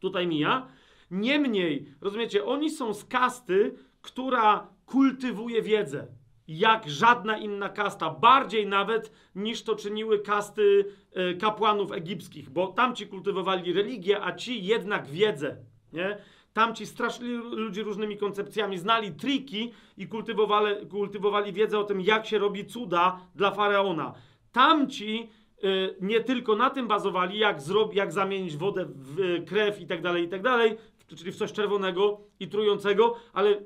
tutaj 0.00 0.26
mija. 0.26 0.68
Niemniej, 1.10 1.86
rozumiecie, 2.00 2.44
oni 2.44 2.70
są 2.70 2.94
z 2.94 3.04
kasty, 3.04 3.74
która 4.02 4.66
kultywuje 4.86 5.62
wiedzę. 5.62 6.06
Jak 6.52 6.88
żadna 6.88 7.38
inna 7.38 7.68
kasta, 7.68 8.10
bardziej 8.10 8.66
nawet 8.66 9.12
niż 9.34 9.62
to 9.62 9.76
czyniły 9.76 10.18
kasty 10.18 10.84
e, 11.12 11.34
kapłanów 11.34 11.92
egipskich, 11.92 12.50
bo 12.50 12.66
tamci 12.66 13.06
kultywowali 13.06 13.72
religię, 13.72 14.22
a 14.22 14.32
ci 14.32 14.64
jednak 14.64 15.06
wiedzę. 15.06 15.56
Nie? 15.92 16.18
Tamci 16.52 16.86
straszli 16.86 17.28
ludzi 17.36 17.82
różnymi 17.82 18.16
koncepcjami, 18.16 18.78
znali 18.78 19.12
triki 19.12 19.72
i 19.96 20.08
kultywowali, 20.08 20.86
kultywowali 20.86 21.52
wiedzę 21.52 21.78
o 21.78 21.84
tym, 21.84 22.00
jak 22.00 22.26
się 22.26 22.38
robi 22.38 22.66
cuda 22.66 23.20
dla 23.34 23.50
faraona. 23.50 24.14
Tamci 24.52 25.28
y, 25.64 25.96
nie 26.00 26.20
tylko 26.20 26.56
na 26.56 26.70
tym 26.70 26.88
bazowali, 26.88 27.38
jak, 27.38 27.60
zrobi, 27.60 27.96
jak 27.96 28.12
zamienić 28.12 28.56
wodę 28.56 28.86
w 28.88 29.44
krew 29.44 29.80
i 29.80 29.86
tak 29.86 30.02
dalej, 30.02 30.24
i 30.24 30.28
tak 30.28 30.42
dalej, 30.42 30.76
czyli 31.16 31.32
w 31.32 31.36
coś 31.36 31.52
czerwonego 31.52 32.20
i 32.40 32.48
trującego, 32.48 33.16
ale 33.32 33.56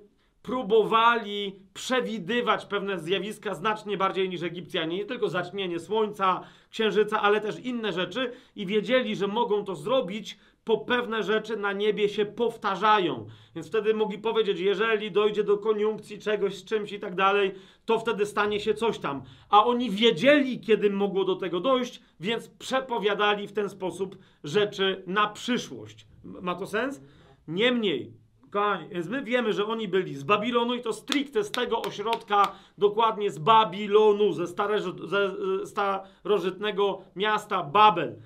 próbowali 0.44 1.60
przewidywać 1.74 2.66
pewne 2.66 2.98
zjawiska 2.98 3.54
znacznie 3.54 3.96
bardziej 3.96 4.28
niż 4.28 4.42
Egipcjanie. 4.42 4.96
Nie 4.96 5.04
tylko 5.04 5.28
zaćmienie 5.28 5.80
słońca, 5.80 6.40
księżyca, 6.70 7.22
ale 7.22 7.40
też 7.40 7.60
inne 7.60 7.92
rzeczy 7.92 8.32
i 8.56 8.66
wiedzieli, 8.66 9.16
że 9.16 9.26
mogą 9.26 9.64
to 9.64 9.74
zrobić, 9.74 10.38
po 10.64 10.78
pewne 10.78 11.22
rzeczy 11.22 11.56
na 11.56 11.72
niebie 11.72 12.08
się 12.08 12.24
powtarzają. 12.26 13.26
Więc 13.54 13.68
wtedy 13.68 13.94
mogli 13.94 14.18
powiedzieć, 14.18 14.60
jeżeli 14.60 15.12
dojdzie 15.12 15.44
do 15.44 15.58
koniunkcji 15.58 16.18
czegoś 16.18 16.54
z 16.54 16.64
czymś 16.64 16.92
i 16.92 17.00
tak 17.00 17.14
dalej, 17.14 17.54
to 17.84 17.98
wtedy 17.98 18.26
stanie 18.26 18.60
się 18.60 18.74
coś 18.74 18.98
tam. 18.98 19.22
A 19.50 19.64
oni 19.64 19.90
wiedzieli, 19.90 20.60
kiedy 20.60 20.90
mogło 20.90 21.24
do 21.24 21.36
tego 21.36 21.60
dojść, 21.60 22.00
więc 22.20 22.48
przepowiadali 22.48 23.46
w 23.46 23.52
ten 23.52 23.68
sposób 23.68 24.18
rzeczy 24.44 25.02
na 25.06 25.28
przyszłość. 25.28 26.06
Ma 26.24 26.54
to 26.54 26.66
sens? 26.66 27.00
Niemniej, 27.48 28.12
kochani, 28.54 28.88
więc 28.88 29.08
my 29.08 29.22
wiemy, 29.22 29.52
że 29.52 29.66
oni 29.66 29.88
byli 29.88 30.14
z 30.14 30.22
Babilonu 30.22 30.74
i 30.74 30.80
to 30.80 30.92
stricte 30.92 31.44
z 31.44 31.50
tego 31.50 31.82
ośrodka, 31.82 32.52
dokładnie 32.78 33.30
z 33.30 33.38
Babilonu, 33.38 34.32
ze, 34.32 34.46
stare, 34.46 34.80
ze 35.04 35.30
starożytnego 35.66 37.02
miasta 37.16 37.62
Babel. 37.62 38.16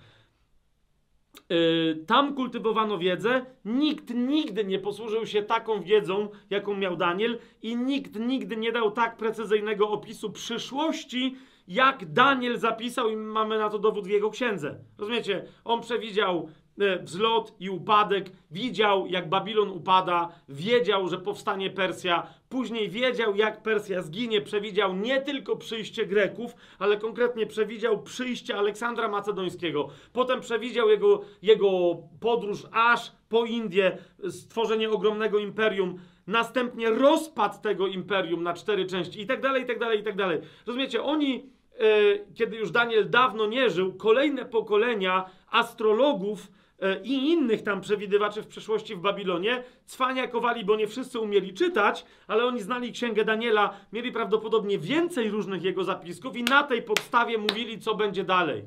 Yy, 1.51 2.05
tam 2.07 2.35
kultywowano 2.35 2.99
wiedzę, 2.99 3.47
nikt 3.65 4.15
nigdy 4.15 4.65
nie 4.65 4.79
posłużył 4.79 5.27
się 5.27 5.43
taką 5.43 5.83
wiedzą, 5.83 6.29
jaką 6.51 6.75
miał 6.75 6.97
Daniel, 6.97 7.39
i 7.63 7.77
nikt 7.77 8.19
nigdy 8.19 8.57
nie 8.57 8.73
dał 8.73 8.91
tak 8.91 9.17
precyzyjnego 9.17 9.91
opisu 9.91 10.31
przyszłości, 10.31 11.37
jak 11.69 12.13
Daniel 12.13 12.59
zapisał, 12.59 13.11
i 13.11 13.17
mamy 13.17 13.59
na 13.59 13.71
to 13.71 13.79
dowód 13.79 14.07
w 14.07 14.11
jego 14.11 14.31
księdze. 14.31 14.79
Rozumiecie? 14.99 15.45
On 15.65 15.81
przewidział 15.81 16.49
wzlot 17.03 17.53
i 17.61 17.71
upadek, 17.71 18.31
widział 18.51 19.07
jak 19.07 19.29
Babilon 19.29 19.71
upada, 19.71 20.29
wiedział, 20.49 21.09
że 21.09 21.19
powstanie 21.19 21.71
Persja, 21.71 22.27
później 22.49 22.89
wiedział 22.89 23.37
jak 23.37 23.63
Persja 23.63 24.03
zginie, 24.03 24.41
przewidział 24.41 24.97
nie 24.97 25.21
tylko 25.21 25.57
przyjście 25.57 26.07
Greków, 26.07 26.55
ale 26.79 26.97
konkretnie 26.97 27.47
przewidział 27.47 28.03
przyjście 28.03 28.57
Aleksandra 28.57 29.09
Macedońskiego. 29.09 29.89
Potem 30.13 30.41
przewidział 30.41 30.89
jego, 30.89 31.21
jego 31.43 31.97
podróż 32.21 32.67
aż 32.73 33.13
po 33.29 33.45
Indię, 33.45 33.99
stworzenie 34.31 34.91
ogromnego 34.91 35.39
imperium, 35.39 35.99
następnie 36.27 36.91
rozpad 36.91 37.63
tego 37.63 37.87
imperium 37.87 38.43
na 38.43 38.55
cztery 38.55 38.87
części 38.87 39.21
i 39.21 39.27
tak 39.27 39.41
dalej, 39.41 39.63
i 39.63 39.67
tak 39.67 39.79
dalej, 39.79 40.01
i 40.01 40.03
tak 40.03 40.17
dalej. 40.17 40.41
Rozumiecie, 40.67 41.03
oni, 41.03 41.51
e, 41.79 41.85
kiedy 42.35 42.57
już 42.57 42.71
Daniel 42.71 43.11
dawno 43.11 43.47
nie 43.47 43.71
żył, 43.71 43.95
kolejne 43.95 44.45
pokolenia 44.45 45.25
astrologów 45.51 46.49
E, 46.49 46.58
i 47.05 47.31
innych 47.31 47.63
tam 47.63 47.81
przewidywaczy 47.81 48.43
w 48.43 48.47
przeszłości 48.47 48.95
w 48.95 49.01
Babilonie 49.01 49.63
cwaniakowali, 49.85 50.65
bo 50.65 50.77
nie 50.77 50.87
wszyscy 50.87 51.21
umieli 51.21 51.55
czytać, 51.55 52.05
ale 52.27 52.45
oni 52.45 52.61
znali 52.61 52.93
Księgę 52.93 53.25
Daniela, 53.25 53.75
mieli 53.93 54.13
prawdopodobnie 54.13 54.79
więcej 54.79 55.31
różnych 55.31 55.63
jego 55.63 55.85
zapisków 55.85 56.37
i 56.37 56.45
na 56.45 56.63
tej 56.63 56.83
podstawie 56.83 57.39
mówili, 57.39 57.79
co 57.79 57.95
będzie 57.95 58.25
dalej. 58.25 58.65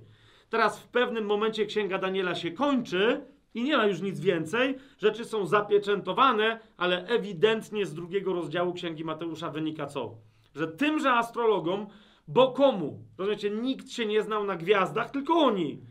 Teraz 0.49 0.79
w 0.79 0.87
pewnym 0.87 1.25
momencie 1.25 1.65
Księga 1.65 1.97
Daniela 1.97 2.35
się 2.35 2.51
kończy 2.51 3.25
i 3.53 3.63
nie 3.63 3.77
ma 3.77 3.85
już 3.85 4.01
nic 4.01 4.19
więcej, 4.19 4.75
rzeczy 4.97 5.25
są 5.25 5.45
zapieczętowane, 5.45 6.59
ale 6.77 7.07
ewidentnie 7.07 7.85
z 7.85 7.93
drugiego 7.93 8.33
rozdziału 8.33 8.73
Księgi 8.73 9.03
Mateusza 9.03 9.49
wynika 9.49 9.85
co? 9.85 10.15
Że 10.55 10.67
tymże 10.67 11.11
astrologom, 11.11 11.87
bo 12.27 12.51
komu? 12.51 13.03
Rozumiecie, 13.17 13.49
nikt 13.49 13.91
się 13.91 14.05
nie 14.05 14.23
znał 14.23 14.43
na 14.43 14.55
gwiazdach, 14.55 15.11
tylko 15.11 15.33
oni 15.33 15.81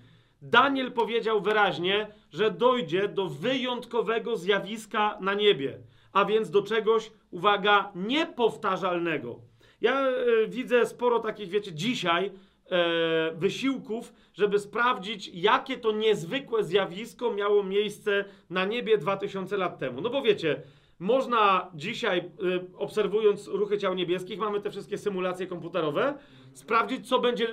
Daniel 0.42 0.92
powiedział 0.92 1.40
wyraźnie, 1.40 2.06
że 2.32 2.50
dojdzie 2.50 3.08
do 3.08 3.26
wyjątkowego 3.26 4.36
zjawiska 4.36 5.18
na 5.20 5.34
niebie, 5.34 5.78
a 6.12 6.24
więc 6.24 6.50
do 6.50 6.62
czegoś, 6.62 7.10
uwaga, 7.30 7.92
niepowtarzalnego. 7.94 9.40
Ja 9.80 10.00
e, 10.00 10.14
widzę 10.48 10.86
sporo 10.86 11.18
takich, 11.18 11.48
wiecie, 11.48 11.72
dzisiaj 11.72 12.30
e, 12.70 13.32
wysiłków, 13.34 14.12
żeby 14.34 14.58
sprawdzić, 14.58 15.30
jakie 15.34 15.76
to 15.76 15.92
niezwykłe 15.92 16.64
zjawisko 16.64 17.32
miało 17.32 17.64
miejsce 17.64 18.24
na 18.50 18.64
niebie 18.64 18.98
2000 18.98 19.56
lat 19.56 19.78
temu. 19.78 20.00
No 20.00 20.10
bo 20.10 20.22
wiecie, 20.22 20.62
można 21.00 21.70
dzisiaj, 21.74 22.18
y, 22.18 22.76
obserwując 22.76 23.46
ruchy 23.46 23.78
ciał 23.78 23.94
niebieskich, 23.94 24.38
mamy 24.38 24.60
te 24.60 24.70
wszystkie 24.70 24.98
symulacje 24.98 25.46
komputerowe, 25.46 26.18
sprawdzić, 26.52 27.08
co 27.08 27.18
będzie 27.18 27.46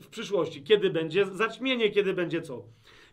w 0.00 0.08
przyszłości, 0.08 0.62
kiedy 0.62 0.90
będzie 0.90 1.26
zaćmienie, 1.26 1.90
kiedy 1.90 2.14
będzie 2.14 2.42
co. 2.42 2.64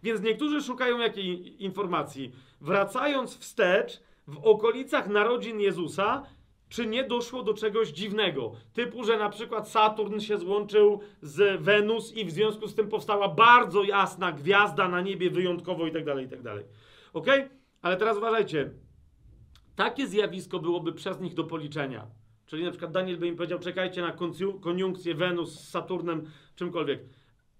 Więc 0.03 0.21
niektórzy 0.21 0.61
szukają 0.61 0.99
jakiej 0.99 1.63
informacji. 1.63 2.31
Wracając 2.61 3.37
wstecz, 3.37 4.01
w 4.27 4.37
okolicach 4.37 5.07
narodzin 5.07 5.59
Jezusa, 5.59 6.23
czy 6.69 6.87
nie 6.87 7.03
doszło 7.03 7.43
do 7.43 7.53
czegoś 7.53 7.89
dziwnego. 7.89 8.51
Typu, 8.73 9.03
że 9.03 9.17
na 9.17 9.29
przykład 9.29 9.69
Saturn 9.69 10.19
się 10.19 10.37
złączył 10.37 10.99
z 11.21 11.61
Wenus 11.61 12.13
i 12.13 12.25
w 12.25 12.31
związku 12.31 12.67
z 12.67 12.75
tym 12.75 12.89
powstała 12.89 13.29
bardzo 13.29 13.83
jasna 13.83 14.31
gwiazda 14.31 14.87
na 14.87 15.01
niebie 15.01 15.29
wyjątkowo 15.29 15.87
i 15.87 15.91
tak 15.91 16.05
dalej, 16.05 16.25
i 16.25 16.29
tak 16.29 16.41
dalej. 16.41 16.65
Ok? 17.13 17.27
Ale 17.81 17.97
teraz 17.97 18.17
uważajcie. 18.17 18.86
Takie 19.77 20.07
zjawisko 20.07 20.59
byłoby 20.59 20.93
przez 20.93 21.19
nich 21.21 21.33
do 21.33 21.43
policzenia. 21.43 22.07
Czyli 22.45 22.63
na 22.63 22.69
przykład 22.69 22.91
Daniel 22.91 23.17
by 23.17 23.27
im 23.27 23.35
powiedział, 23.35 23.59
czekajcie 23.59 24.01
na 24.01 24.15
koniunkcję 24.61 25.15
Wenus 25.15 25.59
z 25.59 25.69
Saturnem, 25.69 26.23
czymkolwiek. 26.55 26.99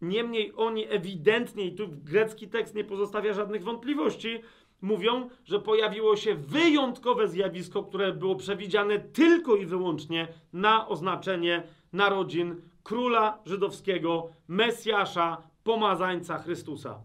Niemniej 0.01 0.53
oni 0.55 0.85
ewidentnie, 0.89 1.65
i 1.65 1.75
tu 1.75 1.87
grecki 1.87 2.47
tekst 2.47 2.75
nie 2.75 2.83
pozostawia 2.83 3.33
żadnych 3.33 3.63
wątpliwości, 3.63 4.39
mówią, 4.81 5.29
że 5.45 5.59
pojawiło 5.59 6.15
się 6.15 6.35
wyjątkowe 6.35 7.27
zjawisko, 7.27 7.83
które 7.83 8.13
było 8.13 8.35
przewidziane 8.35 8.99
tylko 8.99 9.55
i 9.55 9.65
wyłącznie 9.65 10.27
na 10.53 10.87
oznaczenie 10.87 11.63
narodzin 11.93 12.61
króla 12.83 13.41
żydowskiego, 13.45 14.29
Mesjasza, 14.47 15.41
pomazańca 15.63 16.37
Chrystusa. 16.37 17.01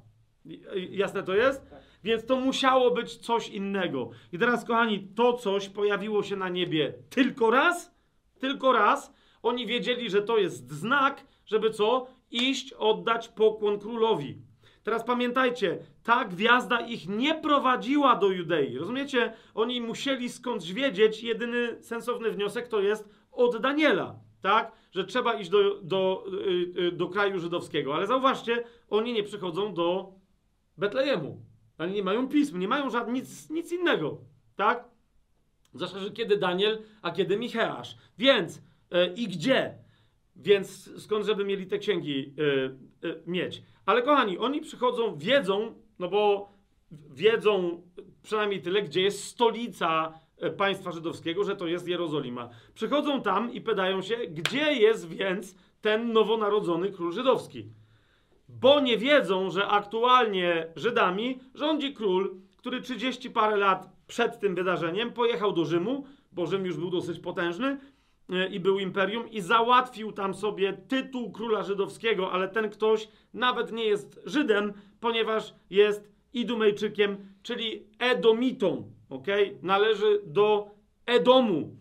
Jasne 0.90 1.22
to 1.22 1.34
jest? 1.34 1.71
Więc 2.04 2.26
to 2.26 2.40
musiało 2.40 2.90
być 2.90 3.16
coś 3.16 3.48
innego. 3.48 4.10
I 4.32 4.38
teraz, 4.38 4.64
kochani, 4.64 5.08
to 5.14 5.32
coś 5.32 5.68
pojawiło 5.68 6.22
się 6.22 6.36
na 6.36 6.48
niebie 6.48 6.94
tylko 7.10 7.50
raz, 7.50 7.94
tylko 8.40 8.72
raz. 8.72 9.14
Oni 9.42 9.66
wiedzieli, 9.66 10.10
że 10.10 10.22
to 10.22 10.38
jest 10.38 10.72
znak, 10.72 11.26
żeby 11.46 11.70
co? 11.70 12.06
Iść, 12.30 12.72
oddać 12.72 13.28
pokłon 13.28 13.78
królowi. 13.78 14.38
Teraz 14.82 15.04
pamiętajcie, 15.04 15.78
ta 16.02 16.24
gwiazda 16.24 16.80
ich 16.80 17.08
nie 17.08 17.34
prowadziła 17.34 18.16
do 18.16 18.28
Judei. 18.28 18.78
Rozumiecie? 18.78 19.32
Oni 19.54 19.80
musieli 19.80 20.28
skądś 20.28 20.72
wiedzieć. 20.72 21.22
Jedyny 21.22 21.82
sensowny 21.82 22.30
wniosek 22.30 22.68
to 22.68 22.80
jest 22.80 23.08
od 23.32 23.60
Daniela, 23.60 24.14
tak? 24.40 24.72
Że 24.92 25.04
trzeba 25.04 25.34
iść 25.34 25.50
do, 25.50 25.80
do, 25.82 26.24
y, 26.76 26.80
y, 26.80 26.92
do 26.92 27.08
kraju 27.08 27.38
żydowskiego. 27.38 27.94
Ale 27.94 28.06
zauważcie, 28.06 28.64
oni 28.90 29.12
nie 29.12 29.22
przychodzą 29.22 29.74
do 29.74 30.12
Betlejemu. 30.78 31.51
Oni 31.78 31.92
nie 31.92 32.02
mają 32.02 32.28
pism, 32.28 32.58
nie 32.58 32.68
mają 32.68 32.90
żadnych, 32.90 33.14
nic, 33.14 33.50
nic 33.50 33.72
innego, 33.72 34.18
tak? 34.56 34.84
Zwłaszcza, 35.74 35.98
że 35.98 36.10
kiedy 36.10 36.36
Daniel, 36.36 36.82
a 37.02 37.10
kiedy 37.10 37.36
Micheasz. 37.36 37.96
Więc 38.18 38.62
e, 38.90 39.14
i 39.14 39.28
gdzie? 39.28 39.74
Więc 40.36 40.90
skąd, 41.02 41.26
żeby 41.26 41.44
mieli 41.44 41.66
te 41.66 41.78
księgi 41.78 42.34
e, 42.38 43.08
e, 43.08 43.14
mieć? 43.26 43.62
Ale 43.86 44.02
kochani, 44.02 44.38
oni 44.38 44.60
przychodzą, 44.60 45.16
wiedzą, 45.16 45.74
no 45.98 46.08
bo 46.08 46.52
wiedzą 47.10 47.82
przynajmniej 48.22 48.62
tyle, 48.62 48.82
gdzie 48.82 49.02
jest 49.02 49.24
stolica 49.24 50.20
państwa 50.56 50.92
żydowskiego, 50.92 51.44
że 51.44 51.56
to 51.56 51.66
jest 51.66 51.88
Jerozolima. 51.88 52.50
Przychodzą 52.74 53.22
tam 53.22 53.52
i 53.52 53.60
pytają 53.60 54.02
się, 54.02 54.16
gdzie 54.16 54.72
jest 54.72 55.08
więc 55.08 55.54
ten 55.80 56.12
nowonarodzony 56.12 56.92
król 56.92 57.12
żydowski? 57.12 57.68
Bo 58.60 58.80
nie 58.80 58.98
wiedzą, 58.98 59.50
że 59.50 59.66
aktualnie 59.66 60.66
Żydami 60.76 61.38
rządzi 61.54 61.94
król, 61.94 62.36
który 62.56 62.80
30 62.80 63.30
parę 63.30 63.56
lat 63.56 63.88
przed 64.06 64.40
tym 64.40 64.54
wydarzeniem 64.54 65.12
pojechał 65.12 65.52
do 65.52 65.64
Rzymu, 65.64 66.04
bo 66.32 66.46
Rzym 66.46 66.66
już 66.66 66.76
był 66.76 66.90
dosyć 66.90 67.18
potężny 67.18 67.78
e, 68.30 68.48
i 68.48 68.60
był 68.60 68.78
imperium, 68.78 69.30
i 69.30 69.40
załatwił 69.40 70.12
tam 70.12 70.34
sobie 70.34 70.72
tytuł 70.72 71.32
króla 71.32 71.62
żydowskiego, 71.62 72.32
ale 72.32 72.48
ten 72.48 72.70
ktoś 72.70 73.08
nawet 73.34 73.72
nie 73.72 73.84
jest 73.84 74.20
Żydem, 74.24 74.72
ponieważ 75.00 75.54
jest 75.70 76.12
Idumejczykiem, 76.34 77.16
czyli 77.42 77.86
Edomitą, 77.98 78.90
ok? 79.10 79.26
Należy 79.62 80.20
do 80.26 80.70
Edomu. 81.06 81.76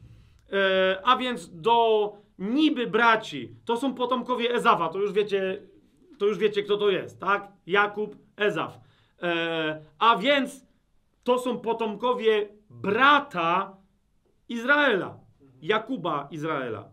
E, 0.52 1.02
a 1.04 1.18
więc 1.18 1.62
do 1.62 2.14
niby 2.40 2.88
braci. 2.88 3.56
To 3.66 3.78
są 3.78 3.94
potomkowie 3.94 4.54
Ezawa, 4.54 4.90
to 4.90 5.00
już 5.00 5.12
wiecie, 5.12 5.62
to 6.22 6.28
już 6.28 6.38
wiecie 6.38 6.64
kto 6.64 6.78
to 6.78 6.90
jest, 6.90 7.20
tak? 7.20 7.52
Jakub, 7.68 8.16
Ezaf. 8.38 8.80
E, 9.22 9.82
a 10.00 10.18
więc 10.18 10.66
to 11.24 11.40
są 11.40 11.60
potomkowie 11.60 12.50
brata 12.70 13.78
Izraela, 14.50 15.18
Jakuba 15.62 16.28
Izraela. 16.32 16.90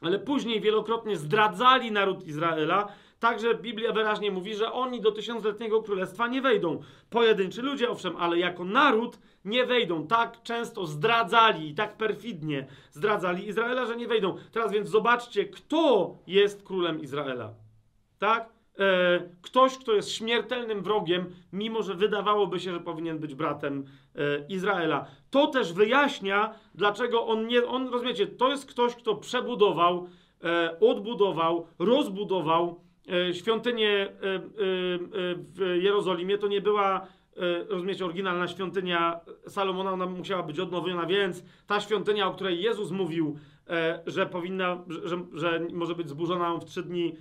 Ale 0.00 0.18
później 0.18 0.60
wielokrotnie 0.60 1.16
zdradzali 1.16 1.92
naród 1.92 2.26
Izraela, 2.26 2.88
także 3.20 3.54
Biblia 3.54 3.92
wyraźnie 3.92 4.30
mówi, 4.30 4.54
że 4.54 4.72
oni 4.72 5.00
do 5.00 5.12
tysiącletniego 5.12 5.82
królestwa 5.82 6.26
nie 6.26 6.42
wejdą. 6.42 6.82
Pojedynczy 7.10 7.62
ludzie, 7.62 7.90
owszem, 7.90 8.16
ale 8.16 8.38
jako 8.38 8.64
naród 8.64 9.18
nie 9.44 9.66
wejdą. 9.66 10.06
Tak 10.06 10.42
często 10.42 10.86
zdradzali 10.86 11.68
i 11.68 11.74
tak 11.74 11.96
perfidnie 11.96 12.66
zdradzali 12.90 13.48
Izraela, 13.48 13.86
że 13.86 13.96
nie 13.96 14.08
wejdą. 14.08 14.36
Teraz 14.52 14.72
więc 14.72 14.88
zobaczcie, 14.88 15.44
kto 15.44 16.14
jest 16.26 16.62
królem 16.62 17.00
Izraela. 17.00 17.67
Tak? 18.18 18.58
E, 18.78 19.20
ktoś, 19.42 19.78
kto 19.78 19.92
jest 19.92 20.10
śmiertelnym 20.12 20.82
wrogiem, 20.82 21.26
mimo 21.52 21.82
że 21.82 21.94
wydawałoby 21.94 22.60
się, 22.60 22.72
że 22.72 22.80
powinien 22.80 23.18
być 23.18 23.34
bratem 23.34 23.84
e, 24.14 24.20
Izraela. 24.48 25.06
To 25.30 25.46
też 25.46 25.72
wyjaśnia, 25.72 26.54
dlaczego 26.74 27.26
on 27.26 27.46
nie. 27.46 27.66
On, 27.66 27.88
rozumiecie, 27.88 28.26
to 28.26 28.50
jest 28.50 28.66
ktoś, 28.66 28.94
kto 28.94 29.14
przebudował, 29.14 30.08
e, 30.44 30.80
odbudował, 30.80 31.66
rozbudował 31.78 32.80
świątynię 33.32 34.08
w 35.36 35.78
Jerozolimie. 35.82 36.38
To 36.38 36.48
nie 36.48 36.60
była. 36.60 37.06
Rozumiecie, 37.68 38.04
oryginalna 38.04 38.48
świątynia 38.48 39.20
Salomona, 39.46 39.92
ona 39.92 40.06
musiała 40.06 40.42
być 40.42 40.58
odnowiona, 40.58 41.06
więc 41.06 41.44
ta 41.66 41.80
świątynia, 41.80 42.26
o 42.26 42.34
której 42.34 42.62
Jezus 42.62 42.90
mówił, 42.90 43.38
że 44.06 44.26
powinna, 44.26 44.84
że, 44.88 45.08
że, 45.08 45.18
że 45.32 45.60
może 45.72 45.94
być 45.94 46.08
zburzona 46.08 46.56
w 46.56 46.64
trzy 46.64 46.82
dni, 46.82 47.16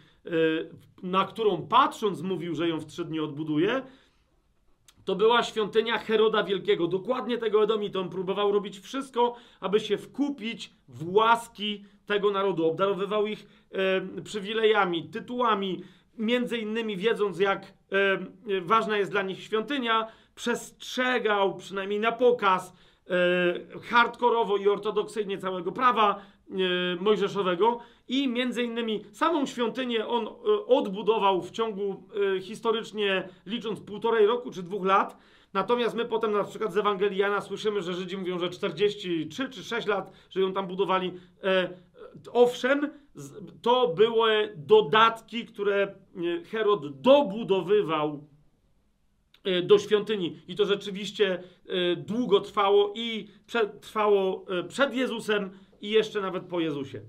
na 1.03 1.25
którą 1.25 1.67
patrząc 1.67 2.21
mówił, 2.21 2.55
że 2.55 2.69
ją 2.69 2.79
w 2.79 2.85
trzy 2.85 3.05
dni 3.05 3.19
odbuduje, 3.19 3.81
to 5.07 5.15
była 5.15 5.43
świątynia 5.43 5.97
Heroda 5.97 6.43
Wielkiego. 6.43 6.87
Dokładnie 6.87 7.37
tego 7.37 7.63
Edomit. 7.63 7.95
On 7.95 8.09
próbował 8.09 8.51
robić 8.51 8.79
wszystko, 8.79 9.35
aby 9.59 9.79
się 9.79 9.97
wkupić 9.97 10.73
w 10.87 11.13
łaski 11.13 11.85
tego 12.05 12.31
narodu. 12.31 12.65
Obdarowywał 12.65 13.27
ich 13.27 13.47
e, 13.71 14.21
przywilejami, 14.21 15.09
tytułami, 15.09 15.83
między 16.17 16.57
innymi 16.57 16.97
wiedząc, 16.97 17.39
jak 17.39 17.61
e, 17.61 18.61
ważna 18.61 18.97
jest 18.97 19.11
dla 19.11 19.21
nich 19.21 19.43
świątynia, 19.43 20.07
przestrzegał 20.35 21.55
przynajmniej 21.55 21.99
na 21.99 22.11
pokaz 22.11 22.73
e, 23.09 23.79
hardkorowo 23.79 24.57
i 24.57 24.67
ortodoksyjnie 24.67 25.37
całego 25.37 25.71
prawa 25.71 26.21
mojżeszowego 26.99 27.79
i 28.07 28.27
między 28.27 28.63
innymi 28.63 29.03
samą 29.11 29.45
świątynię 29.45 30.07
on 30.07 30.27
e, 30.27 30.29
odbudował 30.65 31.41
w 31.41 31.51
ciągu 31.51 32.03
e, 32.35 32.41
historycznie 32.41 33.29
licząc 33.45 33.79
półtorej 33.79 34.27
roku 34.27 34.51
czy 34.51 34.63
dwóch 34.63 34.85
lat. 34.85 35.17
Natomiast 35.53 35.95
my 35.95 36.05
potem 36.05 36.31
na 36.31 36.43
przykład 36.43 36.73
z 36.73 36.77
Ewangelii 36.77 37.17
Jana 37.17 37.41
słyszymy, 37.41 37.81
że 37.81 37.93
Żydzi 37.93 38.17
mówią, 38.17 38.39
że 38.39 38.49
43 38.49 39.49
czy 39.49 39.63
6 39.63 39.87
lat, 39.87 40.11
że 40.29 40.41
ją 40.41 40.53
tam 40.53 40.67
budowali. 40.67 41.13
E, 41.43 41.69
owszem, 42.31 42.89
to 43.61 43.87
były 43.87 44.53
dodatki, 44.55 45.45
które 45.45 45.83
e, 45.83 46.43
Herod 46.43 47.01
dobudowywał 47.01 48.23
e, 49.43 49.61
do 49.61 49.79
świątyni. 49.79 50.39
I 50.47 50.55
to 50.55 50.65
rzeczywiście 50.65 51.43
e, 51.67 51.95
długo 51.95 52.39
trwało 52.39 52.93
i 52.95 53.27
trwało 53.81 54.45
e, 54.49 54.63
przed 54.63 54.93
Jezusem 54.93 55.49
i 55.81 55.89
jeszcze 55.89 56.21
nawet 56.21 56.43
po 56.43 56.59
Jezusie. 56.59 57.01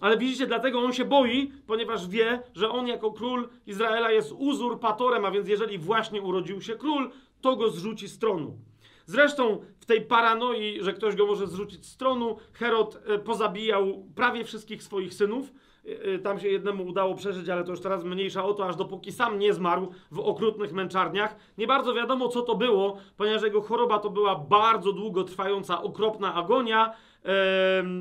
Ale 0.00 0.18
widzicie, 0.18 0.46
dlatego 0.46 0.78
on 0.78 0.92
się 0.92 1.04
boi, 1.04 1.52
ponieważ 1.66 2.08
wie, 2.08 2.42
że 2.54 2.70
on 2.70 2.86
jako 2.86 3.12
król 3.12 3.48
Izraela 3.66 4.10
jest 4.10 4.32
uzurpatorem, 4.32 5.24
a 5.24 5.30
więc 5.30 5.48
jeżeli 5.48 5.78
właśnie 5.78 6.22
urodził 6.22 6.60
się 6.60 6.74
król, 6.74 7.10
to 7.40 7.56
go 7.56 7.70
zrzuci 7.70 8.08
z 8.08 8.18
tronu. 8.18 8.58
Zresztą 9.06 9.60
w 9.80 9.86
tej 9.86 10.00
paranoi, 10.02 10.78
że 10.82 10.92
ktoś 10.92 11.16
go 11.16 11.26
może 11.26 11.46
zrzucić 11.46 11.86
z 11.86 11.96
tronu, 11.96 12.36
Herod 12.52 12.98
e, 13.06 13.18
pozabijał 13.18 14.04
prawie 14.14 14.44
wszystkich 14.44 14.82
swoich 14.82 15.14
synów. 15.14 15.52
E, 15.86 16.14
e, 16.14 16.18
Tam 16.18 16.40
się 16.40 16.48
jednemu 16.48 16.86
udało 16.86 17.14
przeżyć, 17.14 17.48
ale 17.48 17.64
to 17.64 17.70
już 17.70 17.80
teraz 17.80 18.04
mniejsza 18.04 18.44
o 18.44 18.54
to, 18.54 18.66
aż 18.66 18.76
dopóki 18.76 19.12
sam 19.12 19.38
nie 19.38 19.54
zmarł 19.54 19.92
w 20.10 20.18
okrutnych 20.18 20.72
męczarniach. 20.72 21.36
Nie 21.58 21.66
bardzo 21.66 21.94
wiadomo, 21.94 22.28
co 22.28 22.42
to 22.42 22.54
było, 22.54 22.96
ponieważ 23.16 23.42
jego 23.42 23.62
choroba 23.62 23.98
to 23.98 24.10
była 24.10 24.34
bardzo 24.34 24.92
długo 24.92 25.24
trwająca, 25.24 25.82
okropna 25.82 26.34
agonia, 26.34 26.94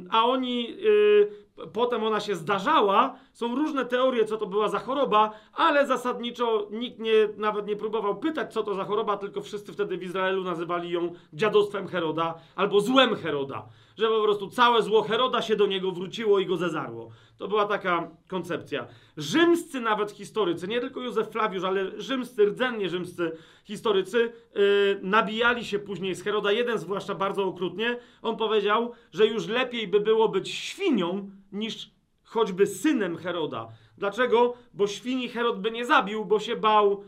a 0.10 0.26
oni, 0.26 0.78
y, 0.86 1.68
potem 1.74 2.04
ona 2.04 2.20
się 2.20 2.36
zdarzała, 2.36 3.16
Są 3.34 3.56
różne 3.56 3.86
teorie, 3.86 4.26
co 4.26 4.38
to 4.38 4.46
była 4.46 4.70
za 4.70 4.80
choroba, 4.80 5.32
ale 5.54 5.88
zasadniczo 5.88 6.68
nikt 6.72 7.00
nie, 7.00 7.30
nawet 7.38 7.68
nie 7.68 7.76
próbował 7.76 8.16
pytać, 8.16 8.54
co 8.54 8.64
to 8.64 8.76
za 8.76 8.84
choroba, 8.84 9.18
tylko 9.18 9.42
wszyscy 9.42 9.74
wtedy 9.74 9.98
w 9.98 10.04
Izraelu 10.04 10.44
nazywali 10.44 10.92
ją 10.92 11.14
dziadostwem 11.34 11.88
Heroda 11.88 12.36
albo 12.56 12.82
złem 12.82 13.16
Heroda. 13.16 13.66
Że 13.98 14.08
po 14.08 14.24
prostu 14.24 14.50
całe 14.50 14.82
zło 14.82 15.02
Heroda 15.02 15.42
się 15.42 15.56
do 15.56 15.68
niego 15.68 15.92
wróciło 15.92 16.40
i 16.40 16.46
go 16.46 16.58
zezarło. 16.58 17.12
To 17.38 17.48
była 17.48 17.66
taka 17.66 18.12
koncepcja. 18.28 18.88
Rzymscy 19.18 19.82
nawet 19.82 20.12
historycy, 20.12 20.68
nie 20.68 20.80
tylko 20.80 21.02
Józef 21.02 21.30
Flawiusz, 21.30 21.64
ale 21.64 22.02
rzymscy, 22.02 22.46
rdzennie 22.46 22.90
rzymscy 22.90 23.32
historycy 23.66 24.34
yy, 24.56 25.00
nabijali 25.02 25.66
się 25.66 25.80
później 25.80 26.16
z 26.16 26.24
Heroda. 26.24 26.52
Jeden 26.52 26.78
zwłaszcza 26.78 27.16
bardzo 27.16 27.46
okrutnie. 27.46 27.98
On 28.22 28.38
powiedział, 28.38 28.92
że 29.12 29.28
już 29.28 29.48
lepiej 29.48 29.88
by 29.88 30.00
było 30.00 30.30
być 30.30 30.50
świnią 30.50 31.30
niż 31.52 31.92
choćby 32.24 32.68
synem 32.68 33.18
Heroda. 33.18 33.68
Dlaczego? 33.98 34.54
Bo 34.74 34.88
świni 34.88 35.30
Herod 35.30 35.60
by 35.62 35.72
nie 35.72 35.86
zabił, 35.86 36.26
bo 36.26 36.40
się 36.40 36.56
bał 36.56 37.04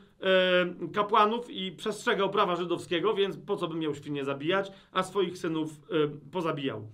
kapłanów 0.94 1.50
i 1.50 1.72
przestrzegał 1.72 2.30
prawa 2.30 2.56
żydowskiego, 2.56 3.14
więc 3.14 3.38
po 3.38 3.56
co 3.56 3.68
by 3.68 3.76
miał 3.76 3.96
świnie 3.96 4.26
zabijać, 4.26 4.72
a 4.92 5.04
swoich 5.04 5.38
synów 5.38 5.70
e, 5.72 6.08
pozabijał. 6.32 6.88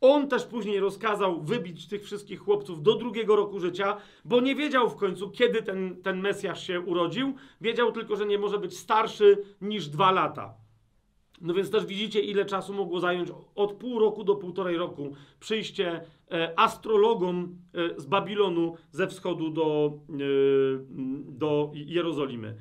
On 0.00 0.28
też 0.28 0.44
później 0.44 0.80
rozkazał 0.80 1.42
wybić 1.42 1.88
tych 1.88 2.04
wszystkich 2.04 2.40
chłopców 2.40 2.82
do 2.82 2.94
drugiego 2.94 3.36
roku 3.36 3.60
życia, 3.60 3.96
bo 4.24 4.40
nie 4.40 4.54
wiedział 4.54 4.90
w 4.90 4.96
końcu, 4.96 5.30
kiedy 5.30 5.62
ten, 5.62 6.02
ten 6.02 6.20
Mesjasz 6.20 6.66
się 6.66 6.80
urodził. 6.80 7.34
Wiedział 7.60 7.92
tylko, 7.92 8.16
że 8.16 8.26
nie 8.26 8.38
może 8.38 8.58
być 8.58 8.78
starszy 8.78 9.42
niż 9.60 9.88
dwa 9.88 10.12
lata. 10.12 10.54
No 11.40 11.54
więc 11.54 11.70
też 11.70 11.86
widzicie, 11.86 12.20
ile 12.20 12.44
czasu 12.44 12.74
mogło 12.74 13.00
zająć 13.00 13.28
od 13.54 13.72
pół 13.72 13.98
roku 13.98 14.24
do 14.24 14.36
półtorej 14.36 14.76
roku 14.76 15.12
przyjście 15.40 16.00
e, 16.30 16.58
astrologom 16.58 17.58
e, 17.74 18.00
z 18.00 18.06
Babilonu 18.06 18.74
ze 18.90 19.06
wschodu 19.06 19.50
do, 19.50 19.92
e, 20.10 20.16
do 21.28 21.70
Jerozolimy. 21.74 22.56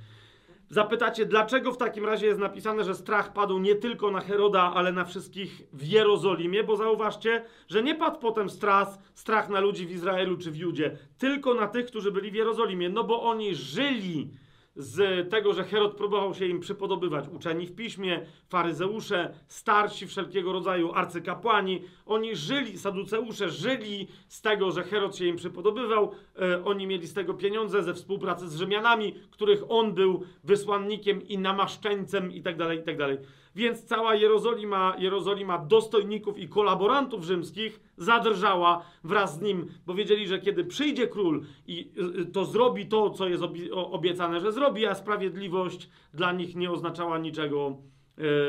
Zapytacie, 0.69 1.25
dlaczego 1.25 1.71
w 1.71 1.77
takim 1.77 2.05
razie 2.05 2.25
jest 2.25 2.39
napisane, 2.39 2.83
że 2.83 2.95
strach 2.95 3.33
padł 3.33 3.59
nie 3.59 3.75
tylko 3.75 4.11
na 4.11 4.21
Heroda, 4.21 4.71
ale 4.75 4.91
na 4.91 5.05
wszystkich 5.05 5.61
w 5.73 5.87
Jerozolimie? 5.87 6.63
Bo 6.63 6.75
zauważcie, 6.75 7.45
że 7.67 7.83
nie 7.83 7.95
padł 7.95 8.19
potem 8.19 8.49
strach, 8.49 8.87
strach 9.13 9.49
na 9.49 9.59
ludzi 9.59 9.85
w 9.85 9.91
Izraelu 9.91 10.37
czy 10.37 10.51
w 10.51 10.55
Judzie, 10.55 10.97
tylko 11.17 11.53
na 11.53 11.67
tych, 11.67 11.85
którzy 11.85 12.11
byli 12.11 12.31
w 12.31 12.35
Jerozolimie, 12.35 12.89
no 12.89 13.03
bo 13.03 13.23
oni 13.23 13.55
żyli 13.55 14.29
z 14.75 15.29
tego, 15.29 15.53
że 15.53 15.63
Herod 15.63 15.95
próbował 15.95 16.33
się 16.33 16.45
im 16.45 16.59
przypodobywać. 16.59 17.25
Uczeni 17.27 17.67
w 17.67 17.75
piśmie, 17.75 18.25
faryzeusze, 18.49 19.33
starsi 19.47 20.07
wszelkiego 20.07 20.53
rodzaju 20.53 20.91
arcykapłani, 20.93 21.83
oni 22.07 22.35
żyli, 22.35 22.77
saduceusze 22.77 23.49
żyli 23.49 24.07
z 24.27 24.41
tego, 24.41 24.71
że 24.71 24.83
Herod 24.83 25.15
się 25.15 25.25
im 25.25 25.35
przypodobywał. 25.35 26.11
E, 26.41 26.65
oni 26.65 26.87
mieli 26.87 27.07
z 27.07 27.13
tego 27.13 27.33
pieniądze 27.33 27.83
ze 27.83 27.93
współpracy 27.93 28.47
z 28.47 28.57
Rzymianami, 28.57 29.15
których 29.31 29.63
on 29.69 29.93
był 29.93 30.23
wysłannikiem 30.43 31.27
i 31.27 31.37
namaszczeńcem 31.37 32.31
itd., 32.31 32.65
tak 32.65 32.77
itd. 32.77 33.17
Tak 33.17 33.27
Więc 33.55 33.83
cała 33.83 34.15
Jerozolima, 34.15 34.95
Jerozolima 34.99 35.57
dostojników 35.57 36.37
i 36.37 36.49
kolaborantów 36.49 37.23
rzymskich 37.23 37.79
zadrżała 37.97 38.85
wraz 39.03 39.37
z 39.37 39.41
nim, 39.41 39.67
bo 39.85 39.93
wiedzieli, 39.93 40.27
że 40.27 40.39
kiedy 40.39 40.65
przyjdzie 40.65 41.07
król 41.07 41.43
i 41.67 41.91
y, 42.21 42.25
to 42.25 42.45
zrobi 42.45 42.85
to, 42.85 43.09
co 43.09 43.27
jest 43.27 43.43
obiecane, 43.73 44.39
że 44.39 44.51
zrobi, 44.51 44.85
a 44.85 44.95
sprawiedliwość 44.95 45.89
dla 46.13 46.31
nich 46.31 46.55
nie 46.55 46.71
oznaczała 46.71 47.17
niczego, 47.17 47.77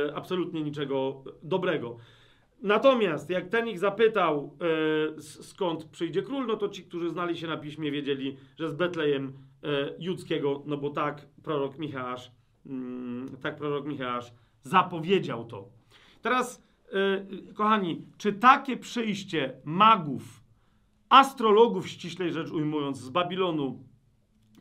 e, 0.09 0.16
absolutnie 0.16 0.62
niczego 0.62 1.24
dobrego. 1.42 1.96
Natomiast 2.62 3.30
jak 3.30 3.48
ten 3.48 3.68
ich 3.68 3.78
zapytał, 3.78 4.56
e, 5.16 5.22
skąd 5.22 5.84
przyjdzie 5.84 6.22
król, 6.22 6.46
no 6.46 6.56
to 6.56 6.68
ci, 6.68 6.84
którzy 6.84 7.11
znali 7.11 7.36
się 7.36 7.46
na 7.46 7.56
piśmie, 7.56 7.90
wiedzieli, 7.90 8.36
że 8.59 8.70
z 8.70 8.74
Betlejem 8.74 9.32
e, 9.62 9.68
judzkiego, 9.98 10.62
no 10.66 10.76
bo 10.76 10.90
tak 10.90 11.26
prorok 11.42 11.78
Michałasz, 11.78 12.30
mm, 12.66 13.36
tak 13.42 13.56
prorok 13.56 13.86
Michałasz 13.86 14.32
zapowiedział 14.62 15.44
to. 15.44 15.68
Teraz 16.22 16.62
yy, 16.92 17.54
kochani, 17.54 18.06
czy 18.18 18.32
takie 18.32 18.76
przyjście 18.76 19.61
magów, 19.64 20.42
astrologów, 21.09 21.88
ściślej 21.88 22.32
rzecz 22.32 22.50
ujmując, 22.50 22.98
z 22.98 23.11
Babilonu 23.11 23.84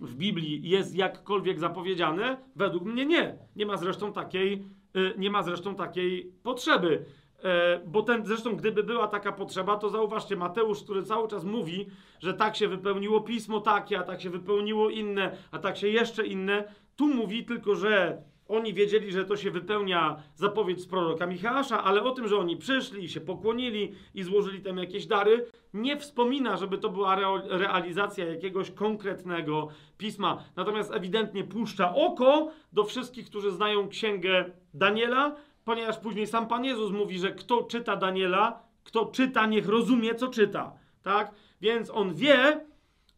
w 0.02 0.16
Biblii 0.16 0.70
jest 0.70 0.96
jakkolwiek 0.96 1.60
zapowiedziane? 1.60 2.38
Według 2.56 2.84
mnie 2.84 3.06
nie. 3.06 3.38
Nie 3.56 3.66
ma 3.66 3.78
zresztą 3.78 4.14
takiej, 4.14 4.66
yy, 4.94 5.14
nie 5.18 5.30
ma 5.30 5.44
zresztą 5.44 5.76
takiej 5.76 6.32
potrzeby. 6.44 7.06
E, 7.44 7.80
bo 7.86 8.02
ten, 8.02 8.26
zresztą, 8.26 8.56
gdyby 8.56 8.84
była 8.84 9.08
taka 9.08 9.32
potrzeba, 9.32 9.78
to 9.78 9.90
zauważcie, 9.90 10.36
Mateusz, 10.36 10.84
który 10.84 11.04
cały 11.04 11.28
czas 11.28 11.44
mówi, 11.44 11.86
że 12.20 12.34
tak 12.34 12.56
się 12.56 12.68
wypełniło 12.68 13.22
pismo 13.22 13.62
takie, 13.62 14.00
a 14.00 14.04
tak 14.04 14.22
się 14.22 14.30
wypełniło 14.30 14.90
inne, 14.90 15.38
a 15.52 15.60
tak 15.60 15.78
się 15.78 15.88
jeszcze 15.88 16.26
inne, 16.26 16.64
tu 16.96 17.08
mówi 17.08 17.46
tylko, 17.46 17.76
że 17.76 18.22
oni 18.48 18.74
wiedzieli, 18.74 19.12
że 19.12 19.26
to 19.26 19.38
się 19.38 19.52
wypełnia 19.52 20.24
zapowiedź 20.36 20.82
z 20.82 20.88
proroka 20.88 21.28
Michała, 21.28 21.84
ale 21.84 22.04
o 22.04 22.12
tym, 22.12 22.28
że 22.28 22.38
oni 22.38 22.58
przyszli 22.58 23.04
i 23.04 23.10
się 23.10 23.22
pokłonili 23.22 23.94
i 24.16 24.24
złożyli 24.24 24.62
tam 24.62 24.78
jakieś 24.78 25.06
dary, 25.06 25.46
nie 25.74 25.98
wspomina, 25.98 26.58
żeby 26.58 26.78
to 26.78 26.90
była 26.90 27.16
realizacja 27.50 28.26
jakiegoś 28.26 28.72
konkretnego 28.72 29.68
pisma. 29.98 30.44
Natomiast 30.56 30.92
ewidentnie 30.94 31.44
puszcza 31.44 31.96
oko 31.96 32.52
do 32.74 32.84
wszystkich, 32.84 33.26
którzy 33.26 33.52
znają 33.52 33.90
księgę 33.90 34.46
Daniela, 34.74 35.36
ponieważ 35.68 35.98
później 35.98 36.28
sam 36.28 36.48
Pan 36.48 36.66
Jezus 36.66 36.92
mówi, 36.92 37.20
że 37.20 37.32
kto 37.32 37.64
czyta 37.64 37.96
Daniela, 37.96 38.64
kto 38.84 39.06
czyta, 39.06 39.46
niech 39.46 39.68
rozumie, 39.68 40.16
co 40.16 40.28
czyta. 40.28 40.74
Tak? 41.04 41.32
Więc 41.62 41.90
on 41.90 42.14
wie, 42.14 42.66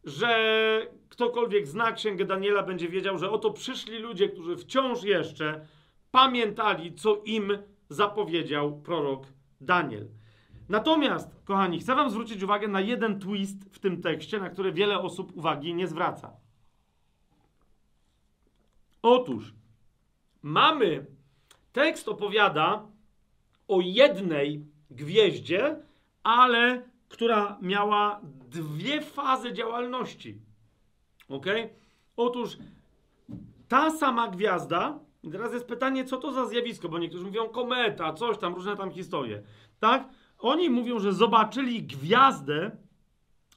że 0.04 0.32
ktokolwiek 1.10 1.68
zna 1.68 1.92
księgę 1.92 2.26
Daniela, 2.26 2.64
będzie 2.64 2.90
wiedział, 2.90 3.18
że 3.18 3.32
oto 3.32 3.52
przyszli 3.52 4.00
ludzie, 4.00 4.30
którzy 4.30 4.58
wciąż 4.58 5.04
jeszcze 5.04 5.66
pamiętali, 6.12 6.96
co 6.96 7.22
im 7.26 7.58
zapowiedział 7.90 8.82
prorok 8.82 9.26
Daniel. 9.62 10.08
Natomiast, 10.70 11.30
kochani, 11.46 11.80
chcę 11.80 11.96
Wam 11.96 12.10
zwrócić 12.10 12.44
uwagę 12.44 12.68
na 12.68 12.82
jeden 12.82 13.20
twist 13.20 13.66
w 13.72 13.80
tym 13.80 14.02
tekście, 14.02 14.40
na 14.40 14.50
który 14.50 14.72
wiele 14.72 15.00
osób 15.00 15.38
uwagi 15.38 15.74
nie 15.74 15.88
zwraca. 15.88 16.32
Otóż, 19.02 19.54
mamy, 20.42 21.06
tekst 21.72 22.08
opowiada 22.08 22.88
o 23.68 23.82
jednej 23.82 24.66
gwieździe, 24.92 25.76
ale 26.24 26.84
która 27.10 27.58
miała 27.62 28.22
dwie 28.50 29.02
fazy 29.02 29.54
działalności. 29.54 30.42
Ok? 31.30 31.46
Otóż 32.16 32.58
ta 33.68 33.92
sama 33.92 34.28
gwiazda, 34.28 35.00
i 35.24 35.32
teraz 35.32 35.54
jest 35.54 35.68
pytanie, 35.68 36.06
co 36.06 36.18
to 36.18 36.32
za 36.34 36.46
zjawisko, 36.46 36.90
bo 36.90 37.00
niektórzy 37.00 37.26
mówią 37.26 37.50
kometa, 37.50 38.14
coś 38.14 38.38
tam, 38.38 38.56
różne 38.56 38.78
tam 38.78 38.92
historie. 38.92 39.44
Tak? 39.80 40.10
Oni 40.40 40.70
mówią, 40.70 41.00
że 41.00 41.14
zobaczyli 41.14 41.84
gwiazdę 41.84 42.72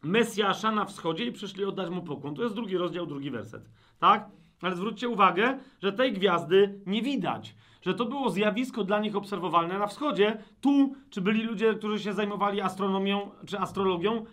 Mesjasza 0.02 0.72
na 0.72 0.84
wschodzie 0.84 1.24
i 1.24 1.32
przyszli 1.32 1.64
oddać 1.64 1.90
mu 1.90 2.02
pokłon. 2.02 2.34
To 2.34 2.42
jest 2.42 2.54
drugi 2.54 2.76
rozdział, 2.76 3.06
drugi 3.06 3.30
werset. 3.30 3.70
Tak? 3.98 4.30
Ale 4.62 4.76
zwróćcie 4.76 5.08
uwagę, 5.08 5.58
że 5.82 5.92
tej 5.92 6.12
gwiazdy 6.12 6.80
nie 6.86 7.02
widać. 7.02 7.54
Że 7.82 7.94
to 7.94 8.04
było 8.04 8.30
zjawisko 8.30 8.84
dla 8.84 9.00
nich 9.00 9.16
obserwowalne 9.16 9.78
na 9.78 9.86
wschodzie. 9.86 10.38
Tu, 10.60 10.94
czy 11.10 11.20
byli 11.20 11.42
ludzie, 11.42 11.74
którzy 11.74 11.98
się 11.98 12.12
zajmowali 12.12 12.60
astronomią 12.60 13.30
czy 13.46 13.58
astrologią, 13.58 14.24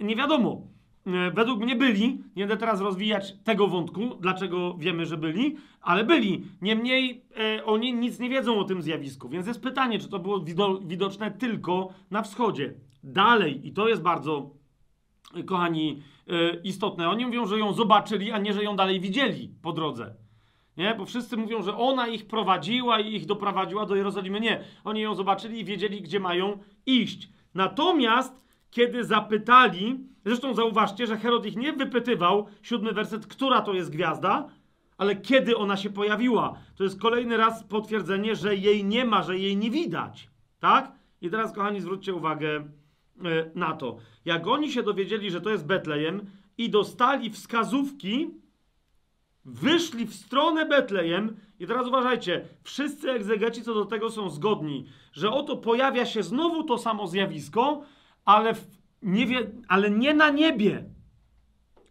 nie 0.00 0.16
wiadomo. 0.16 0.62
E, 1.06 1.30
według 1.30 1.60
mnie 1.60 1.76
byli, 1.76 2.22
nie 2.36 2.42
będę 2.42 2.56
teraz 2.56 2.80
rozwijać 2.80 3.34
tego 3.44 3.68
wątku, 3.68 4.00
dlaczego 4.20 4.74
wiemy, 4.78 5.06
że 5.06 5.16
byli, 5.16 5.56
ale 5.80 6.04
byli. 6.04 6.44
Niemniej 6.62 7.24
e, 7.58 7.64
oni 7.64 7.94
nic 7.94 8.18
nie 8.18 8.28
wiedzą 8.28 8.58
o 8.58 8.64
tym 8.64 8.82
zjawisku, 8.82 9.28
więc 9.28 9.46
jest 9.46 9.62
pytanie, 9.62 9.98
czy 9.98 10.08
to 10.08 10.18
było 10.18 10.44
widoczne 10.80 11.30
tylko 11.30 11.88
na 12.10 12.22
wschodzie. 12.22 12.74
Dalej, 13.04 13.66
i 13.68 13.72
to 13.72 13.88
jest 13.88 14.02
bardzo, 14.02 14.50
e, 15.34 15.42
kochani, 15.42 16.02
e, 16.28 16.60
istotne, 16.64 17.08
oni 17.08 17.26
mówią, 17.26 17.46
że 17.46 17.58
ją 17.58 17.72
zobaczyli, 17.72 18.32
a 18.32 18.38
nie, 18.38 18.52
że 18.52 18.64
ją 18.64 18.76
dalej 18.76 19.00
widzieli 19.00 19.54
po 19.62 19.72
drodze. 19.72 20.21
Nie? 20.76 20.94
Bo 20.94 21.06
wszyscy 21.06 21.36
mówią, 21.36 21.62
że 21.62 21.76
ona 21.76 22.08
ich 22.08 22.26
prowadziła 22.26 23.00
i 23.00 23.14
ich 23.14 23.26
doprowadziła 23.26 23.86
do 23.86 23.96
Jerozolimy. 23.96 24.40
Nie. 24.40 24.64
Oni 24.84 25.00
ją 25.00 25.14
zobaczyli 25.14 25.60
i 25.60 25.64
wiedzieli, 25.64 26.02
gdzie 26.02 26.20
mają 26.20 26.58
iść. 26.86 27.28
Natomiast, 27.54 28.42
kiedy 28.70 29.04
zapytali, 29.04 30.12
Zresztą 30.24 30.54
zauważcie, 30.54 31.06
że 31.06 31.16
Herod 31.16 31.46
ich 31.46 31.56
nie 31.56 31.72
wypytywał, 31.72 32.46
siódmy 32.62 32.92
werset, 32.92 33.26
która 33.26 33.60
to 33.60 33.74
jest 33.74 33.90
gwiazda, 33.90 34.48
ale 34.98 35.16
kiedy 35.16 35.56
ona 35.56 35.76
się 35.76 35.90
pojawiła. 35.90 36.58
To 36.76 36.84
jest 36.84 37.00
kolejny 37.00 37.36
raz 37.36 37.64
potwierdzenie, 37.64 38.36
że 38.36 38.56
jej 38.56 38.84
nie 38.84 39.04
ma, 39.04 39.22
że 39.22 39.38
jej 39.38 39.56
nie 39.56 39.70
widać. 39.70 40.30
Tak? 40.60 40.92
I 41.20 41.30
teraz, 41.30 41.52
kochani, 41.52 41.80
zwróćcie 41.80 42.14
uwagę 42.14 42.56
e, 42.56 42.64
na 43.54 43.72
to. 43.72 43.96
Jak 44.24 44.46
oni 44.46 44.72
się 44.72 44.82
dowiedzieli, 44.82 45.30
że 45.30 45.40
to 45.40 45.50
jest 45.50 45.66
Betlejem 45.66 46.26
i 46.58 46.70
dostali 46.70 47.30
wskazówki, 47.30 48.30
wyszli 49.44 50.06
w 50.06 50.14
stronę 50.14 50.66
Betlejem 50.66 51.36
i 51.58 51.66
teraz 51.66 51.86
uważajcie, 51.86 52.48
wszyscy 52.62 53.10
egzegeci 53.10 53.62
co 53.62 53.74
do 53.74 53.84
tego 53.84 54.10
są 54.10 54.30
zgodni, 54.30 54.86
że 55.12 55.30
oto 55.30 55.56
pojawia 55.56 56.06
się 56.06 56.22
znowu 56.22 56.64
to 56.64 56.78
samo 56.78 57.06
zjawisko, 57.06 57.82
ale 58.24 58.54
nie 59.02 59.26
wie, 59.26 59.50
ale 59.68 59.90
nie 59.90 60.14
na 60.14 60.30
niebie. 60.30 60.84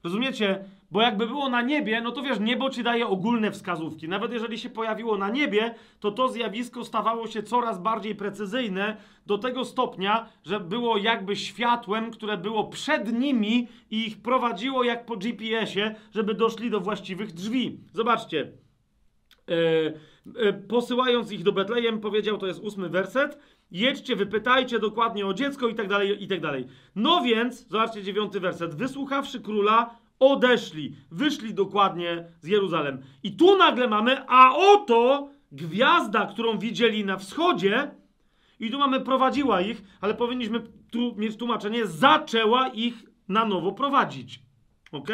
Rozumiecie? 0.03 0.65
Bo 0.91 1.01
jakby 1.01 1.27
było 1.27 1.49
na 1.49 1.61
niebie, 1.61 2.01
no 2.01 2.11
to 2.11 2.21
wiesz, 2.21 2.39
niebo 2.39 2.69
ci 2.69 2.83
daje 2.83 3.07
ogólne 3.07 3.51
wskazówki. 3.51 4.07
Nawet 4.07 4.33
jeżeli 4.33 4.59
się 4.59 4.69
pojawiło 4.69 5.17
na 5.17 5.29
niebie, 5.29 5.75
to 5.99 6.11
to 6.11 6.29
zjawisko 6.29 6.85
stawało 6.85 7.27
się 7.27 7.43
coraz 7.43 7.81
bardziej 7.81 8.15
precyzyjne 8.15 8.97
do 9.25 9.37
tego 9.37 9.65
stopnia, 9.65 10.29
że 10.45 10.59
było 10.59 10.97
jakby 10.97 11.35
światłem, 11.35 12.11
które 12.11 12.37
było 12.37 12.63
przed 12.63 13.13
nimi 13.13 13.67
i 13.91 14.07
ich 14.07 14.21
prowadziło 14.21 14.83
jak 14.83 15.05
po 15.05 15.17
GPS-ie, 15.17 15.95
żeby 16.15 16.33
doszli 16.33 16.69
do 16.69 16.79
właściwych 16.79 17.31
drzwi. 17.33 17.79
Zobaczcie. 17.93 18.51
E, 19.49 20.47
e, 20.47 20.53
posyłając 20.53 21.31
ich 21.31 21.43
do 21.43 21.51
Betlejem, 21.51 21.99
powiedział, 21.99 22.37
to 22.37 22.47
jest 22.47 22.59
ósmy 22.59 22.89
werset, 22.89 23.39
jedźcie, 23.71 24.15
wypytajcie 24.15 24.79
dokładnie 24.79 25.25
o 25.25 25.33
dziecko 25.33 25.67
i 25.67 25.75
tak 25.75 25.87
dalej, 25.87 26.23
i 26.23 26.27
tak 26.27 26.41
dalej. 26.41 26.67
No 26.95 27.21
więc, 27.21 27.67
zobaczcie 27.67 28.03
dziewiąty 28.03 28.39
werset, 28.39 28.75
wysłuchawszy 28.75 29.41
króla, 29.41 30.00
odeszli, 30.21 30.95
wyszli 31.11 31.53
dokładnie 31.53 32.25
z 32.41 32.47
Jeruzalem. 32.47 33.01
I 33.23 33.35
tu 33.35 33.57
nagle 33.57 33.87
mamy, 33.87 34.17
a 34.27 34.55
oto 34.55 35.29
gwiazda, 35.51 36.25
którą 36.25 36.57
widzieli 36.57 37.05
na 37.05 37.17
wschodzie, 37.17 37.91
i 38.59 38.71
tu 38.71 38.79
mamy 38.79 39.01
prowadziła 39.01 39.61
ich, 39.61 39.83
ale 40.01 40.13
powinniśmy 40.13 40.59
tu 40.91 41.15
mieć 41.17 41.37
tłumaczenie, 41.37 41.85
zaczęła 41.87 42.67
ich 42.67 43.03
na 43.27 43.45
nowo 43.45 43.71
prowadzić. 43.71 44.39
ok? 44.91 45.09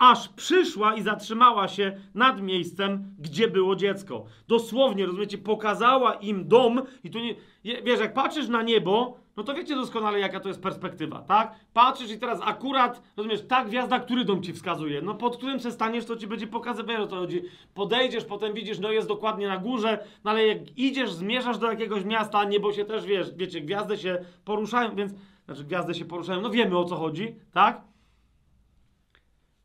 Aż 0.00 0.28
przyszła 0.28 0.94
i 0.94 1.02
zatrzymała 1.02 1.68
się 1.68 2.00
nad 2.14 2.42
miejscem, 2.42 3.14
gdzie 3.18 3.48
było 3.48 3.76
dziecko. 3.76 4.24
Dosłownie, 4.48 5.06
rozumiecie, 5.06 5.38
pokazała 5.38 6.14
im 6.14 6.48
dom 6.48 6.82
i 7.04 7.10
tu 7.10 7.18
nie, 7.18 7.34
wiesz, 7.64 8.00
jak 8.00 8.14
patrzysz 8.14 8.48
na 8.48 8.62
niebo, 8.62 9.16
no 9.36 9.42
to 9.42 9.54
wiecie 9.54 9.74
doskonale, 9.74 10.20
jaka 10.20 10.40
to 10.40 10.48
jest 10.48 10.62
perspektywa, 10.62 11.22
tak? 11.22 11.54
Patrzysz 11.72 12.10
i 12.10 12.18
teraz 12.18 12.40
akurat, 12.44 13.02
rozumiesz, 13.16 13.46
ta 13.48 13.64
gwiazda, 13.64 14.00
który 14.00 14.24
dom 14.24 14.42
ci 14.42 14.52
wskazuje, 14.52 15.02
no 15.02 15.14
pod 15.14 15.36
którym 15.36 15.60
se 15.60 15.72
staniesz, 15.72 16.04
to 16.04 16.16
ci 16.16 16.26
będzie 16.26 16.46
pokazywać, 16.46 17.00
o 17.00 17.06
to 17.06 17.16
chodzi. 17.16 17.42
Podejdziesz, 17.74 18.24
potem 18.24 18.54
widzisz, 18.54 18.78
no 18.78 18.92
jest 18.92 19.08
dokładnie 19.08 19.48
na 19.48 19.58
górze, 19.58 20.04
no 20.24 20.30
ale 20.30 20.46
jak 20.46 20.78
idziesz, 20.78 21.12
zmierzasz 21.12 21.58
do 21.58 21.70
jakiegoś 21.70 22.04
miasta, 22.04 22.44
niebo 22.44 22.72
się 22.72 22.84
też, 22.84 23.06
wiesz, 23.06 23.34
wiecie, 23.34 23.60
gwiazdy 23.60 23.96
się 23.98 24.24
poruszają, 24.44 24.94
więc, 24.94 25.12
znaczy 25.46 25.64
gwiazdy 25.64 25.94
się 25.94 26.04
poruszają, 26.04 26.40
no 26.40 26.50
wiemy 26.50 26.78
o 26.78 26.84
co 26.84 26.96
chodzi, 26.96 27.34
tak? 27.52 27.89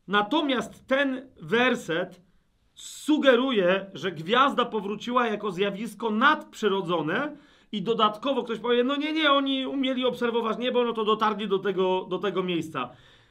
Natomiast 0.08 0.86
ten 0.86 1.28
werset 1.42 2.20
sugeruje, 2.74 3.90
że 3.94 4.12
gwiazda 4.12 4.64
powróciła 4.64 5.26
jako 5.26 5.52
zjawisko 5.52 6.10
nadprzyrodzone 6.10 7.36
i 7.72 7.82
dodatkowo 7.82 8.42
ktoś 8.42 8.58
powie, 8.58 8.84
no 8.84 8.96
nie, 8.96 9.12
nie, 9.12 9.32
oni 9.32 9.66
umieli 9.66 10.04
obserwować 10.04 10.58
niebo, 10.58 10.84
no 10.84 10.92
to 10.92 11.04
dotarli 11.04 11.48
do 11.48 11.58
tego, 11.58 12.06
do 12.10 12.18
tego 12.18 12.42
miejsca. 12.42 12.90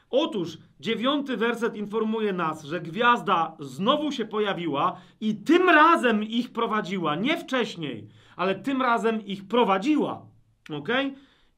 Otóż 0.09 0.57
dziewiąty 0.79 1.37
werset 1.37 1.75
informuje 1.75 2.33
nas, 2.33 2.63
że 2.63 2.81
gwiazda 2.81 3.57
znowu 3.59 4.11
się 4.11 4.25
pojawiła 4.25 5.01
i 5.21 5.35
tym 5.35 5.69
razem 5.69 6.23
ich 6.23 6.53
prowadziła, 6.53 7.15
nie 7.15 7.37
wcześniej, 7.37 8.07
ale 8.35 8.55
tym 8.55 8.81
razem 8.81 9.25
ich 9.25 9.47
prowadziła. 9.47 10.25
ok? 10.73 10.89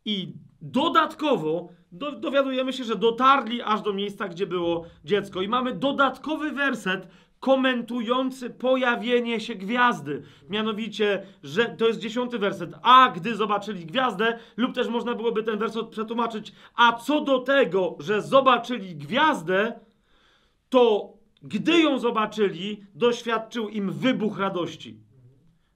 I 0.05 0.33
dodatkowo 0.61 1.69
do, 1.91 2.11
dowiadujemy 2.11 2.73
się, 2.73 2.83
że 2.83 2.95
dotarli 2.95 3.61
aż 3.61 3.81
do 3.81 3.93
miejsca, 3.93 4.27
gdzie 4.27 4.47
było 4.47 4.85
dziecko. 5.05 5.41
I 5.41 5.47
mamy 5.47 5.73
dodatkowy 5.73 6.51
werset 6.51 7.07
komentujący 7.39 8.49
pojawienie 8.49 9.39
się 9.39 9.55
gwiazdy. 9.55 10.23
Mianowicie, 10.49 11.23
że 11.43 11.65
to 11.65 11.87
jest 11.87 11.99
dziesiąty 11.99 12.39
werset. 12.39 12.71
A 12.81 13.11
gdy 13.15 13.35
zobaczyli 13.35 13.85
gwiazdę, 13.85 14.39
lub 14.57 14.75
też 14.75 14.87
można 14.87 15.15
byłoby 15.15 15.43
ten 15.43 15.59
werset 15.59 15.87
przetłumaczyć, 15.87 16.53
a 16.75 16.93
co 16.93 17.21
do 17.21 17.39
tego, 17.39 17.95
że 17.99 18.21
zobaczyli 18.21 18.95
gwiazdę, 18.95 19.79
to 20.69 21.13
gdy 21.43 21.79
ją 21.79 21.99
zobaczyli, 21.99 22.83
doświadczył 22.95 23.69
im 23.69 23.91
wybuch 23.91 24.39
radości. 24.39 24.99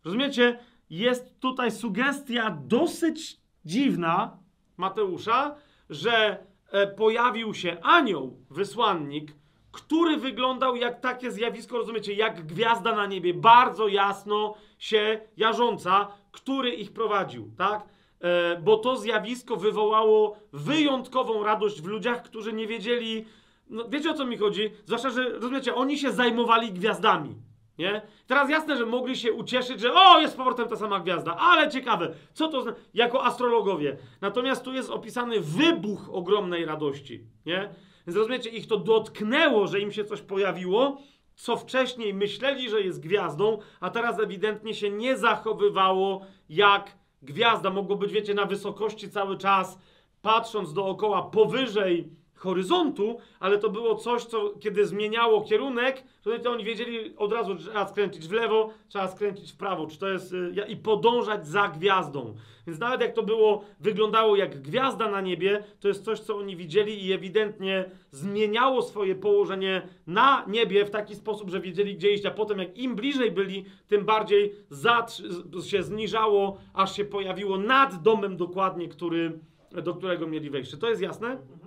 Rozumiecie? 0.06 0.60
Jest 0.90 1.40
tutaj 1.40 1.72
sugestia 1.72 2.58
dosyć 2.68 3.38
dziwna 3.66 4.38
Mateusza, 4.78 5.56
że 5.90 6.46
e, 6.72 6.88
pojawił 6.88 7.54
się 7.54 7.78
anioł, 7.82 8.38
wysłannik, 8.50 9.32
który 9.72 10.18
wyglądał 10.18 10.76
jak 10.76 11.00
takie 11.00 11.32
zjawisko, 11.32 11.78
rozumiecie, 11.78 12.14
jak 12.14 12.46
gwiazda 12.46 12.96
na 12.96 13.06
niebie, 13.06 13.34
bardzo 13.34 13.88
jasno 13.88 14.56
się 14.80 15.22
jarząca, 15.38 16.08
który 16.32 16.70
ich 16.70 16.94
prowadził, 16.94 17.52
tak? 17.58 17.84
E, 18.22 18.58
bo 18.62 18.78
to 18.78 18.98
zjawisko 18.98 19.56
wywołało 19.56 20.38
wyjątkową 20.54 21.44
radość 21.44 21.82
w 21.82 21.86
ludziach, 21.86 22.24
którzy 22.24 22.54
nie 22.54 22.68
wiedzieli, 22.68 23.26
no 23.70 23.90
wiecie 23.90 24.12
o 24.12 24.14
co 24.14 24.26
mi 24.26 24.38
chodzi? 24.38 24.72
Zwłaszcza, 24.86 25.10
że 25.10 25.30
rozumiecie, 25.30 25.76
oni 25.76 25.98
się 25.98 26.12
zajmowali 26.12 26.74
gwiazdami. 26.74 27.36
Nie? 27.82 28.02
Teraz 28.28 28.50
jasne, 28.50 28.78
że 28.78 28.86
mogli 28.86 29.16
się 29.16 29.34
ucieszyć, 29.34 29.80
że 29.80 29.94
o, 29.94 30.20
jest 30.20 30.34
z 30.34 30.38
powrotem 30.38 30.68
ta 30.68 30.76
sama 30.76 31.00
gwiazda, 31.00 31.38
ale 31.38 31.70
ciekawe, 31.70 32.14
co 32.34 32.48
to 32.48 32.62
znaczy, 32.62 32.80
jako 32.94 33.26
astrologowie. 33.26 33.98
Natomiast 34.22 34.64
tu 34.64 34.74
jest 34.74 34.90
opisany 34.90 35.40
wybuch 35.40 36.10
ogromnej 36.12 36.66
radości, 36.66 37.24
nie? 37.46 37.70
Więc 38.08 38.18
rozumiecie, 38.18 38.50
ich 38.50 38.68
to 38.68 38.78
dotknęło, 38.78 39.68
że 39.68 39.80
im 39.80 39.92
się 39.92 40.06
coś 40.06 40.22
pojawiło, 40.22 40.98
co 41.36 41.58
wcześniej 41.58 42.14
myśleli, 42.14 42.70
że 42.70 42.82
jest 42.82 43.02
gwiazdą, 43.02 43.58
a 43.80 43.90
teraz 43.90 44.20
ewidentnie 44.20 44.74
się 44.74 44.90
nie 44.90 45.18
zachowywało 45.18 46.26
jak 46.50 46.98
gwiazda. 47.22 47.70
Mogło 47.70 47.96
być, 47.96 48.12
wiecie, 48.12 48.34
na 48.34 48.46
wysokości 48.46 49.10
cały 49.10 49.38
czas, 49.38 49.78
patrząc 50.22 50.74
dookoła 50.74 51.22
powyżej 51.22 52.10
horyzontu, 52.42 53.18
ale 53.40 53.58
to 53.58 53.70
było 53.70 53.96
coś, 53.96 54.24
co 54.24 54.54
kiedy 54.60 54.86
zmieniało 54.86 55.42
kierunek, 55.42 56.04
to 56.44 56.52
oni 56.52 56.64
wiedzieli 56.64 57.18
od 57.18 57.34
razu, 57.34 57.58
że 57.58 57.64
trzeba 57.64 57.88
skręcić 57.88 58.28
w 58.28 58.32
lewo, 58.32 58.70
trzeba 58.88 59.08
skręcić 59.08 59.52
w 59.52 59.58
prawo, 59.58 59.88
czy 59.88 60.00
to 60.00 60.08
jest 60.10 60.34
y, 60.34 60.66
i 60.68 60.76
podążać 60.76 61.48
za 61.48 61.68
gwiazdą. 61.68 62.36
Więc 62.68 62.80
nawet 62.80 63.02
jak 63.02 63.14
to 63.14 63.24
było, 63.24 63.64
wyglądało 63.80 64.36
jak 64.36 64.62
gwiazda 64.62 65.12
na 65.12 65.22
niebie, 65.22 65.64
to 65.80 65.88
jest 65.88 66.06
coś, 66.06 66.20
co 66.20 66.38
oni 66.38 66.56
widzieli 66.56 67.06
i 67.06 67.14
ewidentnie 67.14 67.86
zmieniało 68.12 68.82
swoje 68.82 69.16
położenie 69.16 69.82
na 70.08 70.46
niebie 70.48 70.86
w 70.86 70.90
taki 70.90 71.16
sposób, 71.16 71.50
że 71.50 71.62
wiedzieli 71.62 71.96
gdzie 71.96 72.14
iść, 72.14 72.26
a 72.26 72.32
potem 72.32 72.60
jak 72.60 72.78
im 72.78 72.96
bliżej 72.96 73.32
byli, 73.32 73.66
tym 73.88 74.06
bardziej 74.06 74.56
się 75.66 75.84
zniżało, 75.84 76.58
aż 76.74 76.96
się 76.96 77.06
pojawiło 77.06 77.58
nad 77.58 78.02
domem 78.02 78.38
dokładnie, 78.38 78.88
który, 78.88 79.40
do 79.72 79.94
którego 79.94 80.28
mieli 80.28 80.50
wejść. 80.50 80.72
Czy 80.72 80.78
to 80.78 80.90
jest 80.90 81.02
jasne? 81.02 81.61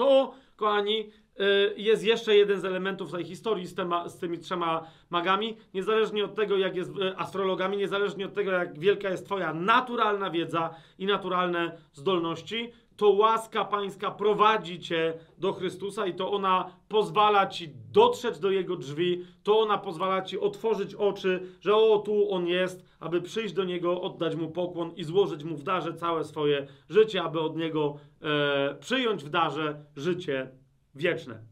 To, 0.00 0.34
kochani, 0.56 1.10
y, 1.40 1.74
jest 1.76 2.04
jeszcze 2.04 2.36
jeden 2.36 2.60
z 2.60 2.64
elementów 2.64 3.12
tej 3.12 3.24
historii 3.24 3.66
z, 3.66 3.74
tema, 3.74 4.08
z 4.08 4.18
tymi 4.18 4.38
trzema 4.38 4.86
magami. 5.10 5.56
Niezależnie 5.74 6.24
od 6.24 6.34
tego, 6.34 6.56
jak 6.56 6.76
jest 6.76 6.90
y, 6.90 7.16
astrologami, 7.16 7.76
niezależnie 7.76 8.26
od 8.26 8.34
tego, 8.34 8.50
jak 8.50 8.78
wielka 8.78 9.08
jest 9.08 9.24
Twoja 9.26 9.54
naturalna 9.54 10.30
wiedza 10.30 10.74
i 10.98 11.06
naturalne 11.06 11.78
zdolności, 11.92 12.72
to 13.00 13.10
łaska 13.10 13.64
Pańska 13.64 14.10
prowadzi 14.10 14.80
Cię 14.80 15.14
do 15.38 15.52
Chrystusa 15.52 16.06
i 16.06 16.14
to 16.14 16.32
ona 16.32 16.76
pozwala 16.88 17.46
Ci 17.46 17.68
dotrzeć 17.92 18.38
do 18.38 18.50
Jego 18.50 18.76
drzwi, 18.76 19.24
to 19.42 19.60
ona 19.60 19.78
pozwala 19.78 20.22
Ci 20.22 20.40
otworzyć 20.40 20.94
oczy, 20.94 21.46
że 21.60 21.76
o, 21.76 21.98
tu 21.98 22.32
On 22.32 22.46
jest, 22.46 22.84
aby 23.00 23.22
przyjść 23.22 23.54
do 23.54 23.64
Niego, 23.64 24.02
oddać 24.02 24.36
Mu 24.36 24.50
pokłon 24.50 24.92
i 24.96 25.04
złożyć 25.04 25.44
Mu 25.44 25.56
w 25.56 25.62
darze 25.62 25.94
całe 25.94 26.24
swoje 26.24 26.66
życie, 26.88 27.22
aby 27.22 27.40
od 27.40 27.56
Niego 27.56 27.96
e, 28.22 28.74
przyjąć 28.74 29.24
w 29.24 29.30
darze 29.30 29.84
życie 29.96 30.50
wieczne. 30.94 31.42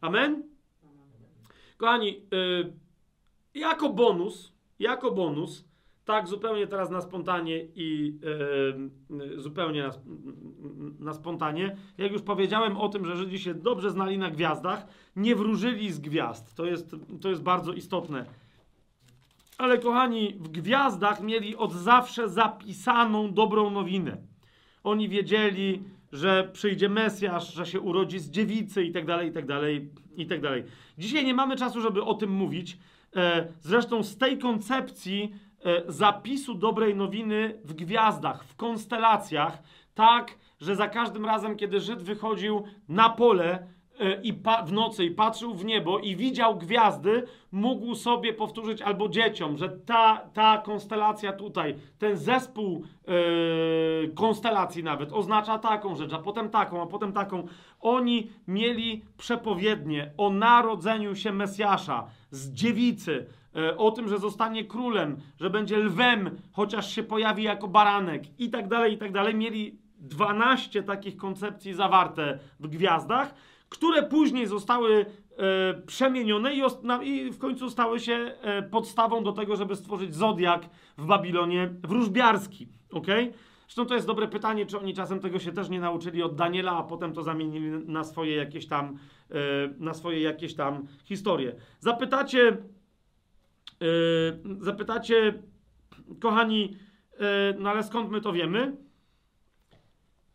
Amen? 0.00 0.42
Kochani, 1.76 2.22
y, 2.34 2.72
jako 3.54 3.88
bonus, 3.88 4.52
jako 4.78 5.10
bonus, 5.10 5.64
tak 6.06 6.28
zupełnie 6.28 6.66
teraz 6.66 6.90
na 6.90 7.00
spontanie 7.00 7.64
i 7.74 8.18
y, 9.10 9.22
y, 9.22 9.40
zupełnie 9.40 9.82
na, 9.82 9.90
na 10.98 11.12
spontanie, 11.12 11.76
jak 11.98 12.12
już 12.12 12.22
powiedziałem 12.22 12.76
o 12.76 12.88
tym, 12.88 13.06
że 13.06 13.16
Żydzi 13.16 13.38
się 13.38 13.54
dobrze 13.54 13.90
znali 13.90 14.18
na 14.18 14.30
gwiazdach, 14.30 14.86
nie 15.16 15.36
wróżyli 15.36 15.92
z 15.92 15.98
gwiazd. 15.98 16.54
To 16.54 16.66
jest, 16.66 16.96
to 17.20 17.28
jest 17.28 17.42
bardzo 17.42 17.72
istotne. 17.72 18.24
Ale 19.58 19.78
kochani, 19.78 20.34
w 20.40 20.48
gwiazdach 20.48 21.22
mieli 21.22 21.56
od 21.56 21.72
zawsze 21.72 22.28
zapisaną 22.28 23.32
dobrą 23.32 23.70
nowinę. 23.70 24.16
Oni 24.84 25.08
wiedzieli, 25.08 25.82
że 26.12 26.50
przyjdzie 26.52 26.88
Mesjasz, 26.88 27.54
że 27.54 27.66
się 27.66 27.80
urodzi 27.80 28.18
z 28.18 28.30
dziewicy 28.30 28.84
i 28.84 28.92
tak 28.92 29.06
dalej, 29.06 29.28
i 29.28 29.32
tak 29.32 29.46
dalej, 29.46 29.90
i 30.16 30.26
tak 30.26 30.40
dalej. 30.40 30.64
Dzisiaj 30.98 31.24
nie 31.24 31.34
mamy 31.34 31.56
czasu, 31.56 31.80
żeby 31.80 32.02
o 32.02 32.14
tym 32.14 32.30
mówić. 32.30 32.78
E, 33.16 33.48
zresztą 33.60 34.02
z 34.02 34.16
tej 34.16 34.38
koncepcji 34.38 35.34
zapisu 35.88 36.54
dobrej 36.54 36.94
nowiny 36.94 37.58
w 37.64 37.74
gwiazdach, 37.74 38.44
w 38.44 38.56
konstelacjach, 38.56 39.62
tak, 39.94 40.38
że 40.60 40.76
za 40.76 40.88
każdym 40.88 41.26
razem, 41.26 41.56
kiedy 41.56 41.80
Żyd 41.80 42.02
wychodził 42.02 42.62
na 42.88 43.10
pole, 43.10 43.66
e, 44.00 44.22
i 44.22 44.32
w 44.66 44.72
nocy 44.72 45.04
i 45.04 45.10
patrzył 45.10 45.54
w 45.54 45.64
niebo 45.64 45.98
i 45.98 46.16
widział 46.16 46.58
gwiazdy, 46.58 47.22
mógł 47.52 47.94
sobie 47.94 48.32
powtórzyć 48.32 48.82
albo 48.82 49.08
dzieciom, 49.08 49.56
że 49.56 49.68
ta, 49.68 50.30
ta 50.34 50.58
konstelacja 50.58 51.32
tutaj, 51.32 51.74
ten 51.98 52.16
zespół 52.16 52.84
e, 52.84 54.08
konstelacji 54.08 54.84
nawet 54.84 55.12
oznacza 55.12 55.58
taką 55.58 55.96
rzecz, 55.96 56.12
a 56.12 56.18
potem 56.18 56.50
taką, 56.50 56.82
a 56.82 56.86
potem 56.86 57.12
taką. 57.12 57.46
Oni 57.80 58.30
mieli 58.48 59.04
przepowiednie 59.18 60.10
o 60.16 60.30
narodzeniu 60.30 61.14
się 61.14 61.32
Mesjasza 61.32 62.06
z 62.30 62.52
dziewicy, 62.52 63.26
e, 63.26 63.45
o 63.76 63.90
tym, 63.90 64.08
że 64.08 64.18
zostanie 64.18 64.64
królem, 64.64 65.16
że 65.40 65.50
będzie 65.50 65.78
lwem, 65.78 66.30
chociaż 66.52 66.94
się 66.94 67.02
pojawi 67.02 67.42
jako 67.42 67.68
baranek 67.68 68.22
i 68.40 68.50
tak 68.50 68.68
dalej, 68.68 68.92
i 68.92 68.98
tak 68.98 69.12
dalej. 69.12 69.34
Mieli 69.34 69.78
12 70.00 70.82
takich 70.82 71.16
koncepcji 71.16 71.74
zawarte 71.74 72.38
w 72.60 72.68
gwiazdach, 72.68 73.34
które 73.68 74.02
później 74.02 74.46
zostały 74.46 75.06
e, 75.38 75.74
przemienione 75.86 76.54
i, 76.54 76.62
i 77.04 77.30
w 77.30 77.38
końcu 77.38 77.70
stały 77.70 78.00
się 78.00 78.32
e, 78.42 78.62
podstawą 78.62 79.24
do 79.24 79.32
tego, 79.32 79.56
żeby 79.56 79.76
stworzyć 79.76 80.14
zodiak 80.14 80.68
w 80.98 81.06
Babilonie 81.06 81.70
wróżbiarski. 81.82 82.68
Okay? 82.92 83.32
Zresztą 83.66 83.86
to 83.86 83.94
jest 83.94 84.06
dobre 84.06 84.28
pytanie, 84.28 84.66
czy 84.66 84.78
oni 84.78 84.94
czasem 84.94 85.20
tego 85.20 85.38
się 85.38 85.52
też 85.52 85.68
nie 85.68 85.80
nauczyli 85.80 86.22
od 86.22 86.34
Daniela, 86.34 86.72
a 86.72 86.82
potem 86.82 87.12
to 87.12 87.22
zamienili 87.22 87.70
na 87.70 88.04
swoje 88.04 88.36
jakieś 88.36 88.66
tam, 88.66 88.98
e, 89.30 89.34
na 89.78 89.94
swoje 89.94 90.20
jakieś 90.20 90.54
tam 90.54 90.86
historie. 91.04 91.52
Zapytacie, 91.80 92.48
e, 92.48 92.56
zapytacie, 94.60 95.42
kochani, 96.20 96.76
e, 97.18 97.54
no 97.58 97.70
ale 97.70 97.82
skąd 97.82 98.10
my 98.10 98.20
to 98.20 98.32
wiemy? 98.32 98.76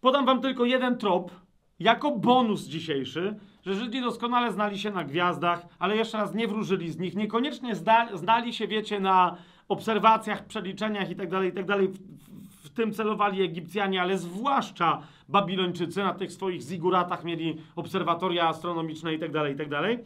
Podam 0.01 0.25
wam 0.25 0.41
tylko 0.41 0.65
jeden 0.65 0.97
trop, 0.97 1.31
jako 1.79 2.11
bonus 2.11 2.63
dzisiejszy, 2.65 3.39
że 3.65 3.73
Żydzi 3.73 4.01
doskonale 4.01 4.51
znali 4.51 4.79
się 4.79 4.91
na 4.91 5.03
gwiazdach, 5.03 5.65
ale 5.79 5.97
jeszcze 5.97 6.17
raz 6.17 6.33
nie 6.33 6.47
wróżyli 6.47 6.91
z 6.91 6.99
nich. 6.99 7.15
Niekoniecznie 7.15 7.75
zda, 7.75 8.17
znali 8.17 8.53
się, 8.53 8.67
wiecie, 8.67 8.99
na 8.99 9.37
obserwacjach, 9.67 10.45
przeliczeniach 10.45 11.09
itd., 11.09 11.45
itd. 11.45 11.77
W, 11.77 11.97
w, 11.97 12.65
w 12.65 12.69
tym 12.69 12.93
celowali 12.93 13.41
Egipcjanie, 13.41 14.01
ale 14.01 14.17
zwłaszcza 14.17 15.01
Babilończycy 15.29 16.03
na 16.03 16.13
tych 16.13 16.31
swoich 16.31 16.61
ziguratach 16.61 17.23
mieli 17.23 17.57
obserwatoria 17.75 18.47
astronomiczne 18.47 19.13
itd., 19.13 19.49
itd. 19.49 19.97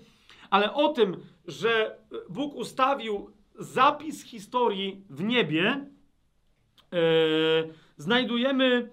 Ale 0.50 0.74
o 0.74 0.90
tym, 0.90 1.18
że 1.48 1.98
Bóg 2.30 2.56
ustawił 2.56 3.30
zapis 3.60 4.24
historii 4.24 5.06
w 5.10 5.24
niebie, 5.24 5.86
e, 6.94 6.98
znajdujemy 7.98 8.90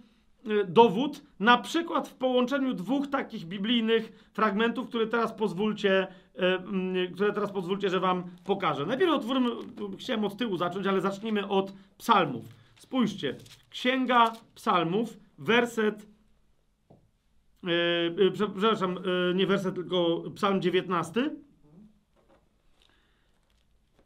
e, 0.47 0.65
dowód, 0.65 1.23
na 1.41 1.59
przykład 1.59 2.09
w 2.09 2.15
połączeniu 2.15 2.75
dwóch 2.75 3.09
takich 3.09 3.45
biblijnych 3.45 4.31
fragmentów, 4.33 4.89
które 4.89 5.07
teraz 5.07 5.33
pozwólcie, 5.33 6.07
e, 6.35 6.57
mm, 6.57 7.15
które 7.15 7.33
teraz 7.33 7.53
pozwólcie, 7.53 7.91
że 7.91 8.01
wam 8.01 8.25
pokażę. 8.45 8.87
Najpierw 8.87 9.13
otwórzmy, 9.13 9.51
chciałem 9.99 10.25
od 10.25 10.37
tyłu 10.37 10.57
zacząć, 10.57 10.87
ale 10.87 11.01
zacznijmy 11.01 11.49
od 11.49 11.73
psalmów. 11.99 12.45
Spójrzcie, 12.77 13.37
Księga 13.71 14.33
Psalmów, 14.55 15.17
werset, 15.39 16.12
przepraszam, 18.33 18.99
e, 18.99 19.35
nie 19.35 19.47
werset, 19.47 19.75
tylko 19.75 20.23
psalm 20.35 20.63
19. 20.63 21.31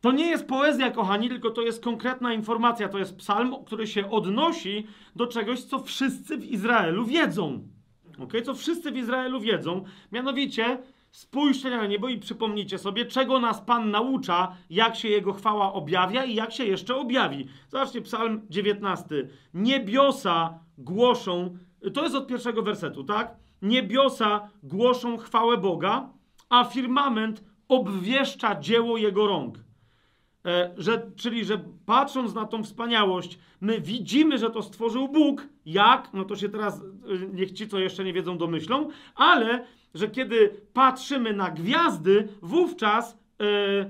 To 0.00 0.12
nie 0.12 0.26
jest 0.26 0.46
poezja, 0.46 0.90
kochani, 0.90 1.28
tylko 1.28 1.50
to 1.50 1.62
jest 1.62 1.84
konkretna 1.84 2.32
informacja. 2.32 2.88
To 2.88 2.98
jest 2.98 3.16
psalm, 3.16 3.54
który 3.66 3.86
się 3.86 4.10
odnosi 4.10 4.86
do 5.16 5.26
czegoś, 5.26 5.62
co 5.62 5.78
wszyscy 5.78 6.36
w 6.36 6.44
Izraelu 6.44 7.04
wiedzą. 7.04 7.68
Okay? 8.18 8.42
Co 8.42 8.54
wszyscy 8.54 8.92
w 8.92 8.96
Izraelu 8.96 9.40
wiedzą. 9.40 9.84
Mianowicie, 10.12 10.78
spójrzcie 11.10 11.70
na 11.70 11.86
niebo 11.86 12.08
i 12.08 12.18
przypomnijcie 12.18 12.78
sobie, 12.78 13.04
czego 13.04 13.40
nas 13.40 13.60
Pan 13.60 13.90
naucza, 13.90 14.56
jak 14.70 14.96
się 14.96 15.08
Jego 15.08 15.32
chwała 15.32 15.72
objawia 15.72 16.24
i 16.24 16.34
jak 16.34 16.52
się 16.52 16.64
jeszcze 16.64 16.96
objawi. 16.96 17.48
Zobaczcie, 17.68 18.02
psalm 18.02 18.40
19. 18.50 19.28
Niebiosa 19.54 20.58
głoszą, 20.78 21.58
to 21.94 22.02
jest 22.02 22.14
od 22.14 22.26
pierwszego 22.26 22.62
wersetu, 22.62 23.04
tak? 23.04 23.45
Niebiosa 23.62 24.50
głoszą 24.62 25.16
chwałę 25.16 25.56
Boga, 25.56 26.08
a 26.48 26.64
firmament 26.64 27.44
obwieszcza 27.68 28.60
dzieło 28.60 28.96
Jego 28.96 29.26
rąk. 29.26 29.58
E, 30.46 30.74
że, 30.76 31.10
czyli, 31.16 31.44
że 31.44 31.64
patrząc 31.86 32.34
na 32.34 32.46
tą 32.46 32.62
wspaniałość, 32.62 33.38
my 33.60 33.80
widzimy, 33.80 34.38
że 34.38 34.50
to 34.50 34.62
stworzył 34.62 35.08
Bóg. 35.08 35.46
Jak? 35.66 36.10
No 36.12 36.24
to 36.24 36.36
się 36.36 36.48
teraz, 36.48 36.80
e, 36.80 36.82
niech 37.32 37.52
ci, 37.52 37.68
co 37.68 37.78
jeszcze 37.78 38.04
nie 38.04 38.12
wiedzą, 38.12 38.38
domyślą, 38.38 38.88
ale 39.14 39.64
że 39.94 40.08
kiedy 40.08 40.60
patrzymy 40.72 41.32
na 41.32 41.50
gwiazdy, 41.50 42.28
wówczas 42.42 43.18
e, 43.40 43.44
e, 43.44 43.88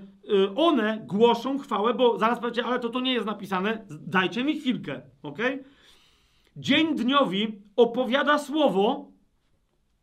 one 0.57 1.03
głoszą 1.07 1.59
chwałę, 1.59 1.95
bo 1.95 2.19
zaraz 2.19 2.41
powiecie, 2.41 2.65
ale 2.65 2.81
to 2.81 2.89
to 2.89 3.01
nie 3.01 3.13
jest 3.13 3.27
napisane, 3.27 3.87
dajcie 3.91 4.45
mi 4.45 4.61
chwilkę, 4.61 5.03
ok? 5.23 5.39
Dzień 6.57 6.95
dniowi 6.97 7.63
opowiada 7.77 8.39
słowo, 8.39 9.13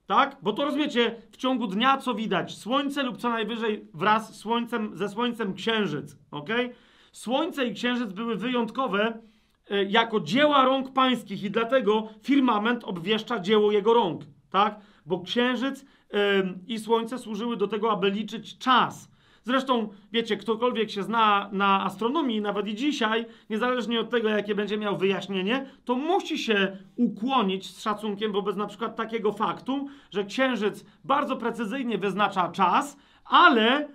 tak? 0.08 0.38
Bo 0.42 0.54
to 0.54 0.66
rozumiecie, 0.66 1.16
w 1.32 1.38
ciągu 1.38 1.68
dnia 1.68 1.98
co 1.98 2.14
widać? 2.14 2.58
Słońce 2.58 3.04
lub 3.04 3.18
co 3.18 3.30
najwyżej 3.30 3.88
wraz 3.94 4.36
słońcem, 4.36 4.98
ze 4.98 5.10
słońcem 5.10 5.54
księżyc, 5.54 6.18
ok? 6.32 6.50
Słońce 7.12 7.66
i 7.66 7.74
księżyc 7.74 8.14
były 8.14 8.36
wyjątkowe 8.36 9.20
e, 9.70 9.84
jako 9.84 10.20
dzieła 10.20 10.66
rąk 10.66 10.94
pańskich 10.94 11.44
i 11.44 11.52
dlatego 11.52 12.10
firmament 12.24 12.84
obwieszcza 12.84 13.40
dzieło 13.40 13.72
jego 13.72 13.94
rąk, 13.94 14.22
tak? 14.50 14.80
Bo 15.06 15.20
księżyc 15.22 15.86
em, 16.10 16.60
i 16.68 16.80
słońce 16.80 17.18
służyły 17.20 17.58
do 17.58 17.68
tego, 17.68 17.92
aby 17.92 18.12
liczyć 18.12 18.58
czas. 18.58 19.13
Zresztą, 19.44 19.90
wiecie, 20.12 20.38
ktokolwiek 20.38 20.92
się 20.92 21.04
zna 21.04 21.50
na 21.52 21.86
astronomii, 21.86 22.42
nawet 22.42 22.68
i 22.68 22.76
dzisiaj, 22.76 23.26
niezależnie 23.50 24.00
od 24.00 24.10
tego, 24.10 24.30
jakie 24.30 24.56
będzie 24.56 24.78
miał 24.78 24.98
wyjaśnienie, 24.98 25.66
to 25.86 25.96
musi 25.96 26.38
się 26.38 26.78
ukłonić 26.96 27.76
z 27.76 27.82
szacunkiem 27.82 28.32
wobec 28.32 28.56
na 28.56 28.68
przykład 28.68 28.96
takiego 28.96 29.32
faktu, 29.32 29.88
że 30.12 30.24
księżyc 30.24 30.86
bardzo 31.04 31.38
precyzyjnie 31.38 31.98
wyznacza 31.98 32.50
czas, 32.52 32.98
ale 33.26 33.88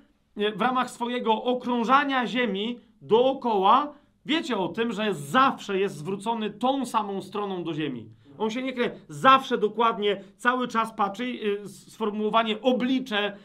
w 0.56 0.60
ramach 0.60 0.90
swojego 0.90 1.42
okrążania 1.42 2.26
Ziemi 2.26 2.80
dookoła, 3.02 3.94
wiecie 4.26 4.56
o 4.56 4.68
tym, 4.68 4.92
że 4.92 5.14
zawsze 5.14 5.78
jest 5.78 5.96
zwrócony 5.96 6.50
tą 6.50 6.86
samą 6.86 7.22
stroną 7.22 7.64
do 7.64 7.74
Ziemi. 7.74 8.08
On 8.38 8.50
się 8.50 8.62
nie 8.62 8.72
kryje. 8.72 8.90
Zawsze 9.08 9.58
dokładnie 9.58 10.24
cały 10.36 10.68
czas 10.68 10.92
patrzy. 10.92 11.24
y, 11.24 11.68
Sformułowanie 11.68 12.60
oblicze 12.60 13.36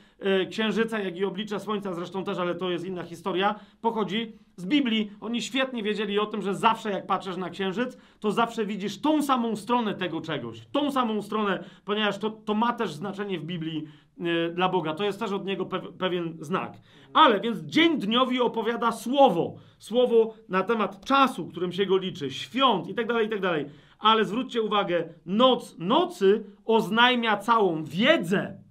księżyca, 0.49 0.99
jak 0.99 1.17
i 1.17 1.25
oblicze 1.25 1.59
słońca, 1.59 1.93
zresztą 1.93 2.23
też, 2.23 2.37
ale 2.37 2.55
to 2.55 2.71
jest 2.71 2.85
inna 2.85 3.03
historia, 3.03 3.55
pochodzi 3.81 4.33
z 4.55 4.65
Biblii. 4.65 5.11
Oni 5.21 5.41
świetnie 5.41 5.83
wiedzieli 5.83 6.19
o 6.19 6.25
tym, 6.25 6.41
że 6.41 6.55
zawsze 6.55 6.91
jak 6.91 7.07
patrzysz 7.07 7.37
na 7.37 7.49
księżyc, 7.49 7.97
to 8.19 8.31
zawsze 8.31 8.65
widzisz 8.65 9.01
tą 9.01 9.21
samą 9.21 9.55
stronę 9.55 9.93
tego 9.93 10.21
czegoś. 10.21 10.65
Tą 10.71 10.91
samą 10.91 11.21
stronę, 11.21 11.63
ponieważ 11.85 12.17
to, 12.17 12.29
to 12.29 12.53
ma 12.53 12.73
też 12.73 12.93
znaczenie 12.93 13.39
w 13.39 13.43
Biblii 13.43 13.83
y, 14.19 14.53
dla 14.55 14.69
Boga. 14.69 14.93
To 14.93 15.03
jest 15.03 15.19
też 15.19 15.31
od 15.31 15.45
niego 15.45 15.65
pew, 15.65 15.93
pewien 15.97 16.37
znak. 16.39 16.77
Ale 17.13 17.39
więc 17.39 17.59
dzień 17.59 17.99
dniowi 17.99 18.41
opowiada 18.41 18.91
słowo. 18.91 19.55
Słowo 19.79 20.33
na 20.49 20.63
temat 20.63 21.05
czasu, 21.05 21.47
którym 21.47 21.71
się 21.71 21.85
go 21.85 21.97
liczy, 21.97 22.31
świąt 22.31 22.87
i 22.87 22.95
tak 22.95 23.07
dalej, 23.07 23.27
i 23.27 23.29
tak 23.29 23.41
dalej. 23.41 23.65
Ale 23.99 24.25
zwróćcie 24.25 24.61
uwagę, 24.61 25.13
noc 25.25 25.75
nocy 25.79 26.43
oznajmia 26.65 27.37
całą 27.37 27.83
wiedzę. 27.83 28.63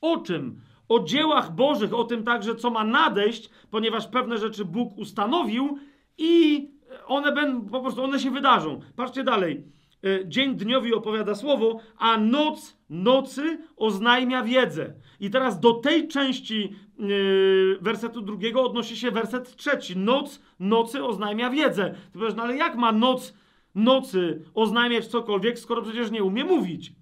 O 0.00 0.16
czym? 0.16 0.60
O 0.88 1.00
dziełach 1.00 1.54
Bożych, 1.54 1.94
o 1.94 2.04
tym 2.04 2.24
także, 2.24 2.54
co 2.54 2.70
ma 2.70 2.84
nadejść, 2.84 3.50
ponieważ 3.70 4.06
pewne 4.06 4.38
rzeczy 4.38 4.64
Bóg 4.64 4.98
ustanowił 4.98 5.78
i 6.18 6.68
one 7.06 7.32
będą, 7.32 7.68
po 7.68 7.80
prostu 7.80 8.04
one 8.04 8.18
się 8.18 8.30
wydarzą. 8.30 8.80
Patrzcie 8.96 9.24
dalej. 9.24 9.64
E, 10.04 10.28
Dzień 10.28 10.54
dniowi 10.54 10.94
opowiada 10.94 11.34
słowo, 11.34 11.80
a 11.98 12.18
noc 12.18 12.76
nocy 12.90 13.58
oznajmia 13.76 14.42
wiedzę. 14.42 14.94
I 15.20 15.30
teraz 15.30 15.60
do 15.60 15.72
tej 15.72 16.08
części 16.08 16.76
yy, 16.98 17.78
wersetu 17.80 18.20
drugiego 18.20 18.62
odnosi 18.62 18.96
się 18.96 19.10
werset 19.10 19.56
trzeci. 19.56 19.96
Noc 19.98 20.42
nocy 20.60 21.04
oznajmia 21.04 21.50
wiedzę. 21.50 21.94
Ty 22.12 22.18
powiesz, 22.18 22.34
no 22.34 22.42
ale 22.42 22.56
jak 22.56 22.76
ma 22.76 22.92
noc 22.92 23.34
nocy 23.74 24.44
oznajmiać 24.54 25.06
cokolwiek, 25.06 25.58
skoro 25.58 25.82
przecież 25.82 26.10
nie 26.10 26.24
umie 26.24 26.44
mówić? 26.44 26.92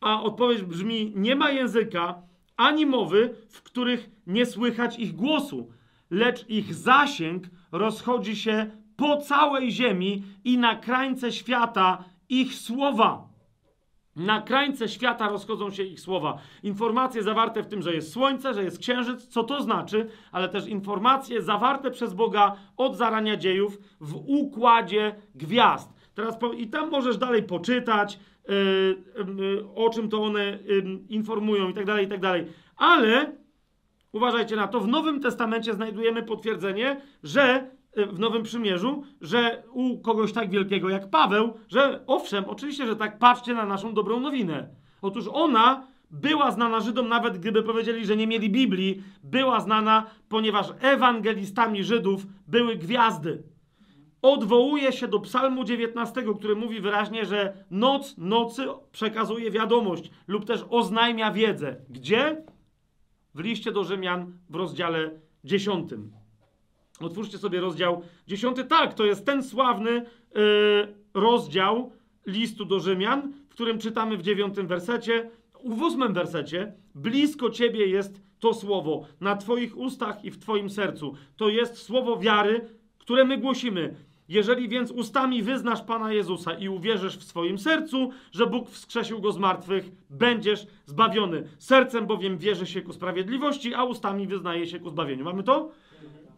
A 0.00 0.22
odpowiedź 0.22 0.62
brzmi: 0.62 1.12
Nie 1.16 1.36
ma 1.36 1.50
języka 1.50 2.22
ani 2.56 2.86
mowy, 2.86 3.34
w 3.48 3.62
których 3.62 4.10
nie 4.26 4.46
słychać 4.46 4.98
ich 4.98 5.14
głosu, 5.14 5.70
lecz 6.10 6.48
ich 6.48 6.74
zasięg 6.74 7.44
rozchodzi 7.72 8.36
się 8.36 8.70
po 8.96 9.16
całej 9.16 9.72
ziemi 9.72 10.22
i 10.44 10.58
na 10.58 10.76
krańce 10.76 11.32
świata 11.32 12.04
ich 12.28 12.54
słowa. 12.54 13.32
Na 14.16 14.42
krańce 14.42 14.88
świata 14.88 15.28
rozchodzą 15.28 15.70
się 15.70 15.82
ich 15.82 16.00
słowa. 16.00 16.38
Informacje 16.62 17.22
zawarte 17.22 17.62
w 17.62 17.66
tym, 17.66 17.82
że 17.82 17.94
jest 17.94 18.12
słońce, 18.12 18.54
że 18.54 18.64
jest 18.64 18.78
księżyc, 18.78 19.26
co 19.26 19.44
to 19.44 19.62
znaczy, 19.62 20.08
ale 20.32 20.48
też 20.48 20.66
informacje 20.66 21.42
zawarte 21.42 21.90
przez 21.90 22.14
Boga 22.14 22.56
od 22.76 22.96
zarania 22.96 23.36
dziejów 23.36 23.78
w 24.00 24.16
układzie 24.26 25.14
gwiazd. 25.34 25.92
Teraz 26.14 26.36
po, 26.36 26.52
I 26.52 26.66
tam 26.66 26.90
możesz 26.90 27.18
dalej 27.18 27.42
poczytać, 27.42 28.18
o 29.74 29.90
czym 29.90 30.08
to 30.08 30.22
one 30.22 30.54
y, 30.54 30.84
informują 31.08 31.68
i 31.68 31.74
tak 31.74 31.86
dalej, 31.86 32.06
i 32.06 32.08
tak 32.08 32.20
dalej. 32.20 32.46
Ale 32.76 33.36
uważajcie 34.12 34.56
na 34.56 34.68
to, 34.68 34.80
w 34.80 34.88
Nowym 34.88 35.20
Testamencie 35.20 35.74
znajdujemy 35.74 36.22
potwierdzenie, 36.22 37.00
że 37.22 37.70
y, 37.98 38.06
w 38.06 38.18
Nowym 38.18 38.42
Przymierzu, 38.42 39.02
że 39.20 39.62
u 39.72 39.98
kogoś 39.98 40.32
tak 40.32 40.50
wielkiego 40.50 40.88
jak 40.88 41.10
Paweł, 41.10 41.52
że 41.68 42.04
owszem, 42.06 42.44
oczywiście, 42.44 42.86
że 42.86 42.96
tak, 42.96 43.18
patrzcie 43.18 43.54
na 43.54 43.66
naszą 43.66 43.94
dobrą 43.94 44.20
nowinę. 44.20 44.68
Otóż 45.02 45.24
ona 45.32 45.86
była 46.10 46.50
znana 46.50 46.80
Żydom, 46.80 47.08
nawet 47.08 47.38
gdyby 47.38 47.62
powiedzieli, 47.62 48.06
że 48.06 48.16
nie 48.16 48.26
mieli 48.26 48.50
Biblii, 48.50 49.02
była 49.22 49.60
znana, 49.60 50.06
ponieważ 50.28 50.66
ewangelistami 50.80 51.84
Żydów 51.84 52.26
były 52.46 52.76
gwiazdy. 52.76 53.42
Odwołuje 54.22 54.92
się 54.92 55.08
do 55.08 55.20
Psalmu 55.20 55.64
19, 55.64 56.22
który 56.38 56.56
mówi 56.56 56.80
wyraźnie, 56.80 57.24
że 57.24 57.64
noc 57.70 58.14
nocy 58.18 58.66
przekazuje 58.92 59.50
wiadomość 59.50 60.10
lub 60.28 60.44
też 60.44 60.64
oznajmia 60.70 61.32
wiedzę. 61.32 61.76
Gdzie? 61.90 62.44
W 63.34 63.40
liście 63.40 63.72
do 63.72 63.84
Rzymian 63.84 64.32
w 64.50 64.54
rozdziale 64.54 65.10
10. 65.44 65.90
Otwórzcie 67.00 67.38
sobie 67.38 67.60
rozdział 67.60 68.02
10. 68.26 68.56
Tak, 68.68 68.94
to 68.94 69.04
jest 69.04 69.26
ten 69.26 69.42
sławny 69.42 69.90
yy, 69.90 70.94
rozdział 71.14 71.92
listu 72.26 72.64
do 72.64 72.80
Rzymian, 72.80 73.32
w 73.48 73.54
którym 73.54 73.78
czytamy 73.78 74.16
w 74.16 74.22
dziewiątym 74.22 74.66
wersecie, 74.66 75.30
w 75.64 75.82
ósmym 75.82 76.14
wersecie, 76.14 76.72
blisko 76.94 77.50
ciebie 77.50 77.86
jest 77.86 78.22
to 78.38 78.54
słowo, 78.54 79.06
na 79.20 79.36
twoich 79.36 79.78
ustach 79.78 80.24
i 80.24 80.30
w 80.30 80.38
twoim 80.38 80.70
sercu. 80.70 81.14
To 81.36 81.48
jest 81.48 81.76
słowo 81.76 82.16
wiary, 82.16 82.68
które 82.98 83.24
my 83.24 83.38
głosimy. 83.38 83.94
Jeżeli 84.28 84.68
więc 84.68 84.90
ustami 84.90 85.42
wyznasz 85.42 85.82
Pana 85.82 86.12
Jezusa 86.12 86.54
i 86.54 86.68
uwierzysz 86.68 87.18
w 87.18 87.24
swoim 87.24 87.58
sercu, 87.58 88.10
że 88.32 88.46
Bóg 88.46 88.70
wskrzesił 88.70 89.20
go 89.20 89.32
z 89.32 89.38
martwych, 89.38 89.84
będziesz 90.10 90.66
zbawiony. 90.86 91.48
Sercem 91.58 92.06
bowiem 92.06 92.38
wierzy 92.38 92.66
się 92.66 92.82
ku 92.82 92.92
sprawiedliwości, 92.92 93.74
a 93.74 93.84
ustami 93.84 94.26
wyznaje 94.26 94.66
się 94.66 94.78
ku 94.78 94.90
zbawieniu. 94.90 95.24
Mamy 95.24 95.42
to? 95.42 95.70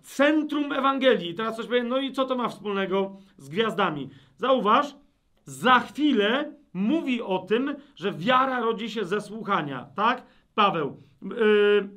Centrum 0.02 0.72
Ewangelii. 0.72 1.34
Teraz 1.34 1.56
coś 1.56 1.66
powiem, 1.66 1.88
no 1.88 1.98
i 1.98 2.12
co 2.12 2.24
to 2.24 2.36
ma 2.36 2.48
wspólnego 2.48 3.16
z 3.38 3.48
gwiazdami? 3.48 4.08
Zauważ, 4.36 4.94
za 5.44 5.80
chwilę 5.80 6.52
mówi 6.74 7.22
o 7.22 7.38
tym, 7.38 7.74
że 7.96 8.12
wiara 8.12 8.60
rodzi 8.60 8.90
się 8.90 9.04
ze 9.04 9.20
słuchania, 9.20 9.86
tak? 9.96 10.26
Paweł. 10.54 11.02
Yy, 11.22 11.88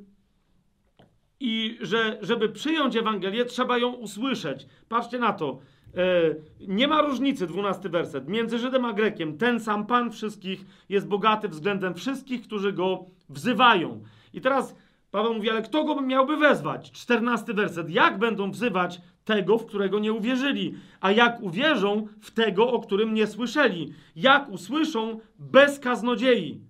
I 1.40 1.78
że, 1.80 2.18
żeby 2.22 2.48
przyjąć 2.48 2.96
Ewangelię, 2.96 3.44
trzeba 3.44 3.78
ją 3.78 3.92
usłyszeć. 3.92 4.66
Patrzcie 4.88 5.18
na 5.18 5.32
to. 5.32 5.58
Yy, 5.98 6.42
nie 6.68 6.88
ma 6.88 7.02
różnicy, 7.02 7.46
dwunasty 7.46 7.88
werset, 7.88 8.28
między 8.28 8.58
Żydem 8.58 8.84
a 8.84 8.92
Grekiem. 8.92 9.38
Ten 9.38 9.60
sam 9.60 9.86
Pan 9.86 10.10
wszystkich 10.10 10.64
jest 10.88 11.08
bogaty 11.08 11.48
względem 11.48 11.94
wszystkich, 11.94 12.42
którzy 12.42 12.72
go 12.72 13.04
wzywają. 13.28 14.02
I 14.34 14.40
teraz 14.40 14.74
Paweł 15.10 15.34
mówi, 15.34 15.50
ale 15.50 15.62
kto 15.62 15.84
go 15.84 16.00
miałby 16.00 16.36
wezwać? 16.36 16.90
Czternasty 16.92 17.54
werset. 17.54 17.90
Jak 17.90 18.18
będą 18.18 18.50
wzywać 18.50 19.00
tego, 19.24 19.58
w 19.58 19.66
którego 19.66 19.98
nie 19.98 20.12
uwierzyli? 20.12 20.74
A 21.00 21.12
jak 21.12 21.42
uwierzą 21.42 22.06
w 22.20 22.30
tego, 22.30 22.72
o 22.72 22.80
którym 22.80 23.14
nie 23.14 23.26
słyszeli? 23.26 23.92
Jak 24.16 24.48
usłyszą 24.48 25.20
bez 25.38 25.78
kaznodziei? 25.78 26.60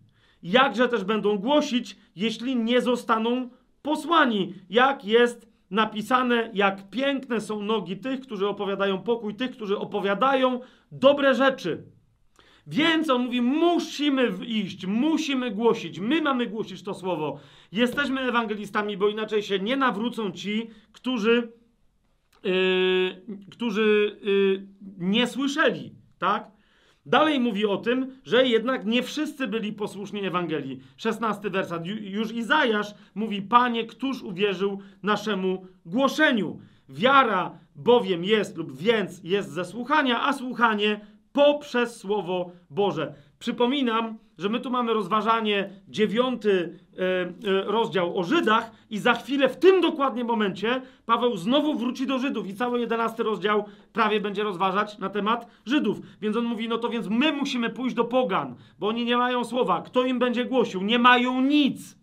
Jakże 0.43 0.89
też 0.89 1.05
będą 1.05 1.39
głosić, 1.39 1.97
jeśli 2.17 2.57
nie 2.57 2.81
zostaną 2.81 3.49
posłani? 3.83 4.55
Jak 4.71 5.05
jest 5.05 5.49
napisane, 5.71 6.51
jak 6.55 6.91
piękne 6.91 7.41
są 7.41 7.63
nogi 7.63 7.97
tych, 7.97 8.21
którzy 8.21 8.49
opowiadają 8.49 9.03
pokój, 9.03 9.35
tych, 9.35 9.51
którzy 9.51 9.79
opowiadają 9.79 10.61
dobre 10.93 11.35
rzeczy. 11.35 11.83
Więc 12.67 13.11
on 13.11 13.25
mówi, 13.25 13.43
musimy 13.43 14.33
iść, 14.47 14.87
musimy 14.87 15.51
głosić, 15.51 15.99
my 15.99 16.23
mamy 16.23 16.47
głosić 16.47 16.83
to 16.83 16.95
słowo. 16.95 17.39
Jesteśmy 17.73 18.21
ewangelistami, 18.21 18.97
bo 18.97 19.09
inaczej 19.09 19.43
się 19.43 19.59
nie 19.59 19.77
nawrócą 19.77 20.33
ci, 20.33 20.71
którzy, 20.93 21.53
yy, 22.45 23.37
którzy 23.51 24.17
yy, 24.23 24.67
nie 24.99 25.27
słyszeli, 25.27 25.95
tak? 26.19 26.58
Dalej 27.09 27.41
mówi 27.41 27.67
o 27.67 27.77
tym, 27.77 28.13
że 28.25 28.47
jednak 28.47 28.87
nie 28.87 29.03
wszyscy 29.03 29.47
byli 29.47 29.73
posłuszni 29.73 30.27
Ewangelii. 30.27 30.81
16 30.97 31.51
wersat. 31.51 31.87
Już 32.01 32.33
Izajasz 32.33 32.95
mówi, 33.15 33.43
Panie, 33.43 33.87
któż 33.87 34.23
uwierzył 34.23 34.79
naszemu 35.03 35.67
głoszeniu? 35.87 36.59
Wiara 36.89 37.59
bowiem 37.77 38.25
jest 38.25 38.57
lub 38.57 38.77
więc 38.77 39.21
jest 39.25 39.51
ze 39.51 39.65
słuchania, 39.65 40.23
a 40.23 40.33
słuchanie 40.33 41.01
poprzez 41.33 41.97
Słowo 41.97 42.53
Boże. 42.71 43.15
Przypominam, 43.39 44.19
że 44.39 44.49
my 44.49 44.61
tu 44.61 44.71
mamy 44.71 44.95
rozważanie 44.95 45.71
dziewiąty 45.89 46.79
e, 46.99 47.03
e, 47.03 47.63
rozdział 47.65 48.19
o 48.19 48.25
Żydach 48.25 48.71
i 48.91 48.99
za 48.99 49.15
chwilę, 49.15 49.49
w 49.49 49.57
tym 49.57 49.81
dokładnie 49.81 50.25
momencie, 50.25 50.83
Paweł 51.07 51.37
znowu 51.37 51.75
wróci 51.75 52.07
do 52.07 52.19
Żydów 52.19 52.49
i 52.49 52.55
cały 52.55 52.81
jedenasty 52.81 53.23
rozdział 53.23 53.65
prawie 53.93 54.21
będzie 54.21 54.43
rozważać 54.43 54.99
na 54.99 55.11
temat 55.11 55.47
Żydów. 55.67 56.01
Więc 56.21 56.37
on 56.37 56.45
mówi, 56.45 56.69
no 56.69 56.79
to 56.79 56.89
więc 56.89 57.09
my 57.09 57.33
musimy 57.33 57.71
pójść 57.71 57.95
do 57.95 58.05
pogan, 58.05 58.55
bo 58.79 58.89
oni 58.89 59.05
nie 59.05 59.17
mają 59.17 59.45
słowa. 59.45 59.83
Kto 59.83 60.05
im 60.05 60.19
będzie 60.19 60.45
głosił? 60.45 60.83
Nie 60.83 60.99
mają 60.99 61.41
nic 61.41 61.98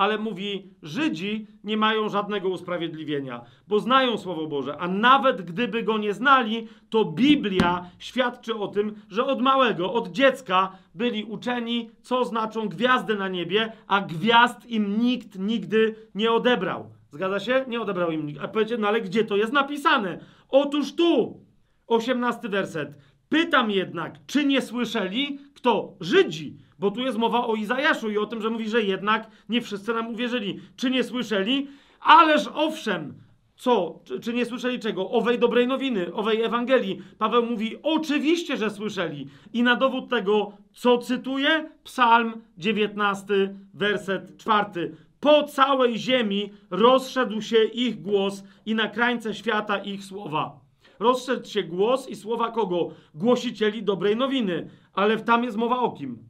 ale 0.00 0.18
mówi, 0.18 0.70
Żydzi 0.82 1.46
nie 1.64 1.76
mają 1.76 2.08
żadnego 2.08 2.48
usprawiedliwienia, 2.48 3.40
bo 3.68 3.80
znają 3.80 4.18
Słowo 4.18 4.46
Boże, 4.46 4.78
a 4.78 4.88
nawet 4.88 5.42
gdyby 5.42 5.82
go 5.82 5.98
nie 5.98 6.14
znali, 6.14 6.68
to 6.90 7.04
Biblia 7.04 7.90
świadczy 7.98 8.54
o 8.54 8.68
tym, 8.68 8.94
że 9.08 9.24
od 9.26 9.40
małego, 9.42 9.92
od 9.92 10.08
dziecka 10.08 10.72
byli 10.94 11.24
uczeni, 11.24 11.90
co 12.02 12.24
znaczą 12.24 12.68
gwiazdy 12.68 13.14
na 13.14 13.28
niebie, 13.28 13.72
a 13.86 14.00
gwiazd 14.00 14.66
im 14.66 15.00
nikt 15.00 15.38
nigdy 15.38 15.94
nie 16.14 16.32
odebrał. 16.32 16.90
Zgadza 17.10 17.40
się? 17.40 17.64
Nie 17.68 17.80
odebrał 17.80 18.10
im 18.10 18.26
nikt. 18.26 18.40
A 18.40 18.48
powiecie, 18.48 18.78
no 18.78 18.88
ale 18.88 19.00
gdzie 19.00 19.24
to 19.24 19.36
jest 19.36 19.52
napisane? 19.52 20.18
Otóż 20.48 20.94
tu, 20.94 21.40
osiemnasty 21.86 22.48
werset. 22.48 22.94
Pytam 23.28 23.70
jednak, 23.70 24.18
czy 24.26 24.44
nie 24.44 24.62
słyszeli? 24.62 25.38
Kto? 25.54 25.94
Żydzi 26.00 26.56
bo 26.80 26.90
tu 26.90 27.00
jest 27.00 27.18
mowa 27.18 27.46
o 27.46 27.54
Izajaszu 27.54 28.10
i 28.10 28.18
o 28.18 28.26
tym, 28.26 28.42
że 28.42 28.50
mówi, 28.50 28.68
że 28.68 28.82
jednak 28.82 29.30
nie 29.48 29.60
wszyscy 29.60 29.94
nam 29.94 30.08
uwierzyli. 30.08 30.60
Czy 30.76 30.90
nie 30.90 31.04
słyszeli? 31.04 31.68
Ależ 32.00 32.48
owszem, 32.54 33.14
co? 33.56 34.00
Czy, 34.04 34.20
czy, 34.20 34.34
nie 34.34 34.46
słyszeli 34.46 34.78
czego? 34.78 35.10
Owej 35.10 35.38
dobrej 35.38 35.66
nowiny, 35.66 36.14
owej 36.14 36.42
Ewangelii. 36.42 37.02
Paweł 37.18 37.46
mówi, 37.46 37.76
oczywiście, 37.82 38.56
że 38.56 38.70
słyszeli. 38.70 39.26
I 39.52 39.62
na 39.62 39.76
dowód 39.76 40.10
tego, 40.10 40.52
co 40.72 40.98
cytuje? 40.98 41.70
Psalm 41.84 42.32
19, 42.58 43.54
werset 43.74 44.36
4. 44.36 44.96
Po 45.20 45.42
całej 45.42 45.98
ziemi 45.98 46.52
rozszedł 46.70 47.42
się 47.42 47.64
ich 47.64 48.02
głos 48.02 48.44
i 48.66 48.74
na 48.74 48.88
krańce 48.88 49.34
świata 49.34 49.78
ich 49.78 50.04
słowa. 50.04 50.60
Rozszedł 50.98 51.48
się 51.48 51.62
głos 51.62 52.08
i 52.08 52.16
słowa 52.16 52.50
kogo? 52.50 52.88
Głosicieli 53.14 53.82
dobrej 53.82 54.16
nowiny. 54.16 54.70
Ale 54.92 55.18
tam 55.18 55.44
jest 55.44 55.56
mowa 55.56 55.80
o 55.80 55.92
kim? 55.92 56.29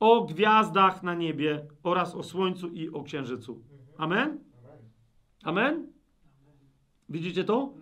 O 0.00 0.24
gwiazdach 0.24 1.02
na 1.02 1.14
niebie 1.14 1.66
oraz 1.82 2.14
o 2.14 2.22
słońcu 2.22 2.68
i 2.68 2.90
o 2.90 3.02
księżycu. 3.02 3.62
Amen? 3.98 4.38
Amen? 5.44 5.92
Widzicie 7.08 7.44
to? 7.44 7.72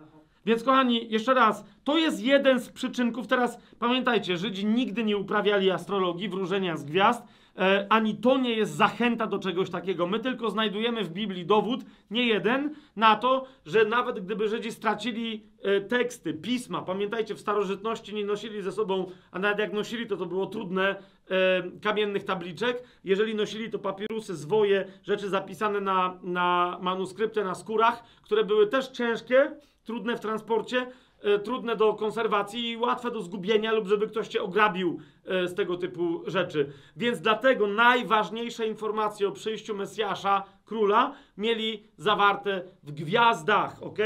Więc 0.45 0.63
kochani, 0.63 1.11
jeszcze 1.11 1.33
raz, 1.33 1.65
to 1.83 1.97
jest 1.97 2.23
jeden 2.23 2.59
z 2.59 2.69
przyczynków. 2.69 3.27
Teraz 3.27 3.59
pamiętajcie, 3.79 4.37
Żydzi 4.37 4.65
nigdy 4.65 5.03
nie 5.03 5.17
uprawiali 5.17 5.71
astrologii, 5.71 6.29
wróżenia 6.29 6.77
z 6.77 6.85
gwiazd, 6.85 7.23
e, 7.57 7.87
ani 7.89 8.15
to 8.15 8.37
nie 8.37 8.53
jest 8.53 8.75
zachęta 8.75 9.27
do 9.27 9.39
czegoś 9.39 9.69
takiego. 9.69 10.07
My 10.07 10.19
tylko 10.19 10.49
znajdujemy 10.49 11.03
w 11.03 11.09
Biblii 11.09 11.45
dowód, 11.45 11.85
nie 12.11 12.27
jeden, 12.27 12.75
na 12.95 13.15
to, 13.15 13.45
że 13.65 13.85
nawet 13.85 14.19
gdyby 14.19 14.49
Żydzi 14.49 14.71
stracili 14.71 15.43
e, 15.61 15.81
teksty, 15.81 16.33
pisma, 16.33 16.81
pamiętajcie, 16.81 17.35
w 17.35 17.39
starożytności 17.39 18.15
nie 18.15 18.25
nosili 18.25 18.61
ze 18.61 18.71
sobą, 18.71 19.11
a 19.31 19.39
nawet 19.39 19.59
jak 19.59 19.73
nosili, 19.73 20.07
to 20.07 20.17
to 20.17 20.25
było 20.25 20.45
trudne, 20.45 20.95
e, 21.29 21.63
kamiennych 21.81 22.23
tabliczek. 22.23 22.83
Jeżeli 23.03 23.35
nosili 23.35 23.71
to 23.71 23.79
papirusy, 23.79 24.35
zwoje, 24.35 24.85
rzeczy 25.03 25.29
zapisane 25.29 25.81
na, 25.81 26.19
na 26.23 26.77
manuskrypty, 26.81 27.43
na 27.43 27.55
skórach, 27.55 28.03
które 28.21 28.43
były 28.43 28.67
też 28.67 28.87
ciężkie, 28.87 29.51
trudne 29.83 30.17
w 30.17 30.19
transporcie, 30.19 30.87
e, 31.21 31.39
trudne 31.39 31.75
do 31.75 31.93
konserwacji 31.93 32.71
i 32.71 32.77
łatwe 32.77 33.11
do 33.11 33.21
zgubienia 33.21 33.71
lub 33.71 33.87
żeby 33.87 34.07
ktoś 34.07 34.27
cię 34.27 34.43
ograbił 34.43 34.99
e, 35.25 35.47
z 35.47 35.55
tego 35.55 35.77
typu 35.77 36.23
rzeczy. 36.27 36.71
Więc 36.95 37.21
dlatego 37.21 37.67
najważniejsze 37.67 38.67
informacje 38.67 39.27
o 39.27 39.31
przyjściu 39.31 39.75
Mesjasza, 39.75 40.43
króla, 40.65 41.15
mieli 41.37 41.83
zawarte 41.97 42.61
w 42.83 42.91
gwiazdach, 42.91 43.83
ok? 43.83 43.99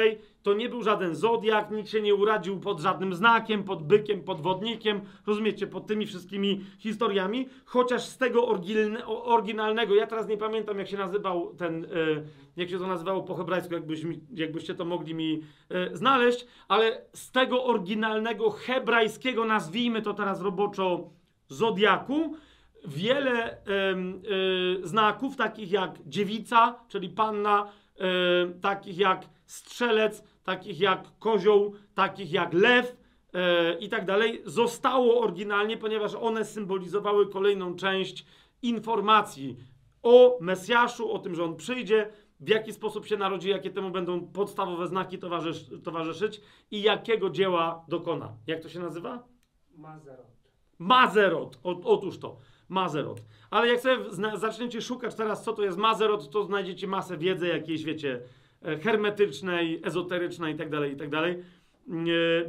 To 0.43 0.53
nie 0.53 0.69
był 0.69 0.83
żaden 0.83 1.15
zodiak, 1.15 1.71
nikt 1.71 1.89
się 1.89 2.01
nie 2.01 2.15
urodził 2.15 2.59
pod 2.59 2.79
żadnym 2.79 3.13
znakiem, 3.13 3.63
pod 3.63 3.83
bykiem, 3.83 4.21
pod 4.21 4.41
wodnikiem, 4.41 5.01
rozumiecie, 5.27 5.67
pod 5.67 5.87
tymi 5.87 6.05
wszystkimi 6.05 6.65
historiami, 6.77 7.49
chociaż 7.65 8.01
z 8.01 8.17
tego 8.17 8.47
oryginalnego, 9.07 9.95
ja 9.95 10.07
teraz 10.07 10.27
nie 10.27 10.37
pamiętam 10.37 10.79
jak 10.79 10.87
się 10.87 10.97
nazywał 10.97 11.55
ten, 11.55 11.85
e, 11.85 11.87
jak 12.57 12.69
się 12.69 12.79
to 12.79 12.87
nazywało 12.87 13.23
po 13.23 13.35
hebrajsku, 13.35 13.73
jakbyś, 13.73 14.01
jakbyście 14.33 14.75
to 14.75 14.85
mogli 14.85 15.15
mi 15.15 15.41
e, 15.69 15.97
znaleźć, 15.97 16.47
ale 16.67 17.01
z 17.13 17.31
tego 17.31 17.63
oryginalnego 17.63 18.49
hebrajskiego, 18.49 19.45
nazwijmy 19.45 20.01
to 20.01 20.13
teraz 20.13 20.41
roboczo 20.41 21.09
zodiaku 21.47 22.35
wiele 22.87 23.57
y, 23.57 24.87
znaków, 24.87 25.35
takich 25.35 25.71
jak 25.71 25.91
dziewica, 26.05 26.79
czyli 26.87 27.09
panna, 27.09 27.71
takich 28.61 28.97
jak 28.97 29.25
strzelec, 29.45 30.23
takich 30.49 30.79
jak 30.79 31.19
kozioł, 31.19 31.73
takich 31.95 32.31
jak 32.31 32.53
lew 32.53 32.85
y, 32.87 33.79
i 33.79 33.89
tak 33.89 34.05
dalej, 34.05 34.41
zostało 34.45 35.21
oryginalnie, 35.21 35.77
ponieważ 35.77 36.15
one 36.15 36.45
symbolizowały 36.45 37.29
kolejną 37.29 37.75
część 37.75 38.25
informacji 38.61 39.57
o 40.03 40.37
Mesjaszu, 40.41 41.11
o 41.11 41.19
tym, 41.19 41.35
że 41.35 41.43
on 41.43 41.55
przyjdzie, 41.55 42.09
w 42.39 42.49
jaki 42.49 42.73
sposób 42.73 43.05
się 43.05 43.17
narodzi, 43.17 43.49
jakie 43.49 43.69
temu 43.69 43.91
będą 43.91 44.27
podstawowe 44.27 44.87
znaki 44.87 45.17
towarzysz, 45.19 45.65
towarzyszyć 45.83 46.41
i 46.71 46.81
jakiego 46.81 47.29
dzieła 47.29 47.85
dokona. 47.87 48.33
Jak 48.47 48.61
to 48.61 48.69
się 48.69 48.79
nazywa? 48.79 49.23
Mazerot. 49.75 50.27
Mazerot. 50.79 51.59
O, 51.63 51.81
otóż 51.83 52.19
to. 52.19 52.37
Mazerot. 52.69 53.21
Ale 53.49 53.67
jak 53.67 53.79
sobie 53.79 53.97
zaczniecie 54.35 54.81
szukać 54.81 55.15
teraz, 55.15 55.43
co 55.43 55.53
to 55.53 55.63
jest 55.63 55.77
Mazerot, 55.77 56.29
to 56.29 56.43
znajdziecie 56.43 56.87
masę 56.87 57.17
wiedzy 57.17 57.47
jakiejś, 57.47 57.83
wiecie, 57.83 58.15
e, 58.15 58.21
hermetycznej, 58.83 59.81
ezoterycznej 59.83 60.51
itd., 60.51 60.89
itd. 60.89 61.17
E, 61.19 61.35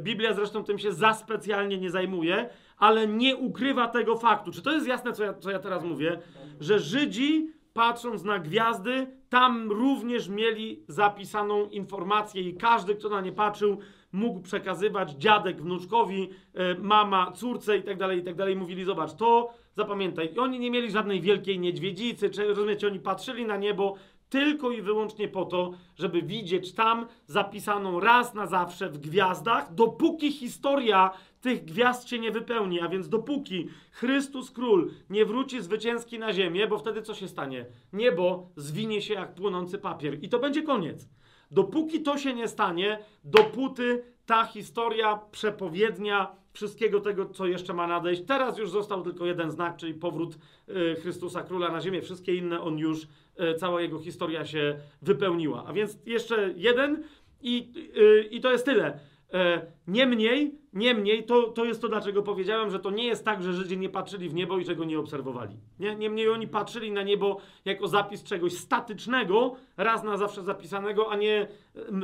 Biblia 0.01 0.33
zresztą 0.33 0.63
tym 0.63 0.79
się 0.79 0.91
za 0.93 1.13
specjalnie 1.13 1.77
nie 1.77 1.89
zajmuje, 1.89 2.49
ale 2.77 3.07
nie 3.07 3.35
ukrywa 3.35 3.87
tego 3.87 4.17
faktu. 4.17 4.51
Czy 4.51 4.61
to 4.61 4.71
jest 4.71 4.87
jasne, 4.87 5.13
co 5.13 5.23
ja, 5.23 5.33
co 5.33 5.51
ja 5.51 5.59
teraz 5.59 5.83
mówię? 5.83 6.19
Że 6.59 6.79
Żydzi, 6.79 7.49
patrząc 7.73 8.23
na 8.23 8.39
gwiazdy, 8.39 9.07
tam 9.29 9.71
również 9.71 10.29
mieli 10.29 10.83
zapisaną 10.87 11.69
informację 11.69 12.41
i 12.41 12.53
każdy, 12.53 12.95
kto 12.95 13.09
na 13.09 13.21
nie 13.21 13.31
patrzył, 13.31 13.77
mógł 14.11 14.39
przekazywać 14.39 15.11
dziadek 15.11 15.61
wnuczkowi, 15.61 16.29
e, 16.53 16.75
mama 16.75 17.31
córce 17.31 17.77
i 17.77 17.83
tak 17.83 17.97
dalej, 17.97 18.19
i 18.19 18.23
tak 18.23 18.35
dalej. 18.35 18.55
Mówili, 18.55 18.83
zobacz, 18.83 19.13
to 19.13 19.53
zapamiętaj. 19.75 20.33
I 20.33 20.39
oni 20.39 20.59
nie 20.59 20.71
mieli 20.71 20.91
żadnej 20.91 21.21
wielkiej 21.21 21.59
niedźwiedzicy, 21.59 22.29
czy 22.29 22.47
rozumiecie, 22.47 22.87
oni 22.87 22.99
patrzyli 22.99 23.45
na 23.45 23.57
niebo 23.57 23.95
tylko 24.31 24.71
i 24.71 24.81
wyłącznie 24.81 25.27
po 25.27 25.45
to, 25.45 25.71
żeby 25.95 26.21
widzieć 26.21 26.73
tam 26.73 27.05
zapisaną 27.27 27.99
raz 27.99 28.33
na 28.33 28.47
zawsze 28.47 28.89
w 28.89 28.97
gwiazdach, 28.97 29.73
dopóki 29.73 30.31
historia 30.31 31.11
tych 31.41 31.65
gwiazd 31.65 32.09
się 32.09 32.19
nie 32.19 32.31
wypełni, 32.31 32.81
a 32.81 32.89
więc 32.89 33.09
dopóki 33.09 33.67
Chrystus 33.91 34.51
Król 34.51 34.91
nie 35.09 35.25
wróci 35.25 35.61
zwycięski 35.61 36.19
na 36.19 36.33
ziemię, 36.33 36.67
bo 36.67 36.77
wtedy 36.77 37.01
co 37.01 37.15
się 37.15 37.27
stanie? 37.27 37.65
Niebo 37.93 38.49
zwinie 38.55 39.01
się 39.01 39.13
jak 39.13 39.35
płonący 39.35 39.77
papier 39.77 40.23
i 40.23 40.29
to 40.29 40.39
będzie 40.39 40.63
koniec. 40.63 41.09
Dopóki 41.51 42.01
to 42.01 42.17
się 42.17 42.33
nie 42.33 42.47
stanie, 42.47 42.99
dopóty 43.23 44.03
ta 44.25 44.45
historia, 44.45 45.19
przepowiednia 45.31 46.40
wszystkiego 46.53 46.99
tego, 46.99 47.25
co 47.25 47.47
jeszcze 47.47 47.73
ma 47.73 47.87
nadejść. 47.87 48.23
Teraz 48.27 48.57
już 48.57 48.69
został 48.71 49.03
tylko 49.03 49.25
jeden 49.25 49.51
znak, 49.51 49.77
czyli 49.77 49.93
powrót 49.93 50.37
y, 50.69 50.95
Chrystusa 51.01 51.43
Króla 51.43 51.71
na 51.71 51.81
ziemię. 51.81 52.01
Wszystkie 52.01 52.35
inne 52.35 52.61
on 52.61 52.77
już, 52.77 53.03
y, 53.03 53.55
cała 53.55 53.81
jego 53.81 53.99
historia 53.99 54.45
się 54.45 54.79
wypełniła. 55.01 55.65
A 55.67 55.73
więc 55.73 55.97
jeszcze 56.05 56.53
jeden 56.55 57.03
i, 57.41 57.73
y, 57.97 58.27
i 58.31 58.41
to 58.41 58.51
jest 58.51 58.65
tyle. 58.65 58.99
E, 59.33 59.61
niemniej, 59.87 60.51
niemniej 60.73 61.23
to, 61.23 61.43
to 61.43 61.65
jest 61.65 61.81
to, 61.81 61.89
dlaczego 61.89 62.23
powiedziałem, 62.23 62.69
że 62.69 62.79
to 62.79 62.91
nie 62.91 63.07
jest 63.07 63.25
tak, 63.25 63.43
że 63.43 63.53
Żydzi 63.53 63.77
nie 63.77 63.89
patrzyli 63.89 64.29
w 64.29 64.33
niebo 64.33 64.57
i 64.59 64.65
czego 64.65 64.85
nie 64.85 64.99
obserwowali. 64.99 65.55
Nie? 65.79 65.95
Niemniej 65.95 66.29
oni 66.29 66.47
patrzyli 66.47 66.91
na 66.91 67.03
niebo 67.03 67.37
jako 67.65 67.87
zapis 67.87 68.23
czegoś 68.23 68.53
statycznego, 68.53 69.55
raz 69.77 70.03
na 70.03 70.17
zawsze 70.17 70.43
zapisanego, 70.43 71.11
a 71.11 71.15
nie 71.15 71.47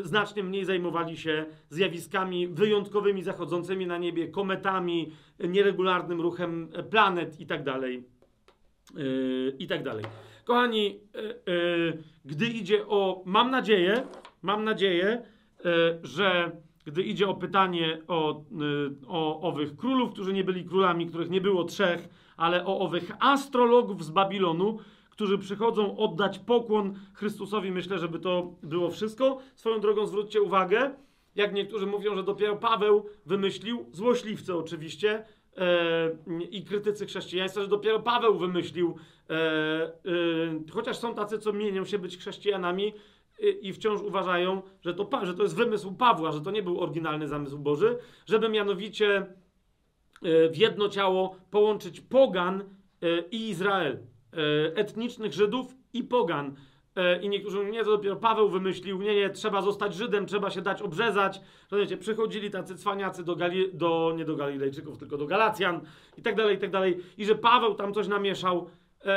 znacznie 0.03 0.43
mniej 0.43 0.65
zajmowali 0.65 1.17
się 1.17 1.45
zjawiskami 1.69 2.47
wyjątkowymi 2.47 3.23
zachodzącymi 3.23 3.87
na 3.87 3.97
niebie, 3.97 4.27
kometami, 4.27 5.11
nieregularnym 5.39 6.21
ruchem 6.21 6.69
planet 6.89 7.39
i 7.39 7.45
tak 7.45 7.63
dalej. 7.63 8.03
Yy, 8.95 9.55
I 9.59 9.67
tak. 9.67 9.81
Kochani, 10.45 10.99
yy, 11.45 12.03
gdy 12.25 12.45
idzie 12.45 12.87
o. 12.87 13.23
Mam 13.25 13.51
nadzieję, 13.51 14.03
mam 14.41 14.63
nadzieję, 14.63 15.21
że 16.03 16.51
gdy 16.87 17.03
idzie 17.03 17.27
o 17.27 17.33
pytanie 17.33 18.01
o, 18.07 18.43
yy, 18.51 18.95
o 19.07 19.41
owych 19.41 19.75
królów, 19.75 20.11
którzy 20.11 20.33
nie 20.33 20.43
byli 20.43 20.65
królami, 20.65 21.07
których 21.07 21.29
nie 21.29 21.41
było 21.41 21.63
trzech, 21.63 22.09
ale 22.37 22.65
o 22.65 22.79
owych 22.79 23.11
astrologów 23.19 24.03
z 24.03 24.09
Babilonu, 24.09 24.79
którzy 25.09 25.37
przychodzą 25.37 25.97
oddać 25.97 26.39
pokłon 26.39 26.99
Chrystusowi, 27.13 27.71
myślę, 27.71 27.99
żeby 27.99 28.19
to 28.19 28.53
było 28.63 28.89
wszystko. 28.89 29.39
Swoją 29.55 29.79
drogą 29.79 30.05
zwróćcie 30.05 30.41
uwagę, 30.41 30.91
jak 31.35 31.53
niektórzy 31.53 31.85
mówią, 31.85 32.15
że 32.15 32.23
dopiero 32.23 32.55
Paweł 32.55 33.05
wymyślił, 33.25 33.85
złośliwcy 33.91 34.55
oczywiście, 34.55 35.25
e, 35.57 36.11
i 36.51 36.63
krytycy 36.63 37.05
chrześcijaństwa, 37.05 37.61
że 37.61 37.67
dopiero 37.67 37.99
Paweł 37.99 38.37
wymyślił, 38.37 38.95
e, 39.29 39.33
e, 39.33 39.91
chociaż 40.71 40.97
są 40.97 41.15
tacy, 41.15 41.39
co 41.39 41.53
mienią 41.53 41.85
się 41.85 41.99
być 41.99 42.17
chrześcijanami 42.17 42.93
i 43.39 43.73
wciąż 43.73 44.01
uważają, 44.01 44.61
że 44.81 44.93
to, 44.93 45.09
że 45.23 45.33
to 45.33 45.43
jest 45.43 45.55
wymysł 45.55 45.91
Pawła, 45.91 46.31
że 46.31 46.41
to 46.41 46.51
nie 46.51 46.63
był 46.63 46.81
oryginalny 46.81 47.27
zamysł 47.27 47.59
Boży, 47.59 47.97
żeby 48.25 48.49
mianowicie 48.49 49.15
e, 49.17 50.49
w 50.49 50.57
jedno 50.57 50.89
ciało 50.89 51.35
połączyć 51.51 52.01
pogan 52.01 52.61
e, 52.61 53.19
i 53.31 53.49
Izrael, 53.49 53.93
e, 53.93 54.75
etnicznych 54.75 55.33
Żydów 55.33 55.75
i 55.93 56.03
pogan. 56.03 56.55
I 57.21 57.29
niektórzy 57.29 57.57
mówią, 57.57 57.71
nie, 57.71 57.83
to 57.83 57.91
dopiero 57.91 58.15
Paweł 58.15 58.49
wymyślił, 58.49 59.01
nie, 59.01 59.15
nie, 59.15 59.29
trzeba 59.29 59.61
zostać 59.61 59.95
Żydem, 59.95 60.25
trzeba 60.25 60.49
się 60.49 60.61
dać 60.61 60.81
obrzezać. 60.81 61.41
Rozumiecie, 61.71 61.97
przychodzili 61.97 62.51
tacy 62.51 62.75
cwaniacy 62.75 63.23
do, 63.23 63.35
Gali, 63.35 63.73
do 63.73 64.13
nie 64.15 64.25
do 64.25 64.35
Galilejczyków, 64.35 64.97
tylko 64.97 65.17
do 65.17 65.27
Galacjan 65.27 65.81
i 66.17 66.21
tak 66.21 66.35
dalej, 66.35 66.55
i 66.55 66.59
tak 66.59 66.71
dalej. 66.71 66.97
I 67.17 67.25
że 67.25 67.35
Paweł 67.35 67.75
tam 67.75 67.93
coś 67.93 68.07
namieszał. 68.07 68.69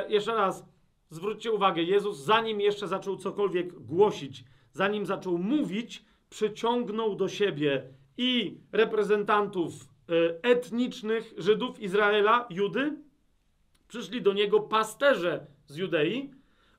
Jeszcze 0.09 0.35
raz, 0.35 0.65
zwróćcie 1.11 1.53
uwagę, 1.53 1.83
Jezus 1.83 2.19
zanim 2.19 2.61
jeszcze 2.61 2.89
zaczął 2.89 3.17
cokolwiek 3.17 3.81
głosić, 3.81 4.45
zanim 4.73 5.07
zaczął 5.07 5.39
mówić, 5.39 6.05
przyciągnął 6.31 7.15
do 7.15 7.29
siebie 7.29 7.83
i 8.17 8.59
reprezentantów 8.73 9.73
e, 9.75 9.85
etnicznych 10.43 11.35
Żydów 11.39 11.81
Izraela, 11.81 12.47
Judy, 12.51 12.97
przyszli 13.89 14.23
do 14.23 14.33
niego 14.33 14.61
pasterze 14.61 15.47
z 15.67 15.77
Judei 15.77 16.31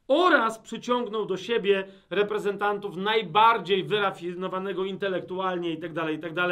oraz 0.07 0.59
przyciągnął 0.59 1.25
do 1.25 1.37
siebie 1.37 1.87
reprezentantów 2.09 2.97
najbardziej 2.97 3.83
wyrafinowanego 3.83 4.85
intelektualnie 4.85 5.69
itd., 5.69 6.11
itd., 6.11 6.47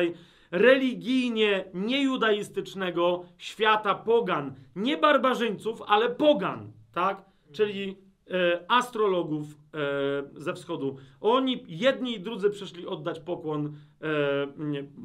religijnie 0.52 1.66
niejudaistycznego 1.74 3.26
świata 3.38 3.96
pogan. 3.96 4.56
Nie 4.76 4.98
barbarzyńców, 4.98 5.82
ale 5.88 6.10
pogan, 6.10 6.72
tak? 6.94 7.29
Czyli 7.52 7.98
e, 8.32 8.66
astrologów 8.68 9.58
e, 9.74 10.40
ze 10.42 10.54
wschodu. 10.54 10.98
Oni, 11.22 11.64
jedni 11.68 12.16
i 12.16 12.20
drudzy 12.20 12.50
przyszli 12.50 12.88
oddać 12.88 13.20
pokłon, 13.20 13.74
e, 14.02 14.48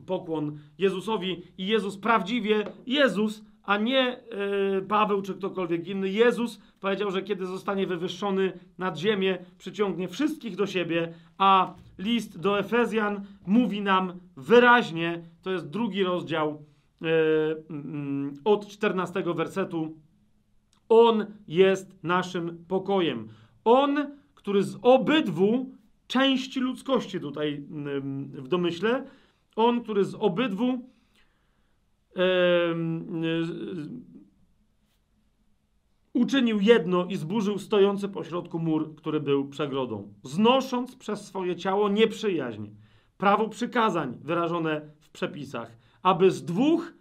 pokłon 0.06 0.58
Jezusowi 0.78 1.42
i 1.58 1.66
Jezus 1.66 1.98
prawdziwie, 1.98 2.64
Jezus, 2.86 3.44
a 3.62 3.78
nie 3.78 4.20
Paweł 4.88 5.22
czy 5.22 5.34
ktokolwiek 5.34 5.88
inny. 5.88 6.08
Jezus 6.08 6.60
powiedział, 6.80 7.10
że 7.10 7.22
kiedy 7.22 7.46
zostanie 7.46 7.86
wywyższony 7.86 8.52
nad 8.78 8.98
ziemię, 8.98 9.38
przyciągnie 9.58 10.08
wszystkich 10.08 10.56
do 10.56 10.66
siebie, 10.66 11.14
a 11.38 11.74
list 11.98 12.40
do 12.40 12.58
Efezjan 12.58 13.24
mówi 13.46 13.80
nam 13.80 14.12
wyraźnie, 14.36 15.22
to 15.42 15.50
jest 15.50 15.70
drugi 15.70 16.04
rozdział 16.04 16.64
od 18.44 18.68
14 18.68 19.22
wersetu, 19.34 19.94
on 20.88 21.26
jest 21.48 22.04
naszym 22.04 22.64
pokojem. 22.68 23.28
On, 23.64 24.16
który 24.34 24.62
z 24.62 24.78
obydwu 24.82 25.74
części 26.06 26.60
ludzkości 26.60 27.20
tutaj 27.20 27.64
w 28.32 28.48
domyśle, 28.48 29.04
on, 29.56 29.82
który 29.82 30.04
z 30.04 30.14
obydwu 30.14 30.72
y, 30.72 32.20
uczynił 36.12 36.60
jedno 36.60 37.06
i 37.06 37.16
zburzył 37.16 37.58
stojący 37.58 38.08
pośrodku 38.08 38.58
mur, 38.58 38.94
który 38.94 39.20
był 39.20 39.48
przegrodą, 39.48 40.12
znosząc 40.22 40.96
przez 40.96 41.26
swoje 41.26 41.56
ciało 41.56 41.88
nieprzyjaźń, 41.88 42.66
prawo 43.18 43.48
przykazań 43.48 44.18
wyrażone 44.22 44.80
w 45.00 45.10
przepisach, 45.10 45.76
aby 46.02 46.30
z 46.30 46.44
dwóch 46.44 46.93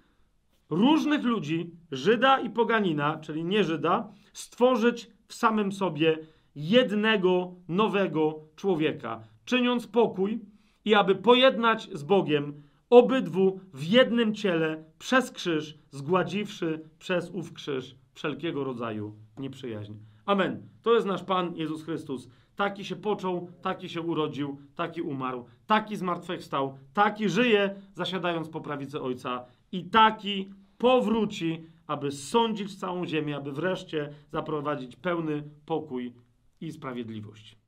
różnych 0.75 1.23
ludzi, 1.23 1.71
Żyda 1.91 2.39
i 2.39 2.49
poganina, 2.49 3.17
czyli 3.17 3.45
nie 3.45 3.63
Żyda, 3.63 4.09
stworzyć 4.33 5.09
w 5.27 5.33
samym 5.33 5.71
sobie 5.71 6.17
jednego 6.55 7.55
nowego 7.67 8.39
człowieka, 8.55 9.23
czyniąc 9.45 9.87
pokój 9.87 10.39
i 10.85 10.95
aby 10.95 11.15
pojednać 11.15 11.89
z 11.93 12.03
Bogiem 12.03 12.63
obydwu 12.89 13.59
w 13.73 13.83
jednym 13.83 14.35
ciele 14.35 14.83
przez 14.99 15.31
krzyż, 15.31 15.77
zgładziwszy 15.91 16.89
przez 16.99 17.29
ów 17.29 17.53
krzyż 17.53 17.95
wszelkiego 18.13 18.63
rodzaju 18.63 19.15
nieprzyjaźń. 19.37 19.93
Amen. 20.25 20.67
To 20.81 20.93
jest 20.95 21.07
nasz 21.07 21.23
Pan 21.23 21.55
Jezus 21.55 21.83
Chrystus. 21.83 22.29
Taki 22.55 22.85
się 22.85 22.95
począł, 22.95 23.49
taki 23.61 23.89
się 23.89 24.01
urodził, 24.01 24.57
taki 24.75 25.01
umarł, 25.01 25.45
taki 25.67 25.95
zmartwychwstał, 25.95 26.77
taki 26.93 27.29
żyje, 27.29 27.75
zasiadając 27.93 28.49
po 28.49 28.61
prawicy 28.61 29.01
Ojca 29.01 29.45
i 29.71 29.85
taki 29.85 30.49
powróci, 30.83 31.65
aby 31.87 32.11
sądzić 32.11 32.79
całą 32.79 33.05
ziemię, 33.05 33.35
aby 33.35 33.51
wreszcie 33.51 34.13
zaprowadzić 34.31 34.95
pełny 34.95 35.43
pokój 35.65 36.13
i 36.61 36.71
sprawiedliwość. 36.71 37.62